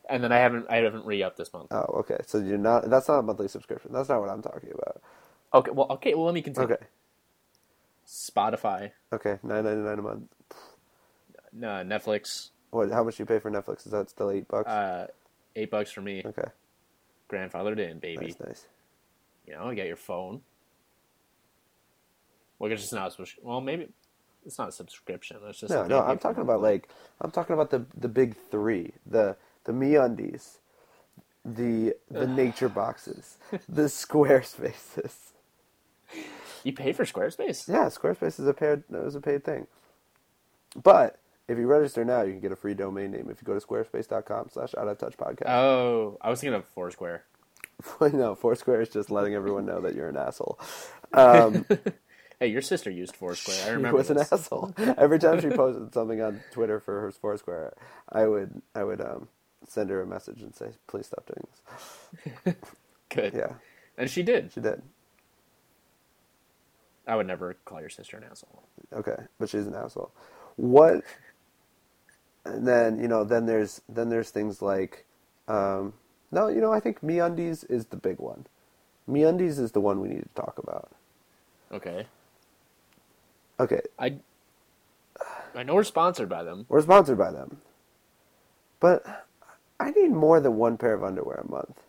and 0.09 0.23
then 0.23 0.31
I 0.31 0.37
haven't 0.37 0.67
I 0.69 0.77
haven't 0.77 1.05
re 1.05 1.21
upped 1.21 1.37
this 1.37 1.51
month. 1.53 1.67
Oh, 1.71 1.99
okay. 1.99 2.17
So 2.25 2.39
you're 2.39 2.57
not. 2.57 2.89
That's 2.89 3.07
not 3.07 3.19
a 3.19 3.23
monthly 3.23 3.47
subscription. 3.47 3.91
That's 3.93 4.09
not 4.09 4.21
what 4.21 4.29
I'm 4.29 4.41
talking 4.41 4.71
about. 4.73 5.01
Okay, 5.53 5.71
well, 5.71 5.87
okay, 5.91 6.13
well, 6.15 6.25
let 6.25 6.33
me 6.33 6.41
continue. 6.41 6.73
Okay. 6.73 6.85
Spotify, 8.07 8.91
Okay. 9.11 9.39
Nine 9.43 9.63
ninety 9.63 9.81
nine 9.81 9.99
a 9.99 10.01
month. 10.01 10.23
uh, 10.51 11.83
Netflix, 11.83 12.49
What? 12.73 12.91
How 12.91 13.03
much 13.03 13.17
do 13.17 13.23
you 13.23 13.27
pay 13.27 13.39
for 13.39 13.51
Netflix? 13.51 13.85
Is 13.85 13.91
that 13.91 14.09
still 14.09 14.31
eight 14.31 14.47
bucks? 14.47 14.67
uh, 14.67 15.07
eight 15.55 15.69
bucks 15.71 15.91
for 15.91 16.01
me. 16.01 16.23
okay. 16.25 16.49
grandfathered 17.29 17.79
in, 17.79 17.99
baby. 17.99 18.25
Nice, 18.27 18.39
nice. 18.39 18.67
You 19.47 19.53
know, 19.53 19.69
you 19.69 19.75
got 19.75 19.87
your 19.87 19.95
phone. 19.95 20.41
Well, 22.57 22.71
it's 22.71 22.81
just 22.81 22.93
not 22.93 23.15
well, 23.41 23.61
maybe 23.61 23.89
it's 24.45 24.57
not 24.57 24.69
a 24.69 24.71
subscription. 24.71 25.37
It's 25.47 25.59
just 25.59 25.71
No, 25.71 25.85
no, 25.85 25.99
I'm 26.01 26.17
talking 26.17 26.41
about 26.41 26.61
like 26.61 26.89
I'm 27.21 27.31
talking 27.31 27.53
about 27.53 27.69
the 27.71 27.85
the 27.95 28.07
big 28.07 28.35
three, 28.49 28.93
the 29.05 29.35
the 29.65 29.71
MeUndies, 29.71 30.57
the 31.43 31.95
the 32.09 32.27
nature 32.41 32.69
boxes, 32.69 33.37
the 33.67 33.83
Squarespaces. 33.83 35.13
you 36.63 36.73
pay 36.73 36.93
for 36.93 37.05
Squarespace. 37.05 37.67
Yeah, 37.67 37.85
Squarespace 37.85 38.39
is 38.39 38.47
a 38.47 38.53
paid 38.53 38.83
is 38.93 39.15
a 39.15 39.21
paid 39.21 39.43
thing. 39.43 39.67
But 40.81 41.19
if 41.47 41.57
you 41.57 41.67
register 41.67 42.03
now, 42.05 42.21
you 42.21 42.31
can 42.31 42.39
get 42.41 42.51
a 42.51 42.55
free 42.55 42.73
domain 42.73 43.11
name 43.11 43.27
if 43.29 43.41
you 43.41 43.45
go 43.45 43.57
to 43.57 43.65
squarespace.com 43.65 44.49
slash 44.51 44.73
out 44.77 44.87
of 44.87 44.97
touch 44.97 45.17
podcast. 45.17 45.49
Oh, 45.49 46.17
I 46.21 46.29
was 46.29 46.39
thinking 46.41 46.55
of 46.55 46.65
Foursquare. 46.65 47.25
no, 48.13 48.35
Foursquare 48.35 48.81
is 48.81 48.89
just 48.89 49.09
letting 49.11 49.33
everyone 49.33 49.65
know 49.65 49.81
that 49.81 49.95
you're 49.95 50.09
an 50.09 50.17
asshole. 50.17 50.59
Um, 51.13 51.65
Hey, 52.39 52.47
your 52.47 52.61
sister 52.63 52.89
used 52.89 53.15
Foursquare. 53.15 53.55
I 53.67 53.69
remember. 53.69 53.97
was 53.97 54.09
an 54.09 54.17
asshole. 54.17 54.73
Every 54.97 55.17
time 55.17 55.39
she 55.39 55.47
posted 55.55 55.93
something 55.93 56.21
on 56.21 56.41
Twitter 56.51 56.77
for 56.81 56.99
her 56.99 57.11
Foursquare, 57.11 57.73
I 58.09 58.25
would 58.27 58.61
I 58.75 58.83
would 58.83 58.99
um, 58.99 59.29
send 59.65 59.89
her 59.91 60.01
a 60.01 60.05
message 60.05 60.41
and 60.41 60.53
say, 60.53 60.71
"Please 60.87 61.05
stop 61.05 61.25
doing 61.25 61.47
this." 62.43 62.55
Good. 63.07 63.33
Yeah, 63.33 63.53
And 63.97 64.09
she 64.09 64.23
did. 64.23 64.51
she 64.51 64.59
did. 64.59 64.81
I 67.07 67.15
would 67.15 67.27
never 67.27 67.53
call 67.65 67.79
your 67.79 67.89
sister 67.89 68.17
an 68.17 68.23
asshole. 68.29 68.63
Okay, 68.91 69.15
but 69.39 69.47
she's 69.49 69.67
an 69.67 69.75
asshole. 69.75 70.11
What? 70.57 71.03
And 72.45 72.67
then 72.67 72.99
you 72.99 73.07
know, 73.07 73.23
then 73.23 73.45
there's 73.45 73.81
then 73.87 74.09
there's 74.09 74.29
things 74.29 74.61
like, 74.61 75.05
um, 75.47 75.93
no, 76.31 76.47
you 76.47 76.61
know, 76.61 76.73
I 76.73 76.79
think 76.79 77.01
MeUndies 77.01 77.69
is 77.69 77.87
the 77.87 77.97
big 77.97 78.19
one. 78.19 78.45
MeUndies 79.09 79.59
is 79.59 79.71
the 79.71 79.81
one 79.81 79.99
we 79.99 80.09
need 80.09 80.23
to 80.23 80.41
talk 80.41 80.57
about. 80.57 80.91
Okay. 81.71 82.05
Okay, 83.59 83.81
I 83.99 84.15
I 85.55 85.63
know 85.63 85.75
we're 85.75 85.83
sponsored 85.83 86.29
by 86.29 86.43
them. 86.43 86.65
we're 86.67 86.81
sponsored 86.81 87.17
by 87.17 87.31
them, 87.31 87.61
but 88.79 89.25
I 89.79 89.91
need 89.91 90.11
more 90.11 90.39
than 90.39 90.57
one 90.57 90.77
pair 90.77 90.93
of 90.93 91.03
underwear 91.03 91.45
a 91.47 91.51
month. 91.51 91.79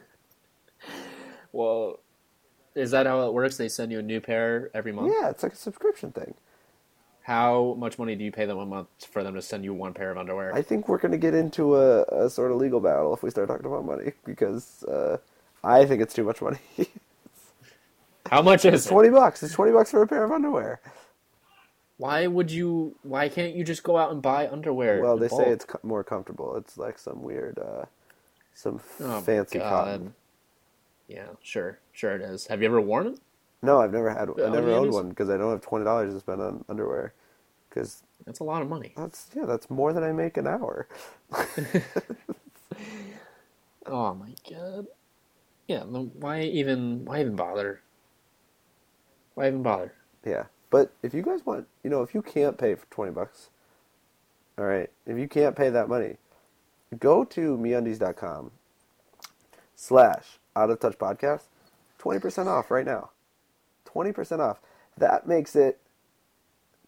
Well, 1.54 2.00
is 2.74 2.90
that 2.90 3.06
how 3.06 3.28
it 3.28 3.32
works? 3.32 3.56
They 3.56 3.68
send 3.68 3.92
you 3.92 4.00
a 4.00 4.02
new 4.02 4.20
pair 4.20 4.70
every 4.74 4.90
month. 4.90 5.14
Yeah, 5.16 5.30
it's 5.30 5.44
like 5.44 5.52
a 5.52 5.56
subscription 5.56 6.10
thing. 6.10 6.34
How 7.24 7.74
much 7.78 7.98
money 7.98 8.14
do 8.16 8.22
you 8.24 8.30
pay 8.30 8.44
them 8.44 8.58
a 8.58 8.66
month 8.66 8.88
for 9.10 9.22
them 9.24 9.34
to 9.34 9.40
send 9.40 9.64
you 9.64 9.72
one 9.72 9.94
pair 9.94 10.10
of 10.10 10.18
underwear? 10.18 10.54
I 10.54 10.60
think 10.60 10.88
we're 10.88 10.98
going 10.98 11.12
to 11.12 11.18
get 11.18 11.34
into 11.34 11.76
a, 11.76 12.02
a 12.02 12.28
sort 12.28 12.52
of 12.52 12.58
legal 12.58 12.80
battle 12.80 13.14
if 13.14 13.22
we 13.22 13.30
start 13.30 13.48
talking 13.48 13.64
about 13.64 13.86
money 13.86 14.12
because 14.26 14.84
uh, 14.84 15.16
I 15.64 15.86
think 15.86 16.02
it's 16.02 16.12
too 16.12 16.24
much 16.24 16.42
money. 16.42 16.58
How 18.30 18.42
much 18.42 18.66
is 18.66 18.74
it's 18.74 18.86
it? 18.86 18.90
twenty 18.90 19.08
bucks. 19.08 19.42
It's 19.42 19.54
twenty 19.54 19.72
bucks 19.72 19.90
for 19.90 20.02
a 20.02 20.06
pair 20.06 20.22
of 20.24 20.32
underwear. 20.32 20.80
Why 21.96 22.26
would 22.26 22.50
you? 22.50 22.96
Why 23.02 23.28
can't 23.30 23.54
you 23.54 23.64
just 23.64 23.82
go 23.82 23.96
out 23.96 24.10
and 24.12 24.20
buy 24.20 24.48
underwear? 24.48 25.00
Well, 25.00 25.16
they 25.16 25.28
bulk? 25.28 25.40
say 25.40 25.50
it's 25.50 25.64
co- 25.64 25.80
more 25.82 26.04
comfortable. 26.04 26.56
It's 26.56 26.76
like 26.76 26.98
some 26.98 27.22
weird, 27.22 27.58
uh, 27.58 27.84
some 28.54 28.76
f- 28.76 28.96
Oh, 29.00 29.20
fancy 29.20 29.58
God. 29.58 29.70
cotton. 29.70 30.14
Yeah, 31.08 31.28
sure, 31.42 31.78
sure 31.92 32.14
it 32.16 32.22
is. 32.22 32.46
Have 32.48 32.60
you 32.62 32.66
ever 32.68 32.80
worn 32.80 33.06
it? 33.06 33.18
No, 33.64 33.80
I've 33.80 33.92
never 33.92 34.10
had. 34.10 34.28
I 34.30 34.48
never 34.50 34.72
owned 34.72 34.92
one 34.92 35.08
because 35.08 35.30
I 35.30 35.36
don't 35.36 35.50
have 35.50 35.62
twenty 35.62 35.84
dollars 35.84 36.14
to 36.14 36.20
spend 36.20 36.40
on 36.42 36.64
underwear. 36.68 37.14
Because 37.68 38.02
That's 38.26 38.40
a 38.40 38.44
lot 38.44 38.62
of 38.62 38.68
money. 38.68 38.92
that's 38.96 39.30
yeah, 39.34 39.46
that's 39.46 39.68
more 39.70 39.92
than 39.92 40.04
I 40.04 40.12
make 40.12 40.36
an 40.36 40.46
hour. 40.46 40.88
Oh 43.86 44.14
my 44.14 44.30
god. 44.50 44.86
Yeah. 45.68 45.80
then 45.80 46.10
Why 46.14 46.42
even? 46.42 47.04
Why 47.04 47.20
even 47.20 47.36
bother? 47.36 47.82
Why 49.34 49.48
even 49.48 49.62
bother? 49.62 49.92
Yeah, 50.24 50.44
but 50.70 50.92
if 51.02 51.12
you 51.12 51.22
guys 51.22 51.44
want, 51.44 51.66
you 51.82 51.90
know, 51.90 52.02
if 52.02 52.14
you 52.14 52.22
can't 52.22 52.56
pay 52.58 52.74
for 52.74 52.86
twenty 52.90 53.12
bucks, 53.12 53.50
all 54.58 54.64
right, 54.64 54.90
if 55.06 55.18
you 55.18 55.28
can't 55.28 55.56
pay 55.56 55.68
that 55.70 55.88
money, 55.88 56.16
go 56.98 57.24
to 57.24 57.58
meundies.com 57.58 58.52
slash 59.76 60.38
out 60.56 60.70
of 60.70 60.80
touch 60.80 60.96
podcast, 60.98 61.42
twenty 61.98 62.20
percent 62.20 62.48
off 62.48 62.70
right 62.70 62.86
now, 62.86 63.10
twenty 63.94 64.12
percent 64.12 64.42
off. 64.42 64.60
That 64.98 65.28
makes 65.28 65.56
it 65.56 65.80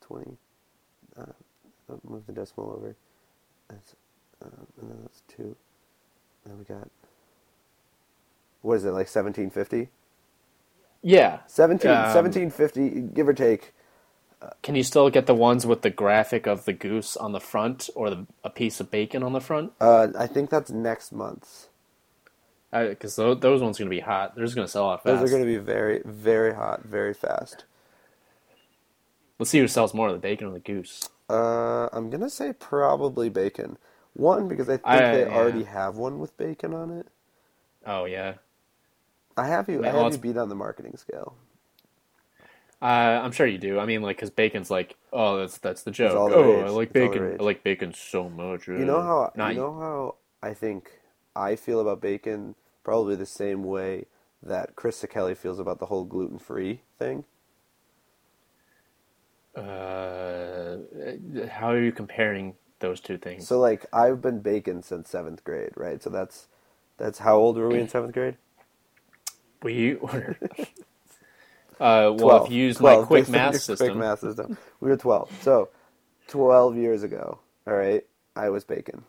twenty. 0.01 0.37
Uh, 1.19 1.33
move 2.07 2.25
the 2.27 2.33
decimal 2.33 2.71
over. 2.71 2.95
That's 3.69 3.95
um, 4.43 4.67
and 4.81 4.91
then 4.91 4.99
that's 5.03 5.23
two. 5.27 5.55
Then 6.45 6.57
we 6.59 6.65
got. 6.65 6.89
What 8.61 8.75
is 8.75 8.85
it 8.85 8.91
like 8.91 9.07
seventeen 9.09 9.49
fifty? 9.51 9.89
Yeah. 11.03 11.39
17, 11.47 11.89
Um, 11.91 11.97
1750, 12.03 13.13
give 13.13 13.27
or 13.29 13.33
take. 13.33 13.73
Can 14.63 14.75
you 14.75 14.83
still 14.83 15.09
get 15.09 15.27
the 15.27 15.35
ones 15.35 15.65
with 15.65 15.81
the 15.83 15.89
graphic 15.89 16.47
of 16.47 16.65
the 16.65 16.73
goose 16.73 17.17
on 17.17 17.31
the 17.33 17.39
front 17.41 17.89
or 17.95 18.09
the, 18.09 18.27
a 18.43 18.49
piece 18.49 18.79
of 18.79 18.91
bacon 18.91 19.23
on 19.23 19.33
the 19.33 19.41
front? 19.41 19.73
Uh, 19.81 20.09
I 20.17 20.27
think 20.27 20.49
that's 20.49 20.71
next 20.71 21.11
month's. 21.13 21.69
Because 22.71 23.15
those, 23.15 23.39
those 23.39 23.61
ones 23.61 23.79
are 23.79 23.83
going 23.83 23.91
to 23.91 23.95
be 23.95 24.01
hot. 24.01 24.35
They're 24.35 24.43
just 24.43 24.55
going 24.55 24.67
to 24.67 24.71
sell 24.71 24.89
out 24.89 25.03
fast. 25.03 25.21
Those 25.21 25.29
are 25.29 25.31
going 25.31 25.43
to 25.43 25.47
be 25.47 25.63
very, 25.63 26.01
very 26.05 26.53
hot, 26.53 26.83
very 26.83 27.13
fast. 27.13 27.63
Let's 29.39 29.51
see 29.51 29.59
who 29.59 29.67
sells 29.67 29.93
more, 29.93 30.11
the 30.11 30.17
bacon 30.17 30.47
or 30.47 30.51
the 30.51 30.59
goose. 30.59 31.09
Uh, 31.29 31.89
I'm 31.91 32.09
gonna 32.09 32.29
say 32.29 32.53
probably 32.53 33.29
bacon. 33.29 33.77
One 34.13 34.47
because 34.47 34.69
I 34.69 34.77
think 34.77 34.87
I- 34.87 35.15
they 35.15 35.25
yeah. 35.25 35.35
already 35.35 35.63
have 35.63 35.97
one 35.97 36.19
with 36.19 36.35
bacon 36.37 36.73
on 36.73 36.91
it. 36.91 37.07
Oh 37.85 38.05
yeah. 38.05 38.35
I 39.35 39.47
have 39.47 39.69
you. 39.69 39.85
I 39.85 39.89
have 39.89 40.11
you 40.11 40.17
beat 40.17 40.37
on 40.37 40.49
the 40.49 40.55
marketing 40.55 40.97
scale. 40.97 41.35
Uh, 42.81 42.85
I'm 42.85 43.31
sure 43.31 43.45
you 43.45 43.57
do. 43.57 43.79
I 43.79 43.85
mean, 43.85 44.01
like, 44.03 44.17
because 44.17 44.29
bacon's 44.29 44.69
like, 44.71 44.95
oh, 45.11 45.37
that's 45.37 45.57
that's 45.57 45.83
the 45.83 45.91
joke. 45.91 46.13
Oh, 46.15 46.57
rage. 46.57 46.65
I 46.65 46.69
like 46.69 46.87
It's 46.87 46.93
bacon. 46.93 47.37
I 47.39 47.43
like 47.43 47.63
bacon 47.63 47.93
so 47.93 48.29
much. 48.29 48.67
You 48.67 48.85
know 48.85 49.01
how 49.01 49.31
Not 49.35 49.53
you 49.53 49.61
know 49.61 49.73
how 49.79 50.15
I 50.41 50.53
think 50.53 50.91
I 51.37 51.55
feel 51.55 51.79
about 51.79 52.01
bacon. 52.01 52.55
Probably 52.83 53.15
the 53.15 53.25
same 53.25 53.63
way 53.63 54.05
that 54.41 54.75
Krista 54.75 55.09
Kelly 55.09 55.35
feels 55.35 55.59
about 55.59 55.79
the 55.79 55.87
whole 55.87 56.05
gluten 56.05 56.39
free 56.39 56.81
thing. 56.97 57.25
Uh, 59.55 60.77
how 61.49 61.69
are 61.71 61.81
you 61.81 61.91
comparing 61.91 62.55
those 62.79 62.99
two 62.99 63.17
things? 63.17 63.47
So 63.47 63.59
like 63.59 63.85
I've 63.93 64.21
been 64.21 64.39
bacon 64.41 64.83
since 64.83 65.09
seventh 65.09 65.43
grade, 65.43 65.71
right? 65.75 66.01
So 66.01 66.09
that's 66.09 66.47
that's 66.97 67.19
how 67.19 67.37
old 67.37 67.57
were 67.57 67.69
we 67.69 67.79
in 67.79 67.89
seventh 67.89 68.13
grade? 68.13 68.37
we 69.63 69.95
were. 69.95 70.37
Uh, 71.79 72.11
well, 72.11 72.43
12. 72.43 72.45
if 72.47 72.51
you 72.51 72.63
use 72.63 72.77
12, 72.77 73.01
my 73.01 73.05
quick 73.07 73.29
math 73.29 73.55
system, 73.57 73.87
Quick 73.87 73.97
math 73.97 74.19
system. 74.21 74.57
We 74.79 74.89
were 74.89 74.97
12. 74.97 75.29
So, 75.43 75.69
12 76.27 76.75
years 76.75 77.03
ago, 77.03 77.39
all 77.67 77.75
right, 77.75 78.03
I 78.35 78.49
was 78.49 78.63
bacon. 78.63 79.03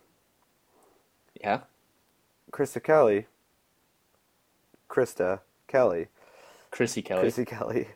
yeah, 1.41 1.61
Krista 2.51 2.82
Kelly, 2.82 3.26
Krista 4.88 5.40
Kelly, 5.66 6.09
Chrissy 6.70 7.03
Kelly. 7.03 7.20
Chrissy 7.22 7.44
Kelly 7.44 7.88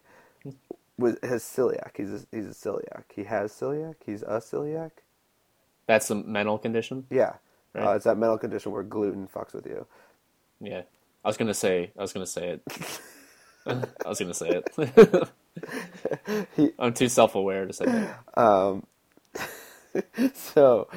was 0.98 1.16
has 1.22 1.42
celiac. 1.42 1.90
He's 1.96 2.12
a, 2.12 2.20
he's 2.30 2.46
a 2.46 2.50
celiac. 2.50 3.04
He 3.14 3.24
has 3.24 3.52
celiac. 3.52 3.96
He's 4.04 4.22
a 4.22 4.38
celiac. 4.40 4.90
That's 5.86 6.10
a 6.10 6.14
mental 6.14 6.58
condition. 6.58 7.06
Yeah. 7.10 7.34
Right. 7.74 7.86
Uh, 7.86 7.90
it's 7.92 8.04
that 8.04 8.18
mental 8.18 8.38
condition 8.38 8.72
where 8.72 8.82
gluten 8.82 9.26
fucks 9.26 9.54
with 9.54 9.66
you. 9.66 9.86
Yeah, 10.60 10.82
I 11.24 11.28
was 11.28 11.36
gonna 11.36 11.54
say. 11.54 11.90
I 11.98 12.02
was 12.02 12.12
gonna 12.12 12.26
say 12.26 12.48
it. 12.60 12.62
I 13.66 14.08
was 14.08 14.18
gonna 14.18 14.34
say 14.34 14.48
it. 14.76 15.28
He- 16.56 16.72
I'm 16.78 16.94
too 16.94 17.08
self-aware 17.10 17.66
to 17.66 17.72
say 17.74 17.84
that. 17.84 18.38
Um, 18.38 18.86
so 20.32 20.88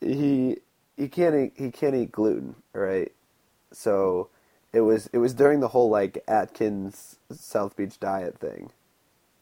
he 0.00 0.56
he 0.96 1.08
can't 1.08 1.34
eat 1.34 1.52
he 1.56 1.70
can't 1.70 1.94
eat 1.94 2.12
gluten, 2.12 2.56
right? 2.72 3.12
So 3.72 4.28
it 4.72 4.82
was 4.82 5.08
it 5.12 5.18
was 5.18 5.34
during 5.34 5.60
the 5.60 5.68
whole 5.68 5.90
like 5.90 6.22
Atkins 6.28 7.16
South 7.32 7.76
Beach 7.76 7.98
diet 8.00 8.38
thing. 8.38 8.70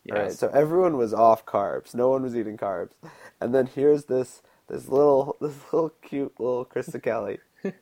Right. 0.08 0.32
So 0.32 0.48
everyone 0.48 0.96
was 0.96 1.14
off 1.14 1.46
carbs. 1.46 1.94
No 1.94 2.08
one 2.08 2.22
was 2.22 2.36
eating 2.36 2.56
carbs. 2.56 2.92
And 3.40 3.54
then 3.54 3.66
here's 3.66 4.06
this 4.06 4.42
this 4.68 4.88
little 4.88 5.36
this 5.42 5.54
little 5.72 5.90
cute 6.02 6.34
little 6.38 6.64
Krista 6.66 7.02
Kelly 7.02 7.38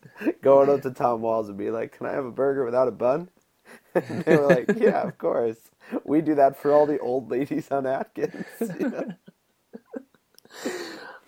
going 0.43 0.69
up 0.71 0.83
to 0.83 0.91
Tom 0.91 1.23
Walls 1.23 1.49
and 1.49 1.59
be 1.59 1.71
like, 1.71 1.97
"Can 1.97 2.07
I 2.07 2.13
have 2.13 2.27
a 2.27 2.31
burger 2.31 2.65
without 2.65 2.89
a 2.89 2.93
bun?" 2.93 3.31
And 3.95 4.25
they 4.25 4.37
were 4.37 4.47
like, 4.47 4.73
"Yeah, 4.77 5.03
of 5.03 5.19
course. 5.19 5.59
We 6.05 6.21
do 6.23 6.35
that 6.37 6.57
for 6.57 6.73
all 6.73 6.87
the 6.87 6.99
old 6.99 7.31
ladies 7.31 7.71
on 7.71 7.87
Atkins." 7.87 8.47
you 8.61 8.91
know? 8.91 9.13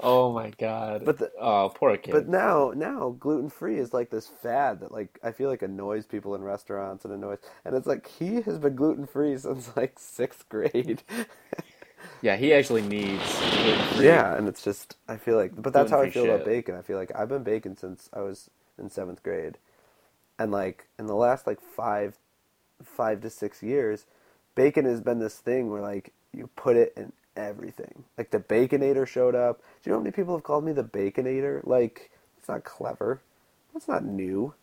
Oh 0.03 0.33
my 0.33 0.51
god. 0.59 1.05
But 1.05 1.19
the- 1.19 1.33
oh, 1.41 1.73
poor 1.75 1.97
kid. 1.97 2.13
But 2.13 2.29
now, 2.29 2.73
now 2.75 3.17
gluten 3.21 3.49
free 3.51 3.79
is 3.79 3.95
like 3.95 4.11
this 4.11 4.27
fad 4.27 4.81
that 4.81 4.93
like 4.93 5.19
I 5.23 5.33
feel 5.33 5.49
like 5.49 5.63
annoys 5.63 6.07
people 6.07 6.35
in 6.35 6.43
restaurants 6.43 7.05
and 7.05 7.15
annoys, 7.15 7.39
and 7.65 7.75
it's 7.77 7.87
like 7.87 8.09
he 8.09 8.43
has 8.43 8.59
been 8.59 8.75
gluten 8.75 9.07
free 9.07 9.37
since 9.39 9.75
like 9.77 9.99
sixth 9.99 10.49
grade. 10.49 11.03
yeah, 12.23 12.37
he 12.37 12.53
actually 12.53 12.83
needs. 12.83 13.23
gluten-free. 13.39 14.07
yeah, 14.07 14.37
and 14.37 14.49
it's 14.49 14.65
just 14.65 14.97
I 15.09 15.17
feel 15.17 15.37
like, 15.37 15.53
but 15.61 15.73
that's 15.73 15.91
how 15.91 16.01
I 16.01 16.11
feel 16.11 16.25
Gluten-free 16.25 16.35
about 16.35 16.47
bacon. 16.47 16.75
I 16.75 16.83
feel 16.83 16.99
like 16.99 17.13
I've 17.15 17.29
been 17.29 17.45
bacon 17.45 17.77
since 17.77 18.09
I 18.13 18.21
was 18.21 18.51
in 18.79 18.91
seventh 18.91 19.23
grade, 19.23 19.59
and 20.39 20.51
like 20.51 20.87
in 20.99 21.07
the 21.07 21.15
last 21.15 21.47
like 21.47 21.61
five, 21.61 22.17
five 22.83 23.21
to 23.21 23.31
six 23.31 23.63
years, 23.63 24.07
bacon 24.57 24.85
has 24.85 25.01
been 25.01 25.21
this 25.21 25.39
thing 25.39 25.71
where 25.71 25.83
like 25.83 26.13
you 26.33 26.49
put 26.57 26.77
it 26.77 26.93
in 26.97 27.13
everything. 27.37 28.05
Like 28.19 28.31
the 28.31 28.41
Baconator 28.41 29.07
showed 29.07 29.35
up. 29.35 29.59
Do 29.83 29.91
you 29.91 29.93
know 29.93 29.99
how 29.99 30.03
many 30.05 30.13
people 30.13 30.35
have 30.37 30.45
called 30.45 30.65
me 30.65 30.73
the 30.73 30.85
Baconator? 30.85 31.67
Like 31.67 32.11
it's 32.39 32.49
not 32.49 32.65
clever. 32.65 33.21
That's 33.73 33.89
not 33.89 34.05
new. 34.05 34.55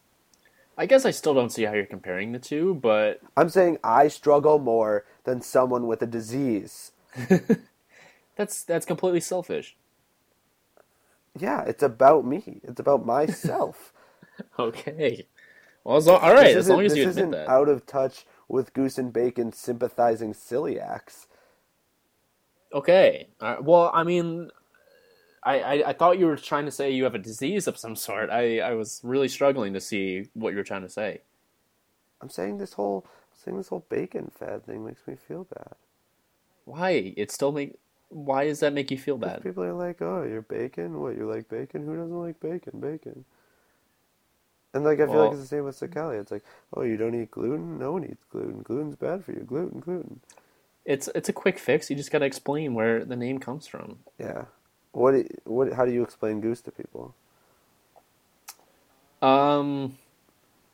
I 0.77 0.85
guess 0.85 1.05
I 1.05 1.11
still 1.11 1.33
don't 1.33 1.51
see 1.51 1.63
how 1.63 1.73
you're 1.73 1.85
comparing 1.85 2.31
the 2.31 2.39
two, 2.39 2.75
but 2.75 3.19
I'm 3.35 3.49
saying 3.49 3.79
I 3.83 4.07
struggle 4.07 4.59
more 4.59 5.05
than 5.25 5.41
someone 5.41 5.87
with 5.87 6.01
a 6.01 6.07
disease. 6.07 6.91
that's 8.37 8.63
that's 8.63 8.85
completely 8.85 9.19
selfish. 9.19 9.75
Yeah, 11.37 11.63
it's 11.63 11.83
about 11.83 12.25
me. 12.25 12.61
It's 12.63 12.79
about 12.79 13.05
myself. 13.05 13.93
Okay. 14.57 15.25
Well, 15.83 15.97
as 15.97 16.07
long, 16.07 16.21
all 16.21 16.33
right. 16.33 16.53
This 16.53 16.57
As 16.57 16.69
long 16.69 16.85
as 16.85 16.95
you 16.95 17.09
admit 17.09 17.31
that. 17.31 17.49
out 17.49 17.67
of 17.67 17.85
touch 17.85 18.25
with 18.47 18.73
Goose 18.73 18.97
and 18.97 19.11
Bacon 19.11 19.51
sympathizing 19.51 20.33
celiacs. 20.33 21.25
Okay. 22.73 23.27
Uh, 23.39 23.57
well, 23.61 23.91
I 23.93 24.03
mean, 24.03 24.51
I, 25.43 25.59
I 25.59 25.89
I 25.89 25.93
thought 25.93 26.19
you 26.19 26.27
were 26.27 26.35
trying 26.37 26.65
to 26.65 26.71
say 26.71 26.91
you 26.91 27.03
have 27.05 27.15
a 27.15 27.19
disease 27.19 27.67
of 27.67 27.77
some 27.77 27.95
sort. 27.95 28.29
I 28.29 28.59
I 28.59 28.73
was 28.73 29.01
really 29.03 29.27
struggling 29.27 29.73
to 29.73 29.81
see 29.81 30.29
what 30.33 30.51
you 30.51 30.57
were 30.57 30.63
trying 30.63 30.83
to 30.83 30.89
say. 30.89 31.21
I'm 32.21 32.29
saying 32.29 32.57
this 32.57 32.73
whole 32.73 33.05
saying 33.33 33.57
this 33.57 33.69
whole 33.69 33.85
bacon 33.89 34.31
fad 34.37 34.65
thing 34.65 34.85
makes 34.85 35.07
me 35.07 35.15
feel 35.15 35.45
bad. 35.45 35.73
Why? 36.65 37.13
It 37.17 37.31
still 37.31 37.51
make. 37.51 37.75
Why 38.09 38.45
does 38.45 38.59
that 38.59 38.73
make 38.73 38.91
you 38.91 38.97
feel 38.97 39.17
bad? 39.17 39.41
People 39.43 39.63
are 39.63 39.73
like, 39.73 40.01
"Oh, 40.01 40.23
you're 40.23 40.41
bacon? 40.41 40.99
What? 40.99 41.15
You 41.15 41.27
like 41.29 41.47
bacon? 41.47 41.85
Who 41.85 41.95
doesn't 41.95 42.19
like 42.21 42.39
bacon? 42.39 42.79
Bacon." 42.79 43.23
And 44.73 44.83
like 44.83 44.99
I 44.99 45.05
feel 45.05 45.15
Well- 45.15 45.23
like 45.25 45.33
it's 45.33 45.41
the 45.41 45.47
same 45.47 45.63
with 45.63 45.79
Sicali. 45.79 46.19
It's 46.19 46.31
like, 46.31 46.43
"Oh, 46.73 46.83
you 46.83 46.97
don't 46.97 47.15
eat 47.15 47.31
gluten? 47.31 47.79
No 47.79 47.93
one 47.93 48.03
eats 48.05 48.23
gluten. 48.31 48.61
Gluten's 48.61 48.95
bad 48.95 49.23
for 49.25 49.31
you. 49.31 49.39
Gluten, 49.41 49.79
gluten." 49.79 50.19
It's 50.89 51.07
it's 51.13 51.29
a 51.29 51.33
quick 51.33 51.59
fix. 51.59 51.91
You 51.91 51.95
just 51.95 52.09
got 52.09 52.19
to 52.19 52.25
explain 52.25 52.73
where 52.73 53.05
the 53.05 53.15
name 53.15 53.37
comes 53.37 53.67
from. 53.67 53.99
Yeah. 54.17 54.45
What? 54.91 55.13
What? 55.43 55.71
How 55.73 55.85
do 55.85 55.91
you 55.91 56.01
explain 56.01 56.41
goose 56.41 56.61
to 56.61 56.71
people? 56.71 57.13
Um, 59.21 59.99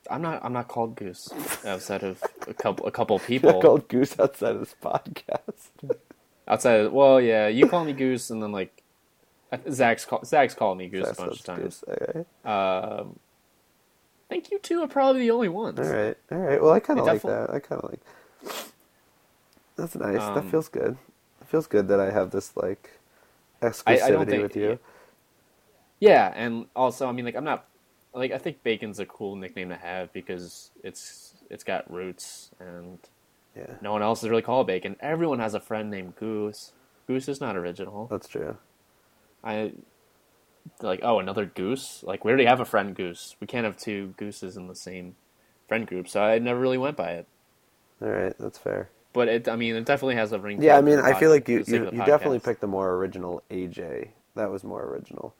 I'm 0.09 0.21
not 0.21 0.39
I'm 0.41 0.53
not 0.53 0.69
called 0.69 0.95
Goose 0.95 1.27
outside 1.65 2.01
of 2.03 2.23
a 2.47 2.53
couple 2.53 2.87
a 2.87 2.91
couple 2.91 3.19
people 3.27 3.61
called 3.61 3.89
goose 3.89 4.17
outside 4.17 4.51
of 4.55 4.59
this 4.59 4.75
podcast. 4.81 5.71
outside. 6.47 6.79
Of, 6.79 6.93
well, 6.93 7.19
yeah, 7.19 7.49
you 7.49 7.67
call 7.67 7.83
me 7.83 7.91
Goose, 7.91 8.29
and 8.29 8.41
then 8.41 8.53
like 8.53 8.83
Zach's 9.69 10.05
call, 10.05 10.23
Zach's 10.23 10.53
called 10.53 10.77
me 10.77 10.87
Goose 10.87 11.07
That's 11.07 11.19
a 11.19 11.25
bunch 11.25 11.39
of 11.39 11.45
times. 11.45 11.83
goose. 11.85 12.25
Um, 12.45 13.19
I 14.29 14.29
think 14.29 14.49
you 14.49 14.59
two 14.59 14.79
are 14.79 14.87
probably 14.87 15.23
the 15.23 15.31
only 15.31 15.49
ones. 15.49 15.77
All 15.77 15.85
right, 15.85 16.17
all 16.31 16.37
right. 16.37 16.61
Well, 16.61 16.71
I 16.71 16.79
kind 16.79 17.01
of 17.01 17.05
like 17.05 17.21
that. 17.23 17.49
I 17.49 17.59
kind 17.59 17.81
of 17.81 17.89
like. 17.89 18.65
That's 19.75 19.95
nice. 19.95 20.17
that 20.19 20.37
Um, 20.37 20.49
feels 20.49 20.69
good. 20.69 20.97
It 21.41 21.47
feels 21.47 21.67
good 21.67 21.87
that 21.89 21.99
I 21.99 22.11
have 22.11 22.31
this 22.31 22.55
like 22.55 22.91
I- 23.61 23.67
exclusivity 23.67 24.01
I 24.01 24.09
don't 24.11 24.25
think- 24.29 24.43
with 24.43 24.55
you. 24.55 24.79
Yeah, 25.99 26.31
and 26.35 26.67
also, 26.75 27.07
I 27.07 27.11
mean, 27.13 27.25
like, 27.25 27.35
I'm 27.35 27.43
not 27.45 27.65
like 28.13 28.31
I 28.31 28.37
think 28.37 28.63
bacon's 28.63 28.99
a 28.99 29.05
cool 29.05 29.35
nickname 29.35 29.69
to 29.69 29.75
have 29.75 30.11
because 30.13 30.71
it's 30.83 31.33
it's 31.49 31.63
got 31.63 31.89
roots, 31.91 32.51
and 32.59 32.99
Yeah, 33.55 33.75
no 33.81 33.91
one 33.93 34.01
else 34.01 34.23
is 34.23 34.29
really 34.29 34.41
called 34.41 34.67
bacon. 34.67 34.95
Everyone 34.99 35.39
has 35.39 35.53
a 35.53 35.59
friend 35.59 35.89
named 35.89 36.15
Goose. 36.17 36.73
Goose 37.07 37.27
is 37.29 37.39
not 37.39 37.55
original. 37.55 38.07
that's 38.07 38.27
true. 38.27 38.57
I 39.43 39.73
like 40.81 40.99
oh 41.03 41.19
another 41.19 41.45
goose. 41.45 42.03
Like 42.03 42.25
we 42.25 42.31
already 42.31 42.45
have 42.45 42.59
a 42.59 42.65
friend 42.65 42.95
goose. 42.95 43.35
We 43.39 43.47
can't 43.47 43.65
have 43.65 43.77
two 43.77 44.13
gooses 44.17 44.57
in 44.57 44.67
the 44.67 44.75
same 44.75 45.15
friend 45.67 45.85
group, 45.87 46.07
so 46.09 46.21
I 46.23 46.39
never 46.39 46.59
really 46.59 46.77
went 46.77 46.97
by 46.97 47.11
it. 47.11 47.27
All 48.01 48.09
right, 48.09 48.35
that's 48.37 48.57
fair. 48.57 48.89
But 49.15 49.29
it, 49.29 49.47
I 49.47 49.55
mean, 49.55 49.75
it 49.77 49.85
definitely 49.85 50.17
has 50.17 50.33
a 50.33 50.39
ring. 50.39 50.59
to 50.59 50.65
Yeah, 50.67 50.77
I 50.77 50.81
mean, 50.81 50.99
I 50.99 51.13
feel 51.13 51.31
like 51.31 51.47
you 51.47 51.59
for 51.59 51.65
the 51.65 51.71
sake 51.71 51.81
you, 51.93 51.99
you 51.99 52.03
definitely 52.03 52.39
picked 52.39 52.61
the 52.61 52.67
more 52.67 52.95
original 52.95 53.43
AJ. 53.49 54.09
That 54.35 54.51
was 54.51 54.63
more 54.65 54.83
original. 54.83 55.33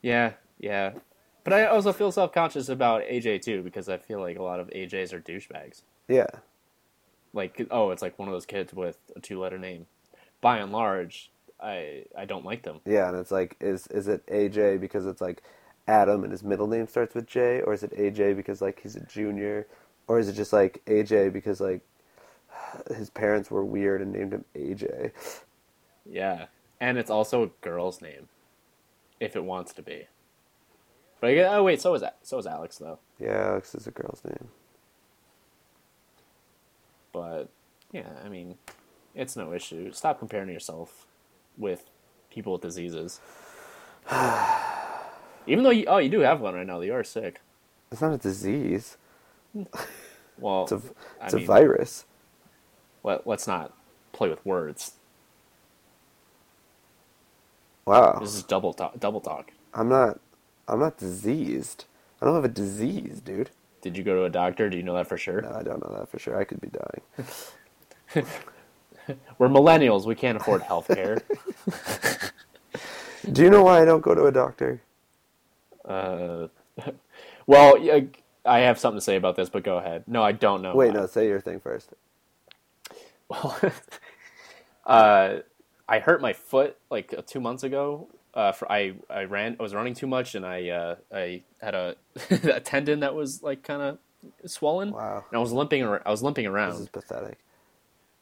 Yeah, 0.00 0.34
yeah. 0.60 0.92
But 1.44 1.54
I 1.54 1.66
also 1.66 1.92
feel 1.92 2.12
self 2.12 2.32
conscious 2.32 2.68
about 2.68 3.02
AJ 3.02 3.42
too 3.42 3.62
because 3.62 3.88
I 3.88 3.98
feel 3.98 4.20
like 4.20 4.38
a 4.38 4.44
lot 4.44 4.60
of 4.60 4.68
AJs 4.70 5.12
are 5.12 5.20
douchebags. 5.20 5.82
Yeah, 6.08 6.28
Like, 7.32 7.66
oh, 7.70 7.90
it's 7.90 8.02
like 8.02 8.18
one 8.18 8.28
of 8.28 8.34
those 8.34 8.46
kids 8.46 8.72
with 8.72 8.98
a 9.16 9.20
two 9.20 9.40
letter 9.40 9.58
name. 9.58 9.86
By 10.40 10.58
and 10.58 10.72
large, 10.72 11.32
I 11.60 12.04
I 12.16 12.26
don't 12.26 12.44
like 12.44 12.62
them. 12.62 12.80
yeah, 12.86 13.08
and 13.08 13.18
it's 13.18 13.32
like, 13.32 13.56
is 13.60 13.88
is 13.88 14.08
it 14.08 14.24
AJ 14.28 14.80
because 14.80 15.06
it's 15.06 15.20
like 15.20 15.42
Adam 15.88 16.22
and 16.22 16.32
his 16.32 16.44
middle 16.44 16.68
name 16.68 16.86
starts 16.88 17.14
with 17.16 17.26
J, 17.26 17.62
or 17.62 17.74
is 17.74 17.82
it 17.82 17.92
AJ 17.96 18.36
because 18.36 18.62
like 18.62 18.80
he's 18.82 18.96
a 18.96 19.00
junior, 19.00 19.66
or 20.06 20.20
is 20.20 20.28
it 20.28 20.34
just 20.34 20.52
like 20.52 20.82
AJ 20.86 21.32
because 21.32 21.60
like 21.60 21.82
his 22.94 23.10
parents 23.10 23.50
were 23.50 23.64
weird 23.64 24.02
and 24.02 24.12
named 24.12 24.32
him 24.32 24.44
AJ? 24.54 25.12
Yeah, 26.04 26.46
and 26.80 26.98
it's 26.98 27.10
also 27.10 27.42
a 27.42 27.50
girl's 27.62 28.00
name, 28.00 28.28
if 29.20 29.36
it 29.36 29.44
wants 29.44 29.72
to 29.74 29.82
be. 29.82 30.06
But 31.20 31.30
I 31.30 31.34
get, 31.34 31.52
oh 31.52 31.64
wait, 31.64 31.80
so 31.80 31.94
is 31.94 32.02
that 32.02 32.18
so 32.22 32.38
is 32.38 32.46
Alex 32.46 32.78
though. 32.78 32.98
Yeah, 33.18 33.48
Alex 33.48 33.74
is 33.74 33.86
a 33.86 33.90
girl's 33.90 34.22
name. 34.24 34.48
But 37.12 37.48
yeah, 37.92 38.08
I 38.24 38.28
mean, 38.28 38.56
it's 39.14 39.36
no 39.36 39.52
issue. 39.52 39.92
Stop 39.92 40.18
comparing 40.18 40.50
yourself 40.50 41.06
with 41.56 41.90
people 42.30 42.52
with 42.52 42.62
diseases. 42.62 43.20
Even 45.46 45.64
though 45.64 45.70
you, 45.70 45.86
oh, 45.86 45.98
you 45.98 46.08
do 46.10 46.20
have 46.20 46.40
one 46.40 46.54
right 46.54 46.66
now. 46.66 46.80
You 46.80 46.94
are 46.94 47.04
sick. 47.04 47.40
It's 47.90 48.00
not 48.02 48.12
a 48.12 48.18
disease. 48.18 48.96
Well, 50.38 50.64
It's 50.64 50.72
a 50.72 50.82
I 51.20 51.26
it's 51.26 51.34
a 51.34 51.36
mean, 51.38 51.46
virus. 51.46 52.04
Let, 53.06 53.26
let's 53.26 53.46
not 53.46 53.72
play 54.12 54.28
with 54.28 54.44
words. 54.44 54.92
Wow. 57.86 58.18
This 58.20 58.34
is 58.34 58.42
double 58.42 58.74
talk. 58.74 58.98
Double 59.00 59.20
talk. 59.20 59.52
I'm 59.72 59.88
not 59.88 60.18
I'm 60.68 60.80
not 60.80 60.98
diseased. 60.98 61.84
I 62.20 62.26
don't 62.26 62.34
have 62.34 62.44
a 62.44 62.48
disease, 62.48 63.20
dude. 63.24 63.50
Did 63.80 63.96
you 63.96 64.02
go 64.02 64.16
to 64.16 64.24
a 64.24 64.30
doctor? 64.30 64.68
Do 64.68 64.76
you 64.76 64.82
know 64.82 64.94
that 64.94 65.06
for 65.06 65.16
sure? 65.16 65.40
No, 65.40 65.52
I 65.52 65.62
don't 65.62 65.80
know 65.82 65.96
that 65.98 66.08
for 66.10 66.18
sure. 66.18 66.36
I 66.36 66.44
could 66.44 66.60
be 66.60 66.68
dying. 66.68 68.26
We're 69.38 69.48
millennials. 69.48 70.04
We 70.04 70.16
can't 70.16 70.36
afford 70.36 70.62
health 70.62 70.88
care. 70.88 71.18
Do 73.32 73.42
you 73.42 73.50
know 73.50 73.62
why 73.62 73.82
I 73.82 73.84
don't 73.84 74.00
go 74.00 74.14
to 74.14 74.24
a 74.26 74.32
doctor? 74.32 74.80
uh, 75.84 76.48
well, 77.46 77.76
I 78.44 78.58
have 78.60 78.78
something 78.80 78.98
to 78.98 79.04
say 79.04 79.16
about 79.16 79.36
this, 79.36 79.48
but 79.48 79.62
go 79.62 79.78
ahead. 79.78 80.04
No, 80.08 80.24
I 80.24 80.32
don't 80.32 80.62
know. 80.62 80.74
Wait, 80.74 80.92
why. 80.92 81.00
no, 81.00 81.06
say 81.06 81.28
your 81.28 81.40
thing 81.40 81.60
first. 81.60 81.90
Well, 83.28 83.58
uh, 84.86 85.36
I 85.88 85.98
hurt 85.98 86.20
my 86.20 86.32
foot 86.32 86.76
like 86.90 87.14
uh, 87.16 87.22
two 87.26 87.40
months 87.40 87.62
ago. 87.62 88.08
Uh, 88.34 88.52
for, 88.52 88.70
I 88.70 88.94
I 89.08 89.24
ran. 89.24 89.56
I 89.58 89.62
was 89.62 89.74
running 89.74 89.94
too 89.94 90.06
much, 90.06 90.34
and 90.34 90.44
I 90.44 90.68
uh, 90.68 90.96
I 91.12 91.42
had 91.60 91.74
a, 91.74 91.96
a 92.30 92.60
tendon 92.60 93.00
that 93.00 93.14
was 93.14 93.42
like 93.42 93.62
kind 93.62 93.82
of 93.82 93.98
swollen. 94.50 94.90
Wow. 94.92 95.24
And 95.30 95.38
I 95.38 95.40
was 95.40 95.52
limping. 95.52 95.84
I 95.84 96.10
was 96.10 96.22
limping 96.22 96.46
around. 96.46 96.72
This 96.72 96.80
is 96.80 96.88
pathetic. 96.88 97.38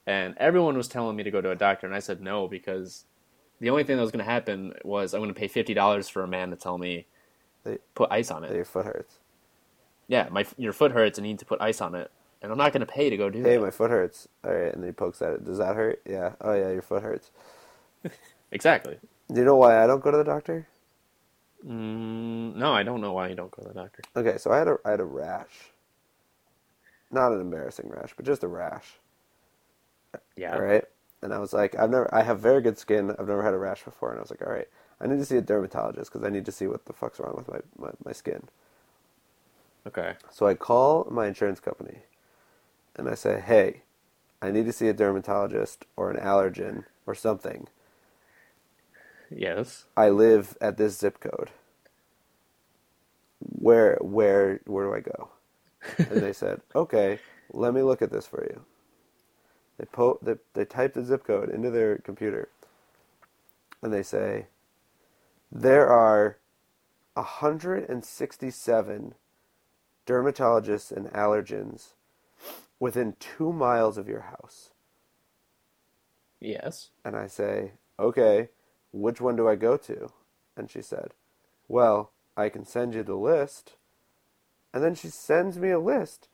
and 0.07 0.35
everyone 0.39 0.77
was 0.77 0.89
telling 0.89 1.17
me 1.17 1.23
to 1.25 1.31
go 1.31 1.41
to 1.41 1.51
a 1.51 1.57
doctor, 1.57 1.87
and 1.87 1.97
I 1.97 2.01
said 2.01 2.21
no 2.21 2.47
because 2.47 3.05
the 3.61 3.71
only 3.71 3.85
thing 3.85 3.97
that 3.97 4.03
was 4.03 4.13
going 4.13 4.25
to 4.25 4.31
happen 4.31 4.75
was 4.85 5.15
I'm 5.15 5.21
going 5.21 5.35
to 5.35 5.39
pay 5.39 5.49
fifty 5.49 5.75
dollars 5.75 6.09
for 6.09 6.23
a 6.23 6.29
man 6.29 6.51
to 6.51 6.57
tell 6.57 6.79
me 6.79 7.07
They- 7.65 7.79
put 7.95 8.13
ice 8.13 8.31
on 8.31 8.45
it. 8.45 8.55
your 8.55 8.65
foot 8.65 8.87
hurts. 8.87 9.19
Yeah, 10.07 10.29
my 10.31 10.47
your 10.57 10.73
foot 10.73 10.93
hurts, 10.93 11.19
and 11.19 11.27
you 11.27 11.33
need 11.33 11.41
to 11.41 11.47
put 11.47 11.61
ice 11.61 11.81
on 11.81 11.95
it, 11.97 12.11
and 12.45 12.53
I'm 12.53 12.59
not 12.59 12.73
going 12.73 12.87
to 12.87 12.93
pay 12.93 13.11
to 13.11 13.19
go 13.19 13.31
do 13.31 13.41
Hey, 13.43 13.45
that. 13.45 13.51
Hey, 13.53 13.59
my 13.59 13.71
foot 13.73 13.91
hurts. 13.91 14.29
All 14.45 14.53
right, 14.53 14.75
and 14.75 14.83
then 14.83 14.91
he 14.91 14.93
pokes 14.95 15.23
at 15.23 15.33
it. 15.35 15.45
Does 15.47 15.59
that 15.59 15.77
hurt? 15.77 16.03
Yeah. 16.09 16.35
Oh 16.41 16.55
yeah, 16.55 16.71
your 16.71 16.83
foot 16.83 17.03
hurts. 17.03 17.31
Exactly. 18.53 18.99
Do 19.33 19.41
you 19.41 19.47
know 19.47 19.57
why 19.57 19.83
I 19.83 19.87
don't 19.87 20.03
go 20.03 20.11
to 20.13 20.19
the 20.19 20.25
doctor? 20.25 20.69
Mm, 21.67 22.57
no, 22.57 22.73
I 22.75 22.83
don't 22.85 23.01
know 23.01 23.13
why 23.13 23.29
you 23.29 23.35
don't 23.37 23.51
go 23.51 23.63
to 23.63 23.69
the 23.69 23.75
doctor. 23.75 24.05
Okay, 24.17 24.39
so 24.39 24.53
I 24.53 24.59
had 24.59 24.69
a 24.69 24.79
I 24.85 24.93
had 24.93 25.01
a 25.01 25.05
rash. 25.05 25.73
Not 27.11 27.33
an 27.33 27.41
embarrassing 27.41 27.91
rash, 27.91 28.13
but 28.17 28.27
just 28.27 28.45
a 28.45 28.49
rash. 28.49 28.95
Yeah. 30.37 30.57
All 30.57 30.61
right. 30.61 30.85
And 31.23 31.35
I 31.35 31.39
was 31.39 31.53
like, 31.53 31.77
I've 31.79 31.91
never, 31.91 32.13
I 32.15 32.23
have 32.23 32.41
very 32.41 32.63
good 32.63 32.79
skin. 32.79 33.11
I've 33.13 33.29
never 33.29 33.43
had 33.43 33.55
a 33.55 33.59
rash 33.59 33.83
before. 33.85 34.11
And 34.11 34.19
I 34.19 34.23
was 34.23 34.31
like, 34.31 34.43
all 34.47 34.53
right, 34.53 34.69
I 35.01 35.07
need 35.07 35.19
to 35.19 35.25
see 35.25 35.37
a 35.37 35.43
dermatologist 35.43 36.13
because 36.13 36.27
I 36.27 36.31
need 36.31 36.47
to 36.47 36.53
see 36.53 36.67
what 36.67 36.87
the 36.87 36.93
fuck's 36.93 37.21
wrong 37.21 37.35
with 37.37 37.49
my, 37.49 37.61
my, 37.79 37.93
my 38.05 38.13
skin. 38.13 38.43
Okay. 39.87 40.15
So 40.31 40.47
I 40.47 40.55
call 40.55 41.09
my 41.11 41.27
insurance 41.29 41.61
company 41.61 41.99
and 42.97 43.09
I 43.09 43.15
say, 43.15 43.41
hey, 43.41 43.83
I 44.41 44.51
need 44.51 44.67
to 44.67 44.73
see 44.73 44.89
a 44.89 44.93
dermatologist 44.93 45.87
or 45.97 46.11
an 46.11 46.21
allergen 46.21 46.85
or 47.07 47.15
something. 47.15 47.69
Yes. 49.31 49.85
I 49.97 50.11
live 50.11 50.57
at 50.61 50.77
this 50.77 50.99
zip 50.99 51.21
code. 51.21 51.51
Where, 53.41 53.99
where, 54.01 54.61
where 54.67 54.87
do 54.87 54.95
I 54.95 55.01
go? 55.01 55.31
And 55.99 56.23
they 56.23 56.33
said, 56.33 56.61
okay, 56.75 57.19
let 57.53 57.75
me 57.75 57.83
look 57.83 58.03
at 58.03 58.13
this 58.13 58.27
for 58.27 58.45
you. 58.45 58.65
They, 59.79 59.87
po- 59.87 60.19
they, 60.23 60.37
they 60.55 60.65
type 60.65 60.95
the 60.95 61.05
zip 61.05 61.25
code 61.25 61.51
into 61.51 61.71
their 61.71 61.99
computer 61.99 62.49
and 63.83 63.93
they 63.93 64.03
say, 64.03 64.47
there 65.53 65.89
are 65.89 66.39
167 67.15 69.15
dermatologists 70.07 70.93
and 70.93 71.07
allergens 71.09 71.95
within 72.85 73.17
two 73.19 73.51
miles 73.51 73.97
of 73.97 74.07
your 74.07 74.21
house. 74.21 74.69
Yes. 76.39 76.91
And 77.03 77.17
I 77.17 77.29
say, 77.29 77.73
okay, 77.99 78.51
which 78.93 79.23
one 79.23 79.37
do 79.37 79.49
I 79.49 79.57
go 79.57 79.79
to? 79.79 80.11
And 80.55 80.71
she 80.71 80.83
said, 80.83 81.15
well, 81.67 82.13
I 82.37 82.51
can 82.51 82.67
send 82.67 82.93
you 82.93 83.03
the 83.03 83.15
list. 83.15 83.77
And 84.75 84.85
then 84.85 84.95
she 84.95 85.09
sends 85.09 85.57
me 85.59 85.71
a 85.71 85.79
list 85.79 86.29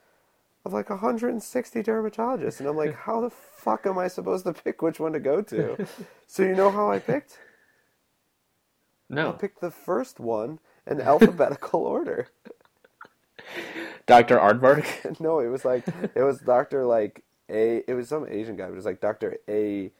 of 0.64 0.72
like 0.72 0.90
160 0.90 1.84
dermatologists. 1.84 2.58
And 2.58 2.68
I'm 2.68 2.76
like, 2.76 2.96
how 2.96 3.20
the 3.20 3.30
fuck 3.30 3.86
am 3.86 3.96
I 3.96 4.08
supposed 4.08 4.44
to 4.44 4.52
pick 4.52 4.82
which 4.82 4.98
one 4.98 5.12
to 5.12 5.20
go 5.20 5.42
to? 5.42 5.86
so 6.26 6.42
you 6.42 6.56
know 6.56 6.72
how 6.72 6.90
I 6.90 6.98
picked? 6.98 7.38
No. 9.08 9.28
I 9.28 9.32
picked 9.34 9.60
the 9.60 9.70
first 9.70 10.18
one 10.18 10.58
in 10.84 11.00
alphabetical 11.00 11.80
order. 11.96 12.26
Dr. 14.06 14.38
Aardvark. 14.38 15.20
no, 15.20 15.40
it 15.40 15.48
was 15.48 15.64
like 15.64 15.84
it 16.14 16.22
was 16.22 16.40
Doctor 16.40 16.84
like 16.84 17.22
A. 17.48 17.82
It 17.88 17.94
was 17.94 18.08
some 18.08 18.26
Asian 18.28 18.56
guy. 18.56 18.66
But 18.66 18.72
it 18.72 18.76
was 18.76 18.84
like 18.84 19.00
Doctor 19.00 19.36
A. 19.48 19.92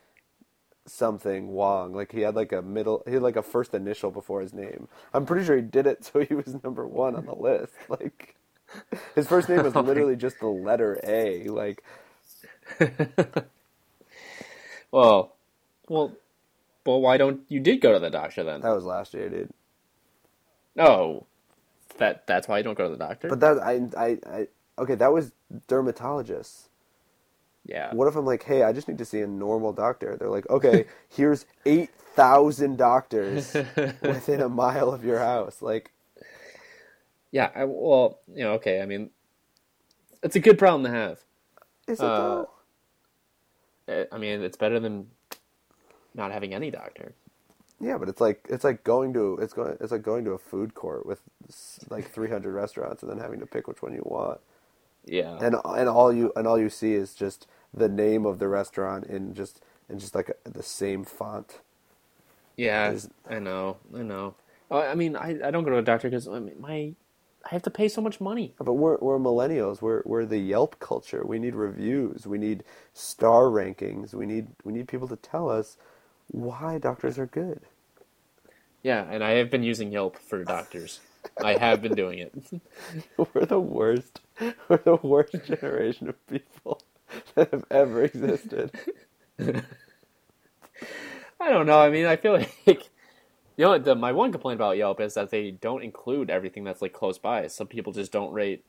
Something 0.86 1.48
Wong. 1.48 1.92
Like 1.92 2.10
he 2.12 2.20
had 2.22 2.34
like 2.34 2.52
a 2.52 2.62
middle. 2.62 3.02
He 3.06 3.14
had 3.14 3.22
like 3.22 3.36
a 3.36 3.42
first 3.42 3.74
initial 3.74 4.10
before 4.10 4.40
his 4.40 4.52
name. 4.52 4.88
I'm 5.14 5.26
pretty 5.26 5.46
sure 5.46 5.56
he 5.56 5.62
did 5.62 5.86
it 5.86 6.04
so 6.12 6.20
he 6.20 6.34
was 6.34 6.62
number 6.64 6.86
one 6.86 7.14
on 7.16 7.26
the 7.26 7.34
list. 7.34 7.72
Like 7.88 8.36
his 9.16 9.26
first 9.26 9.48
name 9.48 9.64
was 9.64 9.74
literally 9.74 10.14
just 10.14 10.38
the 10.38 10.46
letter 10.46 11.00
A. 11.04 11.44
Like 11.48 11.82
well, 14.90 15.34
well, 15.88 16.12
well. 16.86 17.00
Why 17.00 17.16
don't 17.16 17.40
you 17.48 17.60
did 17.60 17.80
go 17.80 17.92
to 17.92 17.98
the 17.98 18.10
doctor 18.10 18.44
then? 18.44 18.60
that 18.60 18.74
was 18.74 18.84
last 18.84 19.14
year, 19.14 19.28
dude. 19.28 19.50
Oh, 20.78 21.26
that 22.00 22.26
that's 22.26 22.48
why 22.48 22.58
you 22.58 22.64
don't 22.64 22.76
go 22.78 22.84
to 22.84 22.90
the 22.90 22.98
doctor. 22.98 23.28
But 23.28 23.40
that 23.40 23.58
I 23.60 23.82
I 23.96 24.18
I 24.26 24.48
okay. 24.78 24.96
That 24.96 25.12
was 25.12 25.32
dermatologists. 25.68 26.68
yeah. 27.64 27.94
What 27.94 28.08
if 28.08 28.16
I'm 28.16 28.26
like, 28.26 28.42
hey, 28.44 28.64
I 28.64 28.72
just 28.72 28.88
need 28.88 28.98
to 28.98 29.04
see 29.06 29.20
a 29.20 29.26
normal 29.28 29.72
doctor? 29.72 30.16
They're 30.18 30.28
like, 30.30 30.50
okay, 30.50 30.86
here's 31.08 31.46
eight 31.66 31.90
thousand 32.16 32.78
doctors 32.78 33.54
within 34.02 34.40
a 34.42 34.48
mile 34.50 34.90
of 34.92 35.04
your 35.04 35.20
house. 35.20 35.62
Like, 35.62 35.92
Yeah. 37.32 37.50
I, 37.54 37.64
well, 37.64 38.20
you 38.34 38.44
know. 38.44 38.52
Okay. 38.54 38.82
I 38.82 38.86
mean, 38.86 39.10
it's 40.22 40.36
a 40.36 40.40
good 40.40 40.58
problem 40.58 40.84
to 40.84 40.90
have. 40.90 41.20
is 41.88 42.02
it 42.02 42.04
Uh, 42.04 42.16
though? 42.16 42.50
I 43.88 44.06
I 44.12 44.18
mean, 44.18 44.42
it's 44.42 44.56
better 44.58 44.80
than 44.80 45.08
not 46.14 46.32
having 46.32 46.54
any 46.54 46.70
doctor. 46.70 47.14
Yeah, 47.80 47.98
but 47.98 48.08
it's 48.08 48.20
like 48.20 48.46
it's 48.50 48.64
like 48.64 48.84
going 48.84 49.14
to 49.14 49.38
it's 49.42 49.54
going 49.54 49.76
it's 49.80 49.92
like 49.92 50.02
going 50.02 50.24
to 50.26 50.32
a 50.32 50.38
food 50.38 50.74
court 50.74 51.06
with 51.06 51.20
like 51.90 52.10
300 52.12 52.52
restaurants 52.52 53.02
and 53.02 53.10
then 53.10 53.18
having 53.18 53.40
to 53.40 53.46
pick 53.46 53.68
which 53.68 53.82
one 53.82 53.94
you 53.94 54.02
want. 54.04 54.40
Yeah. 55.06 55.40
And 55.40 55.56
and 55.64 55.88
all 55.88 56.12
you 56.12 56.32
and 56.36 56.46
all 56.46 56.58
you 56.58 56.70
see 56.70 56.94
is 56.94 57.14
just 57.14 57.46
the 57.74 57.88
name 57.88 58.26
of 58.26 58.38
the 58.38 58.48
restaurant 58.48 59.06
in 59.06 59.34
just 59.34 59.62
in 59.88 59.98
just 59.98 60.14
like 60.14 60.30
a, 60.30 60.50
the 60.50 60.62
same 60.62 61.04
font. 61.04 61.60
yeah. 62.56 62.94
I 63.28 63.38
know. 63.40 63.78
I 63.96 64.02
know. 64.02 64.36
Uh, 64.70 64.80
I 64.80 64.94
mean, 64.94 65.16
I, 65.16 65.38
I 65.44 65.50
don't 65.50 65.64
go 65.64 65.70
to 65.70 65.78
a 65.78 65.82
doctor 65.82 66.10
because 66.10 66.28
I 66.28 66.38
mean, 66.40 66.60
my 66.60 66.94
I 67.44 67.50
have 67.50 67.62
to 67.64 67.70
pay 67.70 67.88
so 67.88 68.00
much 68.02 68.20
money. 68.20 68.54
But 68.58 68.74
we're 68.74 68.98
we're 68.98 69.18
millennials. 69.18 69.82
We're 69.82 70.02
we're 70.06 70.26
the 70.26 70.38
Yelp 70.38 70.78
culture. 70.80 71.24
We 71.26 71.38
need 71.38 71.54
reviews. 71.54 72.26
We 72.26 72.38
need 72.38 72.64
star 72.94 73.44
rankings. 73.44 74.14
We 74.14 74.26
need 74.26 74.48
we 74.64 74.72
need 74.72 74.88
people 74.88 75.08
to 75.08 75.16
tell 75.16 75.50
us 75.50 75.76
why 76.30 76.78
doctors 76.78 77.18
are 77.18 77.26
good. 77.26 77.62
Yeah, 78.82 79.04
and 79.10 79.22
I 79.24 79.32
have 79.32 79.50
been 79.50 79.62
using 79.62 79.92
Yelp 79.92 80.18
for 80.18 80.44
doctors. 80.44 81.00
I 81.42 81.54
have 81.56 81.82
been 81.82 81.94
doing 81.94 82.18
it. 82.20 82.34
We're 83.34 83.46
the 83.46 83.60
worst. 83.60 84.20
We're 84.68 84.78
the 84.78 84.96
worst 85.02 85.36
generation 85.44 86.08
of 86.08 86.26
people 86.28 86.82
that 87.34 87.52
have 87.52 87.64
ever 87.70 88.04
existed. 88.04 88.72
I 91.40 91.50
don't 91.50 91.66
know. 91.66 91.80
I 91.80 91.90
mean, 91.90 92.06
I 92.06 92.16
feel 92.16 92.32
like 92.32 92.90
you 93.56 93.64
know 93.66 93.78
the, 93.78 93.94
my 93.94 94.12
one 94.12 94.32
complaint 94.32 94.58
about 94.58 94.76
Yelp 94.78 95.00
is 95.00 95.14
that 95.14 95.30
they 95.30 95.50
don't 95.52 95.82
include 95.84 96.30
everything 96.30 96.64
that's 96.64 96.82
like 96.82 96.92
close 96.92 97.18
by. 97.18 97.46
Some 97.48 97.68
people 97.68 97.92
just 97.92 98.12
don't 98.12 98.32
rate 98.32 98.64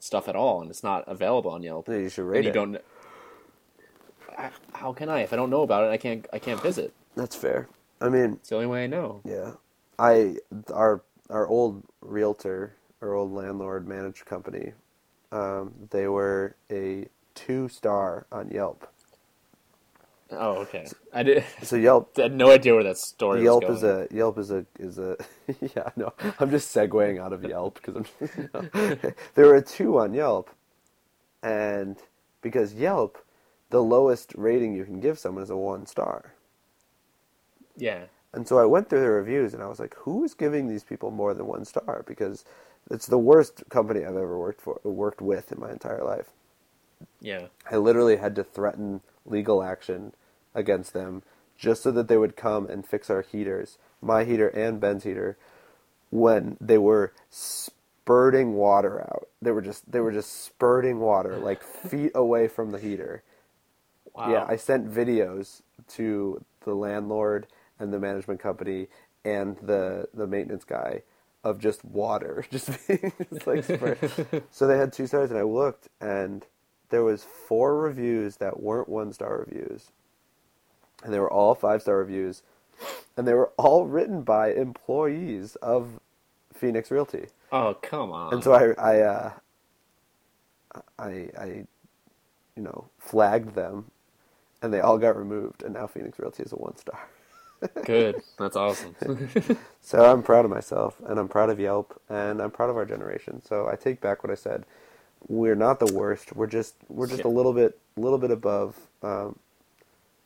stuff 0.00 0.28
at 0.28 0.36
all, 0.36 0.60
and 0.62 0.70
it's 0.70 0.84
not 0.84 1.04
available 1.08 1.50
on 1.52 1.62
Yelp. 1.62 1.88
Yeah, 1.88 1.96
you 1.98 2.08
should 2.10 2.26
and 2.32 2.44
rate 2.44 2.44
you 2.44 2.50
it. 2.50 2.52
don't. 2.52 2.78
I, 4.36 4.50
how 4.74 4.92
can 4.92 5.08
I 5.08 5.20
if 5.20 5.32
I 5.32 5.36
don't 5.36 5.50
know 5.50 5.62
about 5.62 5.84
it? 5.84 5.90
I 5.90 5.96
can't. 5.96 6.26
I 6.32 6.38
can't 6.38 6.60
visit. 6.60 6.92
That's 7.16 7.34
fair. 7.36 7.68
I 8.00 8.08
mean, 8.10 8.34
It's 8.34 8.50
the 8.50 8.56
only 8.56 8.66
way 8.66 8.84
I 8.84 8.86
know. 8.86 9.20
yeah. 9.24 9.52
I 9.98 10.36
our 10.72 11.02
our 11.30 11.46
old 11.48 11.82
realtor, 12.02 12.74
our 13.00 13.14
old 13.14 13.32
landlord 13.32 13.88
managed 13.88 14.26
company. 14.26 14.72
Um, 15.32 15.72
they 15.90 16.06
were 16.06 16.56
a 16.70 17.06
two 17.34 17.68
star 17.68 18.26
on 18.30 18.50
Yelp. 18.50 18.86
Oh, 20.30 20.56
okay. 20.58 20.86
I 21.14 21.22
did. 21.22 21.44
So 21.62 21.76
Yelp 21.76 22.12
I 22.18 22.22
had 22.22 22.34
no 22.34 22.50
idea 22.50 22.74
where 22.74 22.82
that 22.84 22.98
story 22.98 23.42
Yelp 23.44 23.64
is 23.70 23.82
a 23.82 24.06
Yelp 24.10 24.38
is 24.38 24.50
a 24.50 24.66
is 24.78 24.98
a 24.98 25.16
yeah 25.60 25.90
no 25.96 26.12
I'm 26.40 26.50
just 26.50 26.74
segueing 26.74 27.18
out 27.20 27.32
of 27.32 27.42
Yelp 27.44 27.80
because 27.80 27.96
I'm 27.96 28.06
you 28.36 28.50
know. 28.52 29.12
there 29.34 29.46
were 29.46 29.62
two 29.62 29.98
on 29.98 30.12
Yelp, 30.12 30.50
and 31.42 31.96
because 32.42 32.74
Yelp, 32.74 33.18
the 33.76 33.82
lowest 33.82 34.34
rating 34.36 34.74
you 34.74 34.84
can 34.86 35.00
give 35.00 35.18
someone 35.18 35.44
is 35.44 35.50
a 35.50 35.56
one 35.58 35.86
star, 35.86 36.34
yeah. 37.76 38.04
and 38.34 38.48
so 38.48 38.58
I 38.58 38.66
went 38.66 38.88
through 38.90 39.00
the 39.02 39.10
reviews 39.10 39.54
and 39.54 39.62
I 39.62 39.68
was 39.68 39.80
like, 39.80 39.94
who 39.96 40.24
is 40.24 40.34
giving 40.34 40.68
these 40.68 40.84
people 40.84 41.10
more 41.10 41.34
than 41.34 41.46
one 41.46 41.64
star? 41.66 42.04
Because 42.06 42.44
it's 42.90 43.06
the 43.06 43.18
worst 43.18 43.64
company 43.70 44.00
I've 44.00 44.16
ever 44.16 44.38
worked 44.38 44.62
for 44.62 44.80
worked 44.84 45.22
with 45.22 45.52
in 45.52 45.60
my 45.60 45.72
entire 45.72 46.04
life. 46.04 46.26
Yeah. 47.20 47.48
I 47.70 47.76
literally 47.78 48.16
had 48.16 48.36
to 48.36 48.44
threaten 48.44 49.02
legal 49.26 49.62
action 49.62 50.14
against 50.54 50.94
them 50.94 51.22
just 51.58 51.82
so 51.84 51.92
that 51.92 52.08
they 52.08 52.18
would 52.18 52.36
come 52.36 52.66
and 52.68 52.86
fix 52.86 53.10
our 53.10 53.22
heaters, 53.22 53.78
my 54.02 54.24
heater 54.24 54.48
and 54.48 54.80
Ben's 54.80 55.04
heater, 55.04 55.38
when 56.10 56.56
they 56.60 56.78
were 56.78 57.12
spurting 57.30 58.54
water 58.54 59.00
out. 59.02 59.28
They 59.42 59.52
were 59.52 59.62
just 59.62 59.90
they 59.90 60.00
were 60.00 60.12
just 60.12 60.44
spurting 60.44 61.00
water 61.00 61.38
like 61.38 61.62
feet 61.64 62.12
away 62.14 62.48
from 62.48 62.72
the 62.72 62.80
heater. 62.80 63.22
Wow. 64.16 64.30
Yeah, 64.32 64.46
I 64.48 64.56
sent 64.56 64.90
videos 64.90 65.62
to 65.88 66.44
the 66.64 66.74
landlord 66.74 67.46
and 67.78 67.92
the 67.92 68.00
management 68.00 68.40
company 68.40 68.88
and 69.24 69.56
the 69.58 70.08
the 70.14 70.26
maintenance 70.26 70.64
guy 70.64 71.02
of 71.44 71.58
just 71.58 71.84
water 71.84 72.44
just 72.52 72.70
being 72.88 73.12
just 73.32 73.46
like 73.46 73.64
spurt. 73.64 73.98
so 74.50 74.66
they 74.66 74.78
had 74.78 74.92
two 74.92 75.06
stars 75.06 75.30
and 75.30 75.38
I 75.38 75.42
looked 75.42 75.88
and 76.00 76.46
there 76.90 77.04
was 77.04 77.24
four 77.24 77.76
reviews 77.78 78.36
that 78.36 78.62
weren't 78.62 78.88
one 78.88 79.12
star 79.12 79.38
reviews. 79.38 79.90
And 81.04 81.12
they 81.12 81.18
were 81.18 81.30
all 81.30 81.54
five 81.54 81.82
star 81.82 81.98
reviews 81.98 82.42
and 83.16 83.26
they 83.28 83.34
were 83.34 83.52
all 83.56 83.86
written 83.86 84.22
by 84.22 84.52
employees 84.52 85.56
of 85.56 86.00
Phoenix 86.54 86.90
Realty. 86.90 87.26
Oh 87.52 87.74
come 87.82 88.12
on. 88.12 88.34
And 88.34 88.44
so 88.44 88.52
I 88.54 88.72
I 88.82 89.00
uh, 89.00 89.32
I 90.98 91.30
I 91.38 91.66
you 92.56 92.62
know 92.62 92.88
flagged 92.98 93.54
them, 93.54 93.90
and 94.62 94.72
they 94.72 94.80
all 94.80 94.98
got 94.98 95.16
removed, 95.16 95.62
and 95.62 95.74
now 95.74 95.86
Phoenix 95.86 96.18
Realty 96.18 96.42
is 96.42 96.52
a 96.52 96.56
one 96.56 96.76
star. 96.76 97.08
Good. 97.84 98.22
That's 98.38 98.56
awesome. 98.56 98.94
So 99.80 100.04
I'm 100.04 100.24
proud 100.24 100.44
of 100.44 100.50
myself, 100.50 100.96
and 101.06 101.16
I'm 101.16 101.28
proud 101.28 101.48
of 101.48 101.60
Yelp, 101.60 102.00
and 102.08 102.42
I'm 102.42 102.50
proud 102.50 102.70
of 102.70 102.76
our 102.76 102.84
generation. 102.84 103.40
So 103.44 103.68
I 103.70 103.76
take 103.76 104.00
back 104.00 104.24
what 104.24 104.32
I 104.32 104.34
said. 104.34 104.64
We're 105.28 105.54
not 105.54 105.78
the 105.78 105.92
worst. 105.92 106.34
We're 106.34 106.48
just 106.48 106.74
we're 106.88 107.06
just 107.06 107.22
a 107.22 107.28
little 107.28 107.52
bit 107.52 107.78
a 107.96 108.00
little 108.00 108.18
bit 108.18 108.32
above, 108.32 108.76
um, 109.02 109.38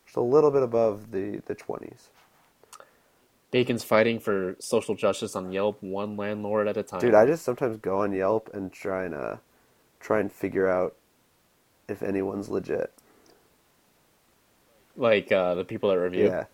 just 0.06 0.16
a 0.16 0.22
little 0.22 0.50
bit 0.50 0.62
above 0.62 1.10
the 1.10 1.42
the 1.44 1.54
twenties. 1.54 2.08
Bacon's 3.50 3.84
fighting 3.84 4.18
for 4.18 4.56
social 4.60 4.94
justice 4.94 5.36
on 5.36 5.52
Yelp, 5.52 5.82
one 5.82 6.16
landlord 6.16 6.68
at 6.68 6.78
a 6.78 6.82
time. 6.82 7.00
Dude, 7.00 7.14
I 7.14 7.26
just 7.26 7.44
sometimes 7.44 7.76
go 7.76 8.00
on 8.00 8.12
Yelp 8.12 8.48
and 8.54 8.72
try 8.72 9.04
and 9.04 9.14
uh, 9.14 9.36
try 10.00 10.20
and 10.20 10.32
figure 10.32 10.66
out 10.68 10.96
if 11.86 12.02
anyone's 12.02 12.48
legit. 12.48 12.92
Like 14.96 15.32
uh, 15.32 15.54
the 15.54 15.64
people 15.64 15.90
that 15.90 15.98
review. 15.98 16.26
Yeah. 16.26 16.44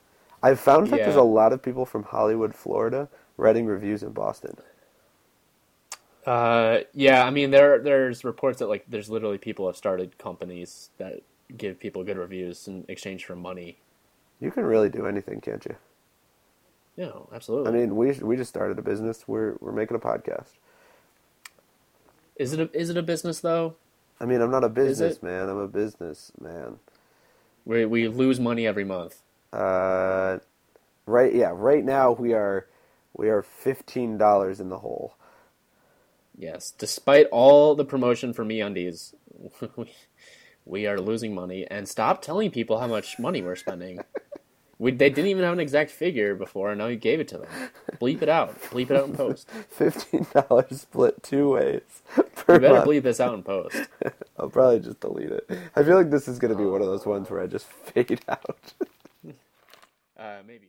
I've 0.42 0.60
found 0.60 0.88
that 0.88 0.98
there's 0.98 1.16
a 1.16 1.22
lot 1.22 1.52
of 1.52 1.62
people 1.62 1.86
from 1.86 2.04
Hollywood, 2.04 2.54
Florida, 2.54 3.08
writing 3.36 3.66
reviews 3.66 4.02
in 4.02 4.12
Boston. 4.12 4.56
Uh, 6.26 6.80
yeah, 6.92 7.24
I 7.24 7.30
mean 7.30 7.50
there 7.50 7.78
there's 7.78 8.24
reports 8.24 8.58
that 8.58 8.68
like 8.68 8.84
there's 8.88 9.08
literally 9.08 9.38
people 9.38 9.66
have 9.66 9.76
started 9.76 10.18
companies 10.18 10.90
that 10.98 11.22
give 11.56 11.78
people 11.78 12.04
good 12.04 12.18
reviews 12.18 12.66
in 12.68 12.84
exchange 12.88 13.24
for 13.24 13.36
money. 13.36 13.78
You 14.40 14.50
can 14.50 14.64
really 14.64 14.88
do 14.88 15.06
anything, 15.06 15.40
can't 15.40 15.64
you? 15.64 15.76
Yeah, 16.96 17.12
absolutely. 17.32 17.68
I 17.68 17.72
mean, 17.72 17.96
we 17.96 18.12
we 18.12 18.36
just 18.36 18.50
started 18.50 18.78
a 18.78 18.82
business. 18.82 19.28
We're 19.28 19.56
we're 19.60 19.72
making 19.72 19.96
a 19.96 20.00
podcast. 20.00 20.50
is 22.36 22.52
it 22.52 22.60
a, 22.60 22.78
is 22.78 22.90
it 22.90 22.96
a 22.96 23.02
business 23.02 23.40
though? 23.40 23.76
I 24.20 24.24
mean, 24.24 24.40
I'm 24.40 24.50
not 24.50 24.64
a 24.64 24.68
businessman. 24.68 25.48
I'm 25.48 25.58
a 25.58 25.68
businessman. 25.68 26.78
We 27.66 27.86
we 27.86 28.08
lose 28.08 28.40
money 28.40 28.66
every 28.66 28.84
month. 28.84 29.22
Uh, 29.52 30.38
right? 31.06 31.34
Yeah. 31.34 31.52
Right 31.54 31.84
now, 31.84 32.12
we 32.12 32.34
are 32.34 32.68
we 33.14 33.28
are 33.30 33.42
fifteen 33.42 34.18
dollars 34.18 34.60
in 34.60 34.70
the 34.70 34.78
hole. 34.78 35.16
Yes, 36.38 36.72
despite 36.76 37.26
all 37.32 37.74
the 37.74 37.84
promotion 37.84 38.34
for 38.34 38.44
MeUndies, 38.44 39.14
we, 39.76 39.92
we 40.66 40.86
are 40.86 41.00
losing 41.00 41.34
money. 41.34 41.66
And 41.70 41.88
stop 41.88 42.22
telling 42.22 42.50
people 42.50 42.78
how 42.80 42.88
much 42.88 43.18
money 43.18 43.42
we're 43.42 43.56
spending. 43.56 44.00
We, 44.78 44.92
they 44.92 45.10
didn't 45.10 45.30
even 45.30 45.44
have 45.44 45.54
an 45.54 45.60
exact 45.60 45.90
figure 45.90 46.34
before, 46.34 46.70
and 46.70 46.78
now 46.78 46.88
you 46.88 46.96
gave 46.96 47.20
it 47.20 47.28
to 47.28 47.38
them. 47.38 47.48
Bleep 48.00 48.22
it 48.22 48.28
out. 48.28 48.60
Bleep 48.70 48.90
it 48.90 48.96
out 48.96 49.06
in 49.06 49.14
post. 49.14 49.48
Fifteen 49.70 50.26
dollars 50.34 50.82
split 50.82 51.22
two 51.22 51.50
ways 51.52 52.02
You 52.52 52.58
per 52.58 52.58
better 52.60 52.80
month. 52.80 52.84
bleep 52.84 53.02
this 53.04 53.20
out 53.20 53.34
in 53.34 53.42
post. 53.42 53.88
I'll 54.38 54.50
probably 54.50 54.80
just 54.80 55.00
delete 55.00 55.30
it. 55.32 55.50
I 55.76 55.82
feel 55.82 55.96
like 55.96 56.10
this 56.10 56.28
is 56.28 56.38
gonna 56.38 56.56
be 56.56 56.64
one 56.66 56.82
of 56.82 56.88
those 56.88 57.06
ones 57.06 57.30
where 57.30 57.42
I 57.42 57.46
just 57.46 57.66
fade 57.66 58.20
out. 58.28 58.74
Uh, 60.18 60.38
maybe. 60.46 60.68